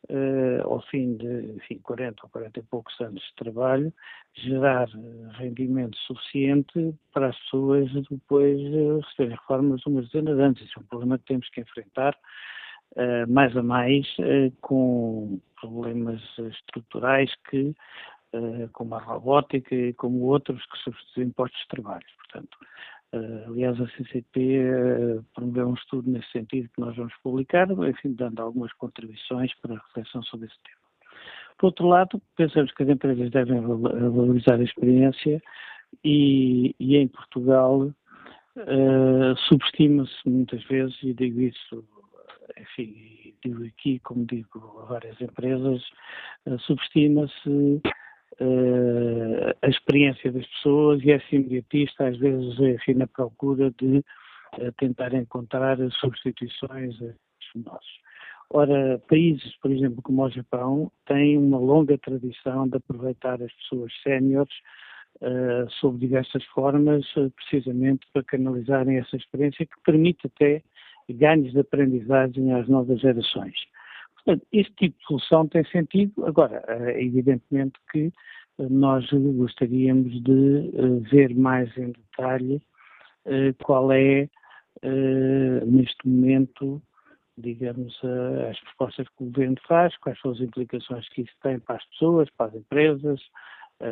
uh, 0.09 0.62
ao 0.64 0.81
fim 0.87 1.19
de 1.19 1.53
enfim, 1.57 1.79
40 1.83 2.23
ou 2.25 2.31
40 2.31 2.59
e 2.59 2.62
poucos 2.62 2.99
anos 3.01 3.23
de 3.23 3.35
trabalho, 3.37 3.93
gerar 4.35 4.89
eh, 4.89 5.39
rendimento 5.39 5.97
suficiente 5.99 6.95
para 7.12 7.29
as 7.29 7.39
pessoas 7.41 7.91
depois 8.11 8.59
uh, 8.61 9.01
receberem 9.01 9.37
reformas 9.37 9.85
umas 9.87 10.07
dezenas 10.09 10.37
de 10.37 10.43
anos. 10.43 10.61
Isso 10.62 10.79
é 10.79 10.81
um 10.81 10.87
problema 10.87 11.19
que 11.19 11.25
temos 11.27 11.49
que 11.51 11.61
enfrentar 11.61 12.17
mais 13.29 13.55
a 13.55 13.62
mais 13.62 14.07
com 14.62 15.39
problemas 15.61 16.23
estruturais 16.39 17.31
que 17.51 17.69
eh, 17.69 17.75
como 18.72 18.95
a 18.95 18.99
robótica 18.99 19.74
e 19.74 19.93
como 19.95 20.24
outros 20.24 20.64
que 20.66 20.78
substituem 20.78 21.30
postos 21.30 21.61
de 21.61 21.68
trabalho. 21.68 22.07
Portanto, 22.16 22.59
eh, 23.12 23.45
aliás, 23.47 23.80
a 23.80 23.87
CCP 23.89 24.57
eh, 24.57 25.20
promoveu 25.34 25.68
um 25.68 25.74
estudo 25.74 26.11
nesse 26.11 26.30
sentido 26.32 26.68
que 26.74 26.80
nós 26.80 26.97
vamos 26.97 27.14
publicar, 27.22 27.70
enfim, 27.70 28.12
dando 28.14 28.41
algumas 28.41 28.72
contribuições 28.74 29.55
para 29.61 29.74
a 29.74 29.78
reflexão 29.78 30.22
sobre 30.24 30.47
esse 30.47 30.57
tema. 30.62 30.87
Por 31.59 31.66
outro 31.66 31.87
lado, 31.87 32.20
pensamos 32.37 32.72
que 32.72 32.82
as 32.82 32.89
empresas 32.89 33.30
devem 33.30 33.61
valorizar 33.61 34.57
a 34.57 34.64
experiência 34.64 35.43
e, 36.05 36.74
e 36.78 36.97
em 36.97 37.09
Portugal 37.09 37.80
uh, 37.82 39.37
subestima-se 39.49 40.28
muitas 40.28 40.62
vezes, 40.64 40.97
e 41.03 41.14
digo 41.14 41.41
isso, 41.41 41.84
enfim, 42.59 43.34
digo 43.43 43.64
aqui, 43.64 43.99
como 44.01 44.26
digo 44.26 44.80
a 44.82 44.84
várias 44.84 45.18
empresas, 45.20 45.82
uh, 46.47 46.59
subestima-se 46.59 47.80
uh, 48.41 49.57
a 49.62 49.68
experiência 49.68 50.32
das 50.32 50.47
pessoas 50.47 51.03
e 51.03 51.11
essa 51.11 51.34
imediatista, 51.34 52.09
às 52.09 52.18
vezes, 52.18 52.59
enfim, 52.59 52.95
na 52.95 53.07
procura 53.07 53.70
de 53.78 53.99
uh, 53.99 54.72
tentar 54.78 55.14
encontrar 55.14 55.78
substituições 55.93 56.95
a 57.03 57.14
nossos. 57.59 58.07
Ora, 58.51 59.01
países, 59.09 59.57
por 59.57 59.70
exemplo, 59.72 60.01
como 60.03 60.24
o 60.24 60.30
Japão, 60.30 60.91
têm 61.07 61.37
uma 61.37 61.59
longa 61.59 61.99
tradição 61.99 62.68
de 62.68 62.76
aproveitar 62.76 63.43
as 63.43 63.53
pessoas 63.53 63.93
séniores 64.03 64.55
uh, 65.20 65.68
sob 65.80 65.99
diversas 65.99 66.45
formas, 66.47 67.05
uh, 67.16 67.30
precisamente 67.32 68.07
para 68.12 68.22
canalizarem 68.22 68.99
essa 68.99 69.16
experiência 69.16 69.66
que 69.66 69.80
permite 69.84 70.26
até 70.26 70.62
ganhos 71.09 71.53
de 71.53 71.61
aprendizagem 71.61 72.53
às 72.53 72.68
novas 72.68 73.01
gerações. 73.01 73.57
Este 74.53 74.72
tipo 74.74 74.99
de 74.99 75.05
solução 75.05 75.47
tem 75.47 75.64
sentido. 75.66 76.27
Agora, 76.27 76.64
é 76.68 77.03
evidentemente 77.03 77.79
que 77.93 78.12
eh, 78.59 78.68
nós 78.68 79.09
gostaríamos 79.11 80.22
de 80.22 80.70
eh, 80.74 81.11
ver 81.11 81.35
mais 81.35 81.77
em 81.77 81.93
detalhe 81.93 82.61
qual 83.64 83.91
é, 83.91 84.29
neste 85.66 86.07
momento, 86.07 86.81
digamos, 87.37 88.01
as 88.49 88.61
propostas 88.61 89.09
que 89.09 89.24
o 89.24 89.27
governo 89.27 89.57
faz, 89.66 89.97
quais 89.99 90.16
são 90.20 90.31
as 90.31 90.39
implicações 90.39 91.09
que 91.09 91.22
isso 91.22 91.33
tem 91.43 91.59
para 91.59 91.74
as 91.74 91.85
pessoas, 91.87 92.31
para 92.37 92.47
as 92.47 92.55
empresas 92.55 93.20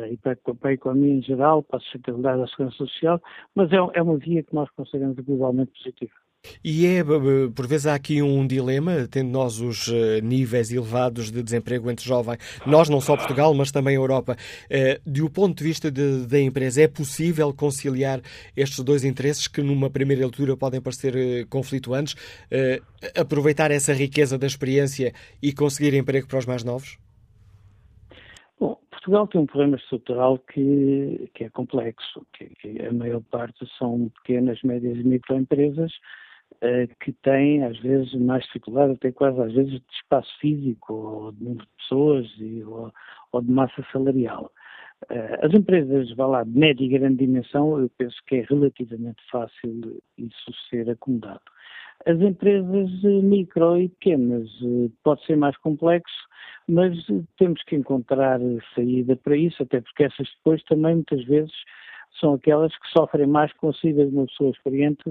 e 0.09 0.15
para 0.15 0.37
a 0.63 0.71
economia 0.71 1.15
em 1.15 1.21
geral, 1.21 1.63
para 1.63 1.79
a 1.79 1.81
sustentabilidade 1.81 2.39
da 2.39 2.47
segurança 2.47 2.77
social, 2.77 3.21
mas 3.53 3.69
é, 3.73 3.75
é 3.93 4.01
uma 4.01 4.17
via 4.17 4.41
que 4.41 4.55
nós 4.55 4.69
consideramos 4.69 5.17
globalmente 5.19 5.73
positiva. 5.73 6.24
E 6.63 6.85
é, 6.85 7.03
por 7.03 7.67
vezes, 7.67 7.87
há 7.87 7.95
aqui 7.95 8.21
um 8.21 8.45
dilema, 8.45 9.07
tendo 9.09 9.29
nós 9.29 9.59
os 9.59 9.87
eh, 9.87 10.21
níveis 10.21 10.71
elevados 10.71 11.31
de 11.31 11.41
desemprego 11.41 11.89
entre 11.89 12.05
jovens, 12.05 12.39
nós 12.65 12.89
não 12.89 13.01
só 13.01 13.15
Portugal, 13.15 13.53
mas 13.53 13.71
também 13.71 13.95
a 13.95 13.99
Europa. 13.99 14.35
Eh, 14.69 14.99
de 15.05 15.21
o 15.21 15.29
ponto 15.29 15.57
de 15.57 15.63
vista 15.63 15.91
da 15.91 16.39
empresa, 16.39 16.81
é 16.81 16.87
possível 16.87 17.53
conciliar 17.53 18.21
estes 18.55 18.83
dois 18.83 19.03
interesses 19.03 19.47
que, 19.47 19.61
numa 19.61 19.89
primeira 19.89 20.23
leitura, 20.23 20.57
podem 20.57 20.81
parecer 20.81 21.15
eh, 21.15 21.45
conflituantes? 21.49 22.15
Aproveitar 23.15 23.71
essa 23.71 23.93
riqueza 23.93 24.37
da 24.37 24.47
experiência 24.47 25.13
e 25.41 25.53
conseguir 25.53 25.93
emprego 25.93 26.27
para 26.27 26.39
os 26.39 26.45
mais 26.45 26.63
novos? 26.63 26.97
Bom, 28.59 28.77
Portugal 28.89 29.27
tem 29.27 29.41
um 29.41 29.45
problema 29.45 29.75
estrutural 29.75 30.39
que, 30.39 31.29
que 31.33 31.43
é 31.43 31.49
complexo, 31.49 32.25
que, 32.33 32.45
que 32.55 32.81
a 32.81 32.91
maior 32.93 33.21
parte 33.29 33.65
são 33.77 34.09
pequenas, 34.17 34.61
médias 34.63 34.97
e 34.97 35.03
microempresas, 35.03 35.91
que 36.99 37.11
têm, 37.13 37.63
às 37.63 37.77
vezes, 37.79 38.13
mais 38.15 38.43
dificuldade, 38.45 38.93
até 38.93 39.11
quase 39.11 39.39
às 39.41 39.53
vezes, 39.53 39.73
de 39.73 39.93
espaço 39.93 40.31
físico, 40.39 40.93
ou 40.93 41.31
de 41.31 41.43
número 41.43 41.65
de 41.65 41.71
pessoas, 41.77 42.33
e, 42.39 42.63
ou, 42.63 42.91
ou, 43.31 43.41
de 43.41 43.51
massa 43.51 43.85
salarial. 43.91 44.51
As 45.41 45.53
empresas, 45.53 46.11
vá 46.15 46.25
lá, 46.25 46.43
de 46.43 46.57
média 46.57 46.83
e 46.83 46.89
grande 46.89 47.17
dimensão, 47.17 47.79
eu 47.79 47.89
penso 47.97 48.15
que 48.25 48.37
é 48.37 48.45
relativamente 48.49 49.21
fácil 49.29 50.01
isso 50.17 50.53
ser 50.69 50.89
acomodado. 50.89 51.41
As 52.05 52.19
empresas 52.19 52.89
micro 53.23 53.79
e 53.79 53.89
pequenas 53.89 54.49
pode 55.03 55.25
ser 55.25 55.35
mais 55.35 55.55
complexo, 55.57 56.27
mas 56.67 56.95
temos 57.37 57.61
que 57.63 57.75
encontrar 57.75 58.39
saída 58.73 59.15
para 59.15 59.35
isso, 59.35 59.61
até 59.63 59.81
porque 59.81 60.03
essas 60.03 60.27
depois 60.37 60.63
também 60.63 60.95
muitas 60.95 61.23
vezes 61.25 61.53
são 62.19 62.33
aquelas 62.33 62.75
que 62.77 62.87
sofrem 62.89 63.27
mais 63.27 63.51
com 63.53 63.69
a 63.69 63.73
saída 63.73 64.05
de 64.05 64.15
uma 64.15 64.25
pessoa 64.25 64.51
experiente 64.51 65.03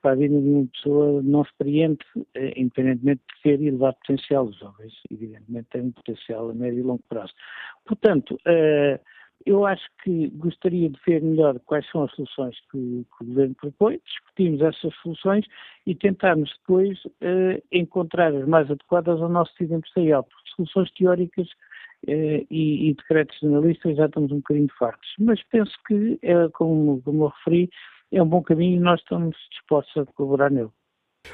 para 0.00 0.12
a 0.12 0.14
vida 0.14 0.40
de 0.40 0.48
uma 0.48 0.66
pessoa 0.66 1.22
não 1.22 1.42
experiente, 1.42 2.04
eh, 2.34 2.52
independentemente 2.56 3.22
de 3.34 3.42
ter 3.42 3.62
elevado 3.62 3.96
potencial. 3.96 4.46
Os 4.46 4.58
jovens, 4.58 4.92
evidentemente, 5.10 5.68
têm 5.70 5.82
um 5.82 5.92
potencial 5.92 6.50
a 6.50 6.54
médio 6.54 6.80
e 6.80 6.82
longo 6.82 7.02
prazo. 7.08 7.32
Portanto, 7.84 8.34
uh, 8.34 9.00
eu 9.46 9.64
acho 9.66 9.84
que 10.02 10.28
gostaria 10.30 10.88
de 10.88 10.98
ver 11.06 11.22
melhor 11.22 11.58
quais 11.60 11.88
são 11.90 12.04
as 12.04 12.12
soluções 12.12 12.56
que, 12.70 12.76
o 12.76 13.24
Governo 13.24 13.54
propõe, 13.54 14.00
discutirmos 14.04 14.60
essas 14.60 14.94
soluções 15.02 15.46
e 15.86 15.94
tentarmos 15.94 16.50
depois 16.60 17.02
uh, 17.04 17.62
encontrar 17.72 18.34
as 18.34 18.46
mais 18.46 18.70
adequadas 18.70 19.20
ao 19.20 19.28
nosso 19.28 19.52
tecido 19.52 19.76
empresarial, 19.76 20.24
porque 20.24 20.50
soluções 20.56 20.90
teóricas 20.92 21.48
e, 22.06 22.46
e, 22.88 22.94
decretos 22.94 23.38
jornalistas 23.40 23.94
já 23.94 24.06
estamos 24.06 24.32
um 24.32 24.36
bocadinho 24.36 24.68
fartos. 24.78 25.08
Mas 25.18 25.42
penso 25.50 25.72
que, 25.86 26.18
como, 26.54 27.02
como 27.02 27.24
eu 27.24 27.28
referi, 27.28 27.68
é 28.12 28.22
um 28.22 28.26
bom 28.26 28.42
caminho 28.42 28.76
e 28.76 28.80
nós 28.80 29.00
estamos 29.00 29.36
dispostos 29.50 29.96
a 29.96 30.12
colaborar 30.12 30.50
nele. 30.50 30.70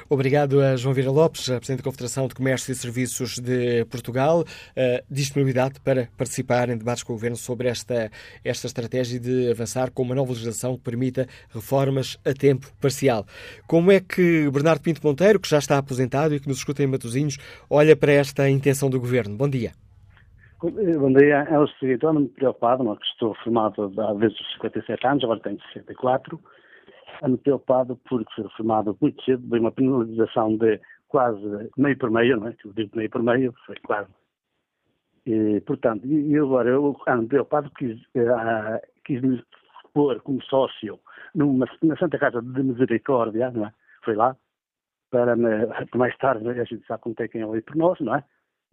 Obrigado 0.09 0.61
a 0.61 0.75
João 0.75 0.93
Vieira 0.93 1.11
Lopes, 1.11 1.45
Presidente 1.45 1.77
da 1.77 1.83
Confederação 1.83 2.27
de 2.27 2.35
Comércio 2.35 2.71
e 2.71 2.75
Serviços 2.75 3.39
de 3.39 3.85
Portugal, 3.85 4.43
a 4.75 5.01
disponibilidade 5.09 5.79
para 5.81 6.07
participar 6.17 6.69
em 6.69 6.77
debates 6.77 7.03
com 7.03 7.13
o 7.13 7.15
Governo 7.15 7.37
sobre 7.37 7.69
esta, 7.69 8.11
esta 8.43 8.67
estratégia 8.67 9.19
de 9.19 9.49
avançar 9.49 9.91
com 9.91 10.03
uma 10.03 10.13
nova 10.13 10.31
legislação 10.31 10.75
que 10.75 10.83
permita 10.83 11.25
reformas 11.49 12.17
a 12.25 12.33
tempo 12.33 12.67
parcial. 12.81 13.25
Como 13.65 13.91
é 13.91 13.99
que 13.99 14.49
Bernardo 14.51 14.81
Pinto 14.81 15.05
Monteiro, 15.05 15.39
que 15.39 15.49
já 15.49 15.57
está 15.57 15.77
aposentado 15.77 16.35
e 16.35 16.39
que 16.39 16.47
nos 16.47 16.57
escuta 16.57 16.83
em 16.83 16.87
Matosinhos, 16.87 17.37
olha 17.69 17.95
para 17.95 18.11
esta 18.11 18.49
intenção 18.49 18.89
do 18.89 18.99
Governo? 18.99 19.35
Bom 19.37 19.49
dia. 19.49 19.71
Bom 20.59 21.13
dia, 21.13 21.47
é 21.49 21.59
o 21.59 21.67
seguinte, 21.67 21.95
estou 21.95 22.13
muito 22.13 22.33
preocupado, 22.33 22.83
não, 22.83 22.97
estou 23.13 23.35
formado 23.43 23.83
há 23.83 24.13
desde 24.15 24.41
os 24.41 24.53
57 24.53 25.05
anos, 25.05 25.23
agora 25.23 25.39
tenho 25.39 25.59
64, 25.71 26.39
ando 27.23 27.37
preocupado 27.37 27.97
porque 28.09 28.33
fui 28.33 28.43
reformado 28.43 28.97
muito 29.01 29.23
cedo, 29.23 29.47
veio 29.49 29.61
uma 29.61 29.71
penalização 29.71 30.57
de 30.57 30.79
quase 31.07 31.69
meio 31.77 31.97
por 31.97 32.11
meio, 32.11 32.37
não 32.37 32.47
é? 32.47 32.55
Eu 32.63 32.73
digo 32.73 32.95
meio 32.95 33.09
por 33.09 33.23
meio, 33.23 33.53
foi 33.65 33.75
quase. 33.85 34.09
E, 35.25 35.61
portanto, 35.61 36.05
e 36.05 36.37
agora 36.37 36.69
eu 36.69 36.95
ando 37.07 37.27
preocupado, 37.27 37.69
quis, 37.71 37.99
uh, 38.15 38.79
quis 39.03 39.21
me 39.21 39.43
pôr 39.93 40.21
como 40.21 40.41
sócio 40.43 40.99
numa, 41.35 41.67
na 41.83 41.97
Santa 41.97 42.17
Casa 42.17 42.41
de 42.41 42.63
Misericórdia, 42.63 43.51
não 43.51 43.65
é? 43.65 43.73
Foi 44.03 44.15
lá, 44.15 44.35
para, 45.09 45.35
me, 45.35 45.49
mais 45.95 46.15
tarde, 46.17 46.47
a 46.47 46.63
gente 46.63 46.85
sabe 46.85 47.01
como 47.01 47.15
tem 47.15 47.27
quem 47.27 47.41
é 47.41 47.61
por 47.61 47.75
nós, 47.75 47.99
não 47.99 48.15
é? 48.15 48.23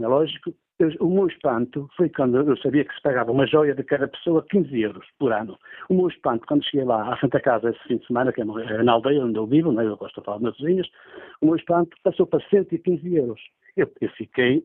É 0.01 0.07
lógico, 0.07 0.53
o 1.01 1.09
meu 1.09 1.29
espanto 1.29 1.89
foi 1.97 2.09
quando 2.09 2.37
eu 2.37 2.57
sabia 2.57 2.85
que 2.85 2.95
se 2.95 3.01
pagava 3.01 3.31
uma 3.31 3.47
joia 3.47 3.75
de 3.75 3.85
cada 3.85 4.09
pessoa 4.09 4.45
15 4.51 4.81
euros 4.81 5.07
por 5.19 5.33
ano. 5.33 5.57
O 5.89 5.95
meu 5.95 6.09
espanto, 6.09 6.45
quando 6.47 6.65
cheguei 6.65 6.85
lá 6.85 7.15
à 7.15 7.17
Santa 7.19 7.41
Casa 7.41 7.71
esse 7.71 7.83
fim 7.87 7.99
de 7.99 8.07
semana, 8.07 8.33
que 8.33 8.41
é 8.41 8.45
na 8.45 8.93
aldeia 8.93 9.25
onde 9.25 9.39
eu 9.39 9.47
vivo, 9.47 9.71
né, 9.71 9.87
eu 9.87 9.97
gosto 9.97 10.21
de 10.21 10.25
falar 10.25 10.41
nas 10.41 10.57
vizinhas, 10.57 10.89
o 11.41 11.47
meu 11.47 11.57
espanto 11.57 11.97
passou 12.03 12.27
para 12.27 12.45
115 12.49 13.15
euros. 13.15 13.41
Eu, 13.77 13.89
eu 14.01 14.11
fiquei, 14.11 14.65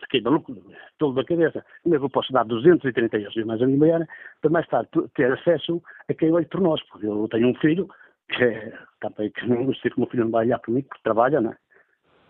fiquei 0.00 0.20
maluco, 0.20 0.54
todo 0.98 1.14
da 1.14 1.24
cabeça. 1.24 1.64
Como 1.82 1.94
é 1.94 1.98
eu 1.98 2.10
posso 2.10 2.32
dar 2.34 2.44
230 2.44 3.16
euros 3.16 3.46
mais 3.46 3.62
a 3.62 3.66
minha 3.66 3.78
mulher 3.78 4.06
para 4.42 4.50
mais 4.50 4.66
tarde 4.68 4.90
ter 5.14 5.32
acesso 5.32 5.82
a 6.08 6.12
quem 6.12 6.32
olhe 6.32 6.46
por 6.46 6.60
nós? 6.60 6.82
Porque 6.88 7.06
eu 7.06 7.26
tenho 7.28 7.48
um 7.48 7.54
filho 7.54 7.88
que 8.28 8.44
é, 8.44 8.78
também, 9.00 9.30
que 9.30 9.46
não 9.46 9.72
sei 9.76 9.90
como 9.90 10.06
o 10.06 10.10
filho 10.10 10.24
não 10.24 10.32
vai 10.32 10.44
olhar 10.44 10.58
por 10.58 10.72
mim, 10.72 10.82
porque 10.82 11.02
trabalha, 11.02 11.40
não 11.40 11.52
é? 11.52 11.56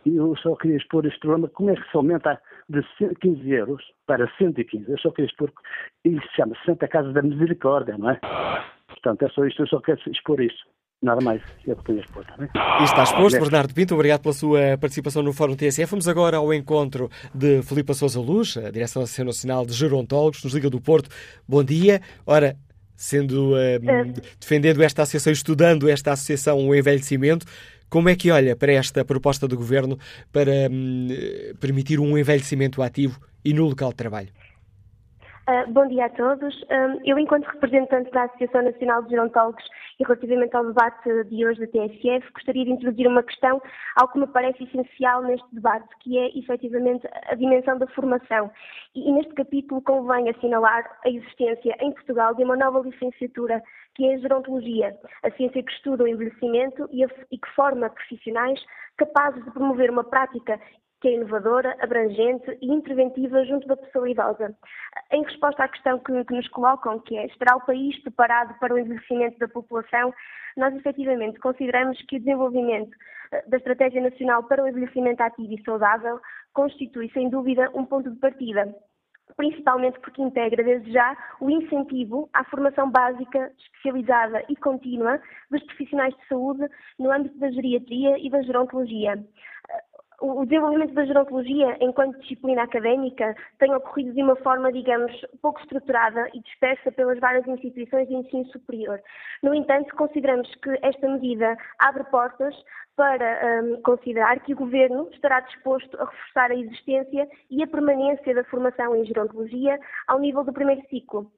Eu 0.07 0.37
só 0.37 0.55
queria 0.55 0.77
expor 0.77 1.05
este 1.05 1.19
problema, 1.19 1.49
como 1.49 1.71
é 1.71 1.75
que 1.75 1.91
se 1.91 1.97
aumenta 1.97 2.41
de 2.69 2.81
15 3.21 3.51
euros 3.51 3.83
para 4.07 4.31
115? 4.39 4.89
Eu 4.89 4.99
só 4.99 5.11
queria 5.11 5.29
expor, 5.29 5.53
isso 6.05 6.21
se 6.29 6.37
chama 6.37 6.55
Santa 6.65 6.87
Casa 6.87 7.13
da 7.13 7.23
Misericórdia, 7.23 7.99
não 7.99 8.11
é? 8.11 8.21
Portanto, 8.87 9.25
é 9.25 9.29
só 9.31 9.45
isto, 9.45 9.63
eu 9.63 9.67
só 9.67 9.81
quero 9.81 10.01
expor 10.11 10.41
isso. 10.41 10.65
Nada 11.03 11.21
mais, 11.23 11.43
é 11.67 11.73
o 11.73 11.77
que 11.77 11.85
tenho 11.85 11.99
a 11.99 12.03
expor, 12.03 12.23
está 12.23 12.37
bem? 12.37 12.49
E 12.81 12.85
está 12.85 13.03
exposto, 13.03 13.39
Bernardo 13.39 13.75
Pinto, 13.75 13.95
obrigado 13.95 14.23
pela 14.23 14.33
sua 14.33 14.79
participação 14.81 15.23
no 15.23 15.33
Fórum 15.33 15.55
TSF. 15.55 15.91
Vamos 15.91 16.09
agora 16.09 16.39
ao 16.39 16.55
encontro 16.55 17.11
de 17.35 17.63
Filipe 17.63 17.93
Sousa 17.93 18.19
Luz, 18.19 18.57
a 18.57 18.71
Direção 18.71 19.03
Nacional 19.03 19.67
de 19.67 19.73
Gerontólogos, 19.73 20.43
nos 20.43 20.55
Liga 20.55 20.71
do 20.71 20.81
Porto. 20.81 21.11
Bom 21.47 21.63
dia. 21.63 22.01
Ora, 22.27 22.57
sendo 22.97 23.53
uh, 23.53 23.57
é. 23.59 24.05
defendendo 24.41 24.83
esta 24.83 25.03
associação, 25.03 25.33
estudando 25.33 25.89
esta 25.89 26.13
associação, 26.13 26.67
o 26.67 26.75
envelhecimento, 26.75 27.45
como 27.89 28.09
é 28.09 28.17
que 28.17 28.31
olha 28.31 28.57
para 28.57 28.73
esta 28.73 29.05
proposta 29.05 29.47
do 29.47 29.57
Governo 29.57 29.99
para 30.33 30.69
hum, 30.71 31.09
permitir 31.61 32.01
um 32.01 32.17
envelhecimento 32.17 32.83
ativo 32.83 33.21
e 33.45 33.53
no 33.53 33.65
local 33.65 33.91
de 33.91 33.97
trabalho? 33.97 34.29
Uh, 35.49 35.73
bom 35.73 35.87
dia 35.87 36.07
a 36.07 36.09
todos. 36.09 36.61
Uh, 36.63 37.01
eu, 37.05 37.17
enquanto 37.21 37.45
representante 37.45 38.11
da 38.11 38.25
Associação 38.25 38.63
Nacional 38.63 39.05
de 39.05 39.11
Gerontólogos 39.11 39.63
e 40.01 40.03
relativamente 40.03 40.57
ao 40.57 40.67
debate 40.67 41.25
de 41.27 41.47
hoje 41.47 41.61
da 41.61 41.69
TSF, 41.69 42.33
gostaria 42.33 42.65
de 42.65 42.73
introduzir 42.73 43.07
uma 43.07 43.23
questão, 43.23 43.63
algo 43.95 44.13
que 44.13 44.19
me 44.19 44.27
parece 44.27 44.65
essencial 44.65 45.23
neste 45.23 45.47
debate, 45.55 45.87
que 46.01 46.19
é 46.19 46.37
efetivamente 46.37 47.07
a 47.29 47.37
dimensão 47.37 47.79
da 47.79 47.87
formação. 47.87 48.51
E, 48.93 49.09
e 49.09 49.13
neste 49.13 49.35
capítulo 49.35 49.81
convém 49.83 50.29
assinalar 50.29 50.85
a 51.05 51.09
existência 51.09 51.77
em 51.79 51.93
Portugal 51.93 52.35
de 52.35 52.43
uma 52.43 52.57
nova 52.57 52.81
licenciatura 52.81 53.63
que 53.95 54.05
é 54.05 54.15
a 54.15 54.19
gerontologia, 54.19 54.99
a 55.23 55.31
ciência 55.31 55.63
que 55.63 55.73
estuda 55.73 56.03
o 56.03 56.09
envelhecimento 56.09 56.89
e, 56.91 57.05
a, 57.05 57.09
e 57.31 57.39
que 57.39 57.49
forma 57.55 57.89
profissionais 57.89 58.61
capazes 58.97 59.45
de 59.45 59.51
promover 59.53 59.91
uma 59.91 60.03
prática 60.03 60.61
que 61.01 61.09
é 61.09 61.15
inovadora, 61.15 61.77
abrangente 61.81 62.57
e 62.61 62.73
interventiva 62.73 63.45
junto 63.45 63.67
da 63.67 63.77
pessoa 63.77 64.09
idosa. 64.09 64.55
Em 65.13 65.23
resposta 65.23 65.65
à 65.65 65.69
questão 65.69 65.99
que, 65.99 66.25
que, 66.25 66.35
nos 66.35 66.49
colocam, 66.49 66.99
que 67.01 67.17
é 67.17 67.27
estará 67.27 67.57
o 67.57 67.65
país 67.67 67.99
preparado 68.03 68.59
para 68.59 68.75
o 68.75 68.79
envelhecimento 68.79 69.39
da 69.39 69.49
população, 69.49 70.13
nós 70.57 70.75
efetivamente 70.75 71.39
consideramos 71.39 72.01
que 72.03 72.17
o 72.17 72.19
desenvolvimento 72.19 72.97
eh, 73.33 73.45
da 73.47 73.59
Estratégia 73.59 74.01
Nacional 74.01 74.45
para 74.45 74.65
o 74.65 74.69
Envelhecimento 74.69 75.23
Ativo 75.23 75.53
e 75.53 75.63
Saudável 75.65 76.19
constitui, 76.55 77.11
sem 77.13 77.29
dúvida, 77.29 77.71
um 77.75 77.85
ponto 77.85 78.11
de 78.11 78.19
partida 78.19 78.75
principalmente 79.37 79.99
porque 80.01 80.23
integra 80.23 80.63
desde 80.63 80.93
já 80.93 81.17
o 81.41 81.51
incentivo 81.51 82.29
à 82.33 82.45
formação 82.45 82.91
básica, 82.91 83.53
especializada 83.59 84.45
e 84.49 84.57
contínua 84.57 85.21
dos 85.51 85.63
profissionais 85.65 86.15
de 86.17 86.27
saúde 86.29 86.67
no 86.99 87.11
âmbito 87.11 87.39
da 87.39 87.51
geriatria 87.51 88.19
e 88.19 88.31
da 88.31 88.43
gerontologia. 88.43 89.23
O 90.21 90.45
desenvolvimento 90.47 90.95
da 90.95 91.05
gerontologia 91.05 91.77
enquanto 91.81 92.19
disciplina 92.21 92.63
académica 92.63 93.37
tem 93.59 93.75
ocorrido 93.75 94.15
de 94.15 94.23
uma 94.23 94.35
forma, 94.37 94.73
digamos, 94.73 95.13
pouco 95.43 95.61
estruturada 95.61 96.31
e 96.33 96.41
dispersa 96.41 96.91
pelas 96.91 97.19
várias 97.19 97.47
instituições 97.47 98.09
de 98.09 98.15
ensino 98.15 98.47
superior. 98.47 99.01
No 99.43 99.55
entanto, 99.55 99.95
consideramos 99.95 100.53
que 100.57 100.71
esta 100.83 101.07
medida 101.07 101.57
abre 101.79 102.05
portas 102.05 102.55
para 102.97 103.63
um, 103.63 103.83
considerar 103.83 104.41
que 104.41 104.55
o 104.55 104.57
Governo 104.57 105.09
estará 105.13 105.41
disposto 105.41 106.01
a 106.01 106.07
reforçar 106.07 106.51
a 106.51 106.57
existência 106.57 107.29
e 107.51 107.63
a 107.63 107.67
permanência 107.67 108.35
da 108.35 108.45
formação 108.45 108.97
em 108.97 109.05
gerontologia 109.05 109.79
ao 110.07 110.19
nível 110.19 110.43
do 110.45 110.53
primeiro 110.53 110.81
ciclo. 110.89 111.31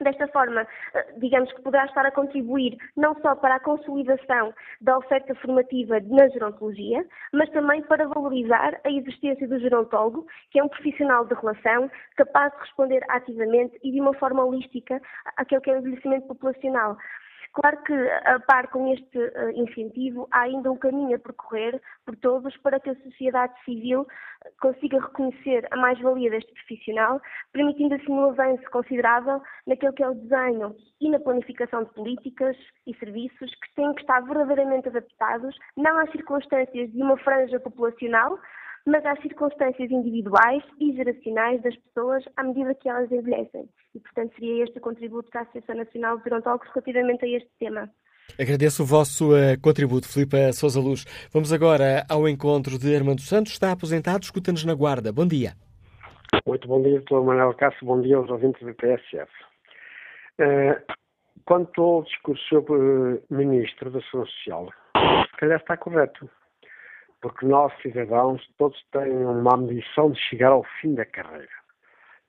Desta 0.00 0.26
forma, 0.28 0.66
eh, 0.94 1.14
digamos 1.18 1.52
que 1.52 1.62
poderá 1.62 1.84
estar 1.86 2.04
a 2.04 2.10
contribuir 2.10 2.76
não 2.96 3.14
só 3.20 3.36
para 3.36 3.56
a 3.56 3.60
consolidação 3.60 4.52
da 4.80 4.98
oferta 4.98 5.34
formativa 5.36 6.00
na 6.00 6.28
gerontologia, 6.28 7.06
mas 7.32 7.48
também 7.50 7.80
para 7.82 8.08
valorizar 8.08 8.80
a 8.84 8.90
existência 8.90 9.46
do 9.46 9.58
gerontólogo, 9.60 10.26
que 10.50 10.58
é 10.58 10.64
um 10.64 10.68
profissional 10.68 11.24
de 11.24 11.34
relação 11.34 11.90
capaz 12.16 12.52
de 12.54 12.60
responder 12.60 13.04
ativamente 13.08 13.78
e 13.84 13.92
de 13.92 14.00
uma 14.00 14.14
forma 14.14 14.44
holística 14.44 15.00
àquele 15.36 15.60
que 15.60 15.70
é 15.70 15.74
o 15.74 15.78
envelhecimento 15.78 16.26
populacional. 16.26 16.96
Claro 17.54 17.80
que, 17.84 17.92
a 17.92 18.40
par 18.40 18.66
com 18.68 18.92
este 18.92 19.16
uh, 19.16 19.50
incentivo, 19.54 20.26
há 20.32 20.40
ainda 20.40 20.72
um 20.72 20.76
caminho 20.76 21.14
a 21.14 21.18
percorrer 21.20 21.80
por 22.04 22.16
todos 22.16 22.56
para 22.56 22.80
que 22.80 22.90
a 22.90 22.96
sociedade 22.96 23.54
civil 23.64 24.04
eh, 24.44 24.50
consiga 24.60 25.00
reconhecer 25.00 25.64
a 25.70 25.76
mais-valia 25.76 26.30
deste 26.30 26.52
profissional, 26.52 27.20
permitindo 27.52 27.94
assim 27.94 28.10
um 28.10 28.30
avanço 28.30 28.68
considerável 28.72 29.40
naquele 29.68 29.92
que 29.92 30.02
é 30.02 30.08
o 30.08 30.14
desenho 30.14 30.74
e 31.00 31.08
na 31.08 31.20
planificação 31.20 31.84
de 31.84 31.94
políticas 31.94 32.56
e 32.88 32.94
serviços 32.96 33.54
que 33.54 33.74
têm 33.76 33.94
que 33.94 34.00
estar 34.00 34.20
verdadeiramente 34.22 34.88
adaptados 34.88 35.56
não 35.76 35.96
às 35.98 36.10
circunstâncias 36.10 36.90
de 36.90 37.00
uma 37.00 37.16
franja 37.18 37.60
populacional, 37.60 38.36
mas 38.86 39.04
às 39.06 39.20
circunstâncias 39.22 39.90
individuais 39.90 40.62
e 40.78 40.92
geracionais 40.92 41.62
das 41.62 41.76
pessoas 41.76 42.22
à 42.36 42.44
medida 42.44 42.74
que 42.74 42.88
elas 42.88 43.10
envelhecem. 43.10 43.68
E, 43.94 44.00
portanto, 44.00 44.34
seria 44.34 44.64
este 44.64 44.78
o 44.78 44.80
contributo 44.80 45.30
da 45.32 45.40
Associação 45.40 45.76
Nacional 45.76 46.18
de 46.18 46.24
Gerontólogos 46.24 46.68
relativamente 46.68 47.24
a 47.24 47.28
este 47.28 47.50
tema. 47.58 47.90
Agradeço 48.38 48.82
o 48.82 48.86
vosso 48.86 49.32
uh, 49.32 49.60
contributo, 49.62 50.08
Filipe 50.08 50.52
Sousa 50.52 50.80
Luz. 50.80 51.04
Vamos 51.32 51.52
agora 51.52 52.04
ao 52.10 52.28
encontro 52.28 52.78
de 52.78 52.94
Armando 52.94 53.20
Santos, 53.20 53.52
está 53.52 53.72
aposentado, 53.72 54.24
escuta-nos 54.24 54.64
na 54.64 54.74
Guarda. 54.74 55.12
Bom 55.12 55.26
dia. 55.26 55.52
Muito 56.46 56.66
bom 56.66 56.82
dia, 56.82 57.00
Dr. 57.00 57.22
Manuel 57.22 57.54
Cássio, 57.54 57.86
bom 57.86 58.00
dia 58.00 58.16
aos 58.16 58.28
ouvintes 58.28 58.60
do 58.66 58.74
PSF. 58.74 59.30
Uh, 60.40 60.94
quanto 61.44 61.80
ao 61.82 62.02
discurso 62.02 62.42
sobre 62.48 62.72
o 62.72 63.22
Ministro 63.30 63.90
da 63.90 64.00
Saúde 64.10 64.30
Social, 64.32 64.68
se 65.30 65.36
calhar 65.38 65.60
está 65.60 65.76
correto. 65.76 66.28
Porque 67.24 67.46
nós, 67.46 67.72
cidadãos, 67.80 68.46
todos 68.58 68.78
têm 68.92 69.10
uma 69.10 69.54
ambição 69.54 70.10
de 70.10 70.20
chegar 70.20 70.52
ao 70.52 70.62
fim 70.78 70.94
da 70.94 71.06
carreira. 71.06 71.48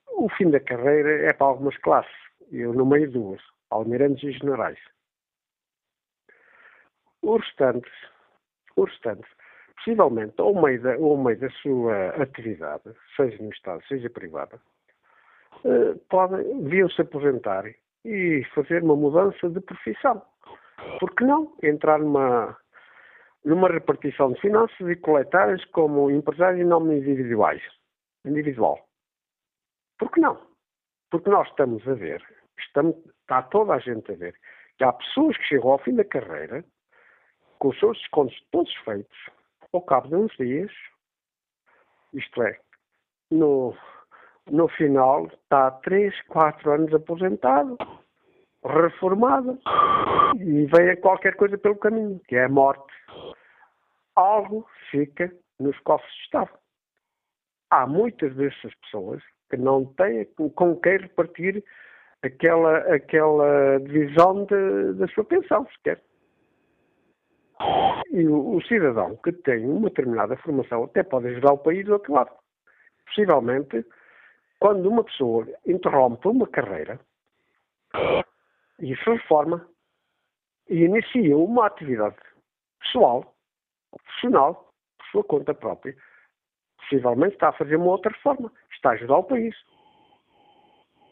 O 0.08 0.26
fim 0.30 0.48
da 0.48 0.58
carreira 0.58 1.28
é 1.28 1.34
para 1.34 1.48
algumas 1.48 1.76
classes. 1.76 2.16
Eu, 2.50 2.72
no 2.72 2.86
meio 2.86 3.10
duas, 3.10 3.42
almirantes 3.68 4.24
e 4.24 4.32
generais. 4.32 4.78
Os 7.20 7.42
restantes, 7.42 7.92
os 8.74 8.88
restantes, 8.88 9.30
possivelmente, 9.76 10.40
ao 10.40 10.54
meio 10.54 10.80
da, 10.80 10.94
ao 10.94 11.18
meio 11.18 11.40
da 11.40 11.50
sua 11.50 12.08
atividade, 12.22 12.90
seja 13.16 13.36
no 13.42 13.50
Estado, 13.50 13.84
seja 13.88 14.08
privada, 14.08 14.58
eh, 15.62 15.94
podem, 16.08 16.62
deviam-se 16.62 17.02
aposentar 17.02 17.66
e 18.02 18.42
fazer 18.54 18.82
uma 18.82 18.96
mudança 18.96 19.50
de 19.50 19.60
profissão. 19.60 20.22
Por 20.98 21.14
que 21.14 21.24
não 21.24 21.54
entrar 21.62 21.98
numa, 21.98 22.56
numa 23.46 23.68
repartição 23.68 24.32
de 24.32 24.40
finanças 24.40 24.88
e 24.88 24.96
coletar 24.96 25.56
como 25.70 26.10
empresário 26.10 26.60
em 26.60 26.64
nome 26.64 26.98
individuais, 26.98 27.62
individual? 28.24 28.84
Por 29.98 30.10
que 30.10 30.20
não? 30.20 30.36
Porque 31.10 31.30
nós 31.30 31.48
estamos 31.48 31.86
a 31.86 31.94
ver, 31.94 32.20
estamos, 32.58 32.96
está 33.20 33.42
toda 33.42 33.74
a 33.74 33.78
gente 33.78 34.10
a 34.10 34.16
ver, 34.16 34.34
que 34.76 34.82
há 34.82 34.92
pessoas 34.92 35.36
que 35.36 35.44
chegam 35.44 35.70
ao 35.70 35.78
fim 35.78 35.94
da 35.94 36.04
carreira 36.04 36.64
com 37.60 37.68
os 37.68 37.78
seus 37.78 37.96
descontos 37.98 38.36
todos 38.50 38.74
feitos 38.84 39.16
ao 39.72 39.80
cabo 39.80 40.08
de 40.08 40.16
uns 40.16 40.36
dias, 40.36 40.72
isto 42.12 42.42
é, 42.42 42.58
no, 43.30 43.76
no 44.50 44.68
final 44.68 45.26
está 45.26 45.68
há 45.68 45.70
3, 45.70 46.20
4 46.22 46.72
anos 46.72 46.94
aposentado, 46.94 47.78
reformado, 48.64 49.58
e 50.36 50.66
vem 50.66 50.90
a 50.90 50.96
qualquer 51.00 51.36
coisa 51.36 51.56
pelo 51.56 51.76
caminho, 51.76 52.20
que 52.26 52.36
é 52.36 52.44
a 52.44 52.48
morte. 52.48 52.92
Algo 54.16 54.66
fica 54.90 55.32
nos 55.60 55.78
cofres 55.80 56.12
de 56.12 56.22
Estado. 56.22 56.50
Há 57.70 57.86
muitas 57.86 58.34
dessas 58.34 58.74
pessoas 58.76 59.22
que 59.50 59.56
não 59.56 59.84
têm 59.84 60.24
com 60.54 60.76
quem 60.76 60.98
repartir 60.98 61.62
aquela, 62.22 62.78
aquela 62.94 63.78
divisão 63.80 64.44
de, 64.44 64.94
da 64.94 65.06
sua 65.08 65.24
pensão, 65.24 65.66
sequer. 65.76 66.02
E 68.10 68.26
o, 68.26 68.56
o, 68.56 68.62
cidadão 68.62 69.16
que 69.16 69.32
tem 69.32 69.64
uma 69.66 69.88
determinada 69.88 70.36
formação 70.36 70.84
até 70.84 71.02
pode 71.02 71.28
ajudar 71.28 71.52
o 71.52 71.58
país 71.58 71.84
do 71.84 71.94
outro 71.94 72.12
lado. 72.12 72.30
Possivelmente, 73.06 73.84
quando 74.58 74.88
uma 74.88 75.04
pessoa 75.04 75.46
interrompe 75.66 76.28
uma 76.28 76.46
carreira 76.46 77.00
e 78.78 78.94
se 78.96 79.10
reforma 79.10 79.66
e 80.68 80.84
inicia 80.84 81.36
uma 81.36 81.66
atividade 81.66 82.16
pessoal, 82.80 83.35
profissional, 84.04 84.72
por 84.98 85.06
sua 85.10 85.24
conta 85.24 85.54
própria, 85.54 85.96
possivelmente 86.78 87.34
está 87.34 87.48
a 87.48 87.52
fazer 87.52 87.76
uma 87.76 87.86
outra 87.86 88.12
reforma, 88.12 88.52
está 88.72 88.90
a 88.90 88.92
ajudar 88.92 89.18
o 89.18 89.24
país. 89.24 89.54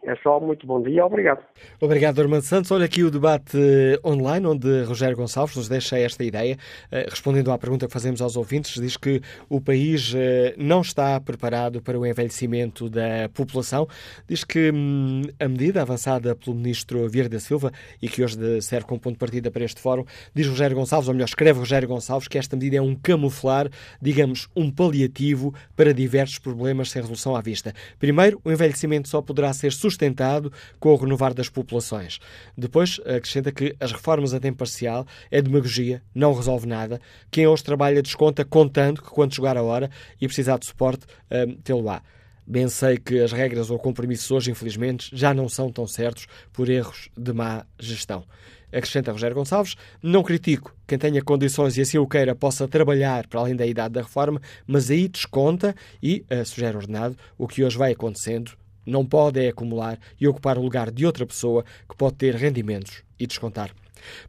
É 0.06 0.14
só 0.16 0.38
muito 0.38 0.66
bom 0.66 0.82
dia, 0.82 1.04
obrigado. 1.04 1.42
Obrigado, 1.80 2.20
Armando 2.20 2.42
Santos. 2.42 2.70
Olha 2.70 2.84
aqui 2.84 3.02
o 3.02 3.10
debate 3.10 3.56
eh, 3.56 3.98
online, 4.04 4.46
onde 4.46 4.82
Rogério 4.82 5.16
Gonçalves 5.16 5.56
nos 5.56 5.66
deixa 5.66 5.98
esta 5.98 6.22
ideia, 6.22 6.58
eh, 6.92 7.06
respondendo 7.08 7.50
à 7.50 7.56
pergunta 7.56 7.86
que 7.86 7.92
fazemos 7.92 8.20
aos 8.20 8.36
ouvintes, 8.36 8.78
diz 8.78 8.98
que 8.98 9.22
o 9.48 9.62
país 9.62 10.12
eh, 10.14 10.54
não 10.58 10.82
está 10.82 11.18
preparado 11.20 11.80
para 11.80 11.98
o 11.98 12.04
envelhecimento 12.04 12.90
da 12.90 13.30
população. 13.32 13.88
Diz 14.28 14.44
que 14.44 14.70
hum, 14.70 15.22
a 15.40 15.48
medida 15.48 15.80
avançada 15.80 16.36
pelo 16.36 16.54
ministro 16.54 17.08
Vieira 17.08 17.30
da 17.30 17.40
Silva 17.40 17.72
e 18.02 18.06
que 18.06 18.22
hoje 18.22 18.36
serve 18.60 18.86
como 18.86 19.00
ponto 19.00 19.14
de 19.14 19.18
partida 19.18 19.50
para 19.50 19.64
este 19.64 19.80
fórum, 19.80 20.04
diz 20.34 20.46
Rogério 20.46 20.76
Gonçalves, 20.76 21.08
ou 21.08 21.14
melhor, 21.14 21.28
escreve 21.28 21.58
Rogério 21.58 21.88
Gonçalves, 21.88 22.28
que 22.28 22.36
esta 22.36 22.56
medida 22.56 22.76
é 22.76 22.82
um 22.82 22.94
camuflar, 22.94 23.70
digamos, 24.02 24.50
um 24.54 24.70
paliativo 24.70 25.54
para 25.74 25.94
diversos 25.94 26.38
problemas 26.38 26.90
sem 26.90 27.00
resolução 27.00 27.34
à 27.34 27.40
vista. 27.40 27.72
Primeiro, 27.98 28.38
o 28.44 28.52
envelhecimento 28.52 29.08
só 29.08 29.22
poderá 29.22 29.50
ser 29.54 29.72
sustentado 29.72 29.93
sustentado 29.94 30.52
com 30.78 30.90
o 30.90 30.96
renovar 30.96 31.32
das 31.32 31.48
populações. 31.48 32.18
Depois 32.56 33.00
acrescenta 33.04 33.50
que 33.50 33.74
as 33.80 33.92
reformas 33.92 34.34
a 34.34 34.40
tempo 34.40 34.58
parcial 34.58 35.06
é 35.30 35.40
demagogia, 35.40 36.02
não 36.14 36.34
resolve 36.34 36.66
nada. 36.66 37.00
Quem 37.30 37.46
hoje 37.46 37.64
trabalha 37.64 38.02
desconta 38.02 38.44
contando 38.44 39.00
que 39.00 39.08
quando 39.08 39.34
chegar 39.34 39.56
a 39.56 39.62
hora 39.62 39.90
e 40.20 40.26
precisar 40.26 40.58
de 40.58 40.66
suporte, 40.66 41.06
um, 41.30 41.54
tê-lo-á. 41.56 42.02
Bem 42.46 42.68
sei 42.68 42.98
que 42.98 43.20
as 43.20 43.32
regras 43.32 43.70
ou 43.70 43.78
compromissos 43.78 44.30
hoje, 44.30 44.50
infelizmente, 44.50 45.08
já 45.14 45.32
não 45.32 45.48
são 45.48 45.72
tão 45.72 45.86
certos 45.86 46.26
por 46.52 46.68
erros 46.68 47.08
de 47.16 47.32
má 47.32 47.64
gestão. 47.78 48.22
Acrescenta 48.70 49.12
Rogério 49.12 49.36
Gonçalves, 49.36 49.76
não 50.02 50.22
critico 50.22 50.76
quem 50.86 50.98
tenha 50.98 51.22
condições 51.22 51.78
e 51.78 51.80
assim 51.80 51.96
o 51.96 52.06
queira 52.06 52.34
possa 52.34 52.68
trabalhar 52.68 53.26
para 53.28 53.40
além 53.40 53.56
da 53.56 53.64
idade 53.64 53.94
da 53.94 54.02
reforma, 54.02 54.42
mas 54.66 54.90
aí 54.90 55.08
desconta 55.08 55.74
e 56.02 56.24
uh, 56.30 56.44
sugere 56.44 56.76
ordenado 56.76 57.16
o 57.38 57.46
que 57.46 57.64
hoje 57.64 57.78
vai 57.78 57.92
acontecendo 57.92 58.52
não 58.86 59.04
pode 59.04 59.44
é 59.44 59.48
acumular 59.48 59.98
e 60.20 60.26
ocupar 60.28 60.58
o 60.58 60.62
lugar 60.62 60.90
de 60.90 61.06
outra 61.06 61.26
pessoa 61.26 61.64
que 61.88 61.96
pode 61.96 62.16
ter 62.16 62.34
rendimentos 62.34 63.02
e 63.18 63.26
descontar. 63.26 63.74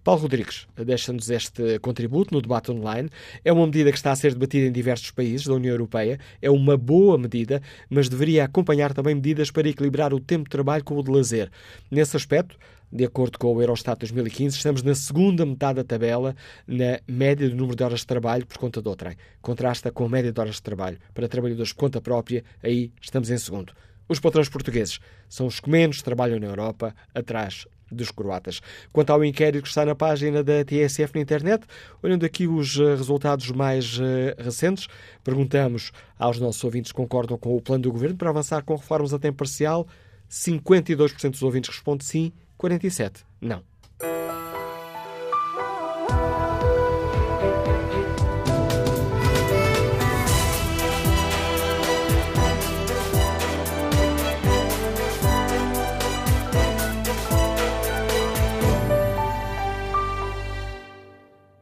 Paulo 0.03 0.21
Rodrigues 0.21 0.67
deixa-nos 0.75 1.29
este 1.29 1.79
contributo 1.79 2.33
no 2.33 2.41
debate 2.41 2.71
online. 2.71 3.09
É 3.43 3.51
uma 3.51 3.65
medida 3.65 3.91
que 3.91 3.97
está 3.97 4.11
a 4.11 4.15
ser 4.15 4.33
debatida 4.33 4.67
em 4.67 4.71
diversos 4.71 5.11
países 5.11 5.47
da 5.47 5.53
União 5.53 5.73
Europeia. 5.73 6.19
É 6.41 6.49
uma 6.49 6.77
boa 6.77 7.17
medida, 7.17 7.61
mas 7.89 8.09
deveria 8.09 8.45
acompanhar 8.45 8.93
também 8.93 9.15
medidas 9.15 9.51
para 9.51 9.67
equilibrar 9.67 10.13
o 10.13 10.19
tempo 10.19 10.45
de 10.45 10.49
trabalho 10.49 10.83
com 10.83 10.97
o 10.97 11.03
de 11.03 11.11
lazer. 11.11 11.51
Nesse 11.89 12.15
aspecto, 12.15 12.57
de 12.91 13.03
acordo 13.03 13.37
com 13.37 13.53
o 13.53 13.61
Eurostat 13.61 13.99
2015, 13.99 14.55
estamos 14.55 14.83
na 14.83 14.95
segunda 14.95 15.45
metade 15.45 15.77
da 15.77 15.83
tabela 15.83 16.35
na 16.67 16.99
média 17.07 17.49
do 17.49 17.55
número 17.55 17.75
de 17.75 17.83
horas 17.83 18.01
de 18.01 18.07
trabalho 18.07 18.45
por 18.45 18.57
conta 18.57 18.81
do 18.81 18.89
outrem. 18.89 19.17
Contrasta 19.41 19.91
com 19.91 20.05
a 20.05 20.09
média 20.09 20.31
de 20.31 20.39
horas 20.39 20.55
de 20.55 20.61
trabalho 20.61 20.97
para 21.13 21.27
trabalhadores 21.27 21.73
por 21.73 21.79
conta 21.79 21.99
própria, 21.99 22.43
aí 22.63 22.91
estamos 23.01 23.29
em 23.29 23.37
segundo. 23.37 23.73
Os 24.07 24.19
patrões 24.19 24.49
portugueses 24.49 24.99
são 25.27 25.47
os 25.47 25.59
que 25.59 25.69
menos 25.69 26.01
trabalham 26.01 26.39
na 26.39 26.47
Europa, 26.47 26.95
atrás 27.13 27.65
dos 27.91 28.11
croatas. 28.11 28.61
Quanto 28.91 29.11
ao 29.11 29.23
inquérito 29.23 29.63
que 29.63 29.69
está 29.69 29.85
na 29.85 29.95
página 29.95 30.43
da 30.43 30.63
TSF 30.63 31.13
na 31.15 31.21
internet, 31.21 31.65
olhando 32.01 32.25
aqui 32.25 32.47
os 32.47 32.79
eh, 32.79 32.95
resultados 32.95 33.49
mais 33.51 33.97
uh, 33.99 34.03
recentes, 34.37 34.87
perguntamos 35.23 35.91
aos 36.17 36.39
nossos 36.39 36.63
ouvintes 36.63 36.89
se 36.89 36.93
concordam 36.93 37.37
com 37.37 37.55
o 37.55 37.61
plano 37.61 37.83
do 37.83 37.91
governo 37.91 38.17
para 38.17 38.29
avançar 38.29 38.63
com 38.63 38.75
reformas 38.75 39.13
a 39.13 39.19
tempo 39.19 39.37
parcial. 39.37 39.87
52% 40.29 41.29
dos 41.29 41.43
ouvintes 41.43 41.69
respondem 41.69 42.05
sim, 42.05 42.33
47% 42.59 43.23
não. 43.45 43.61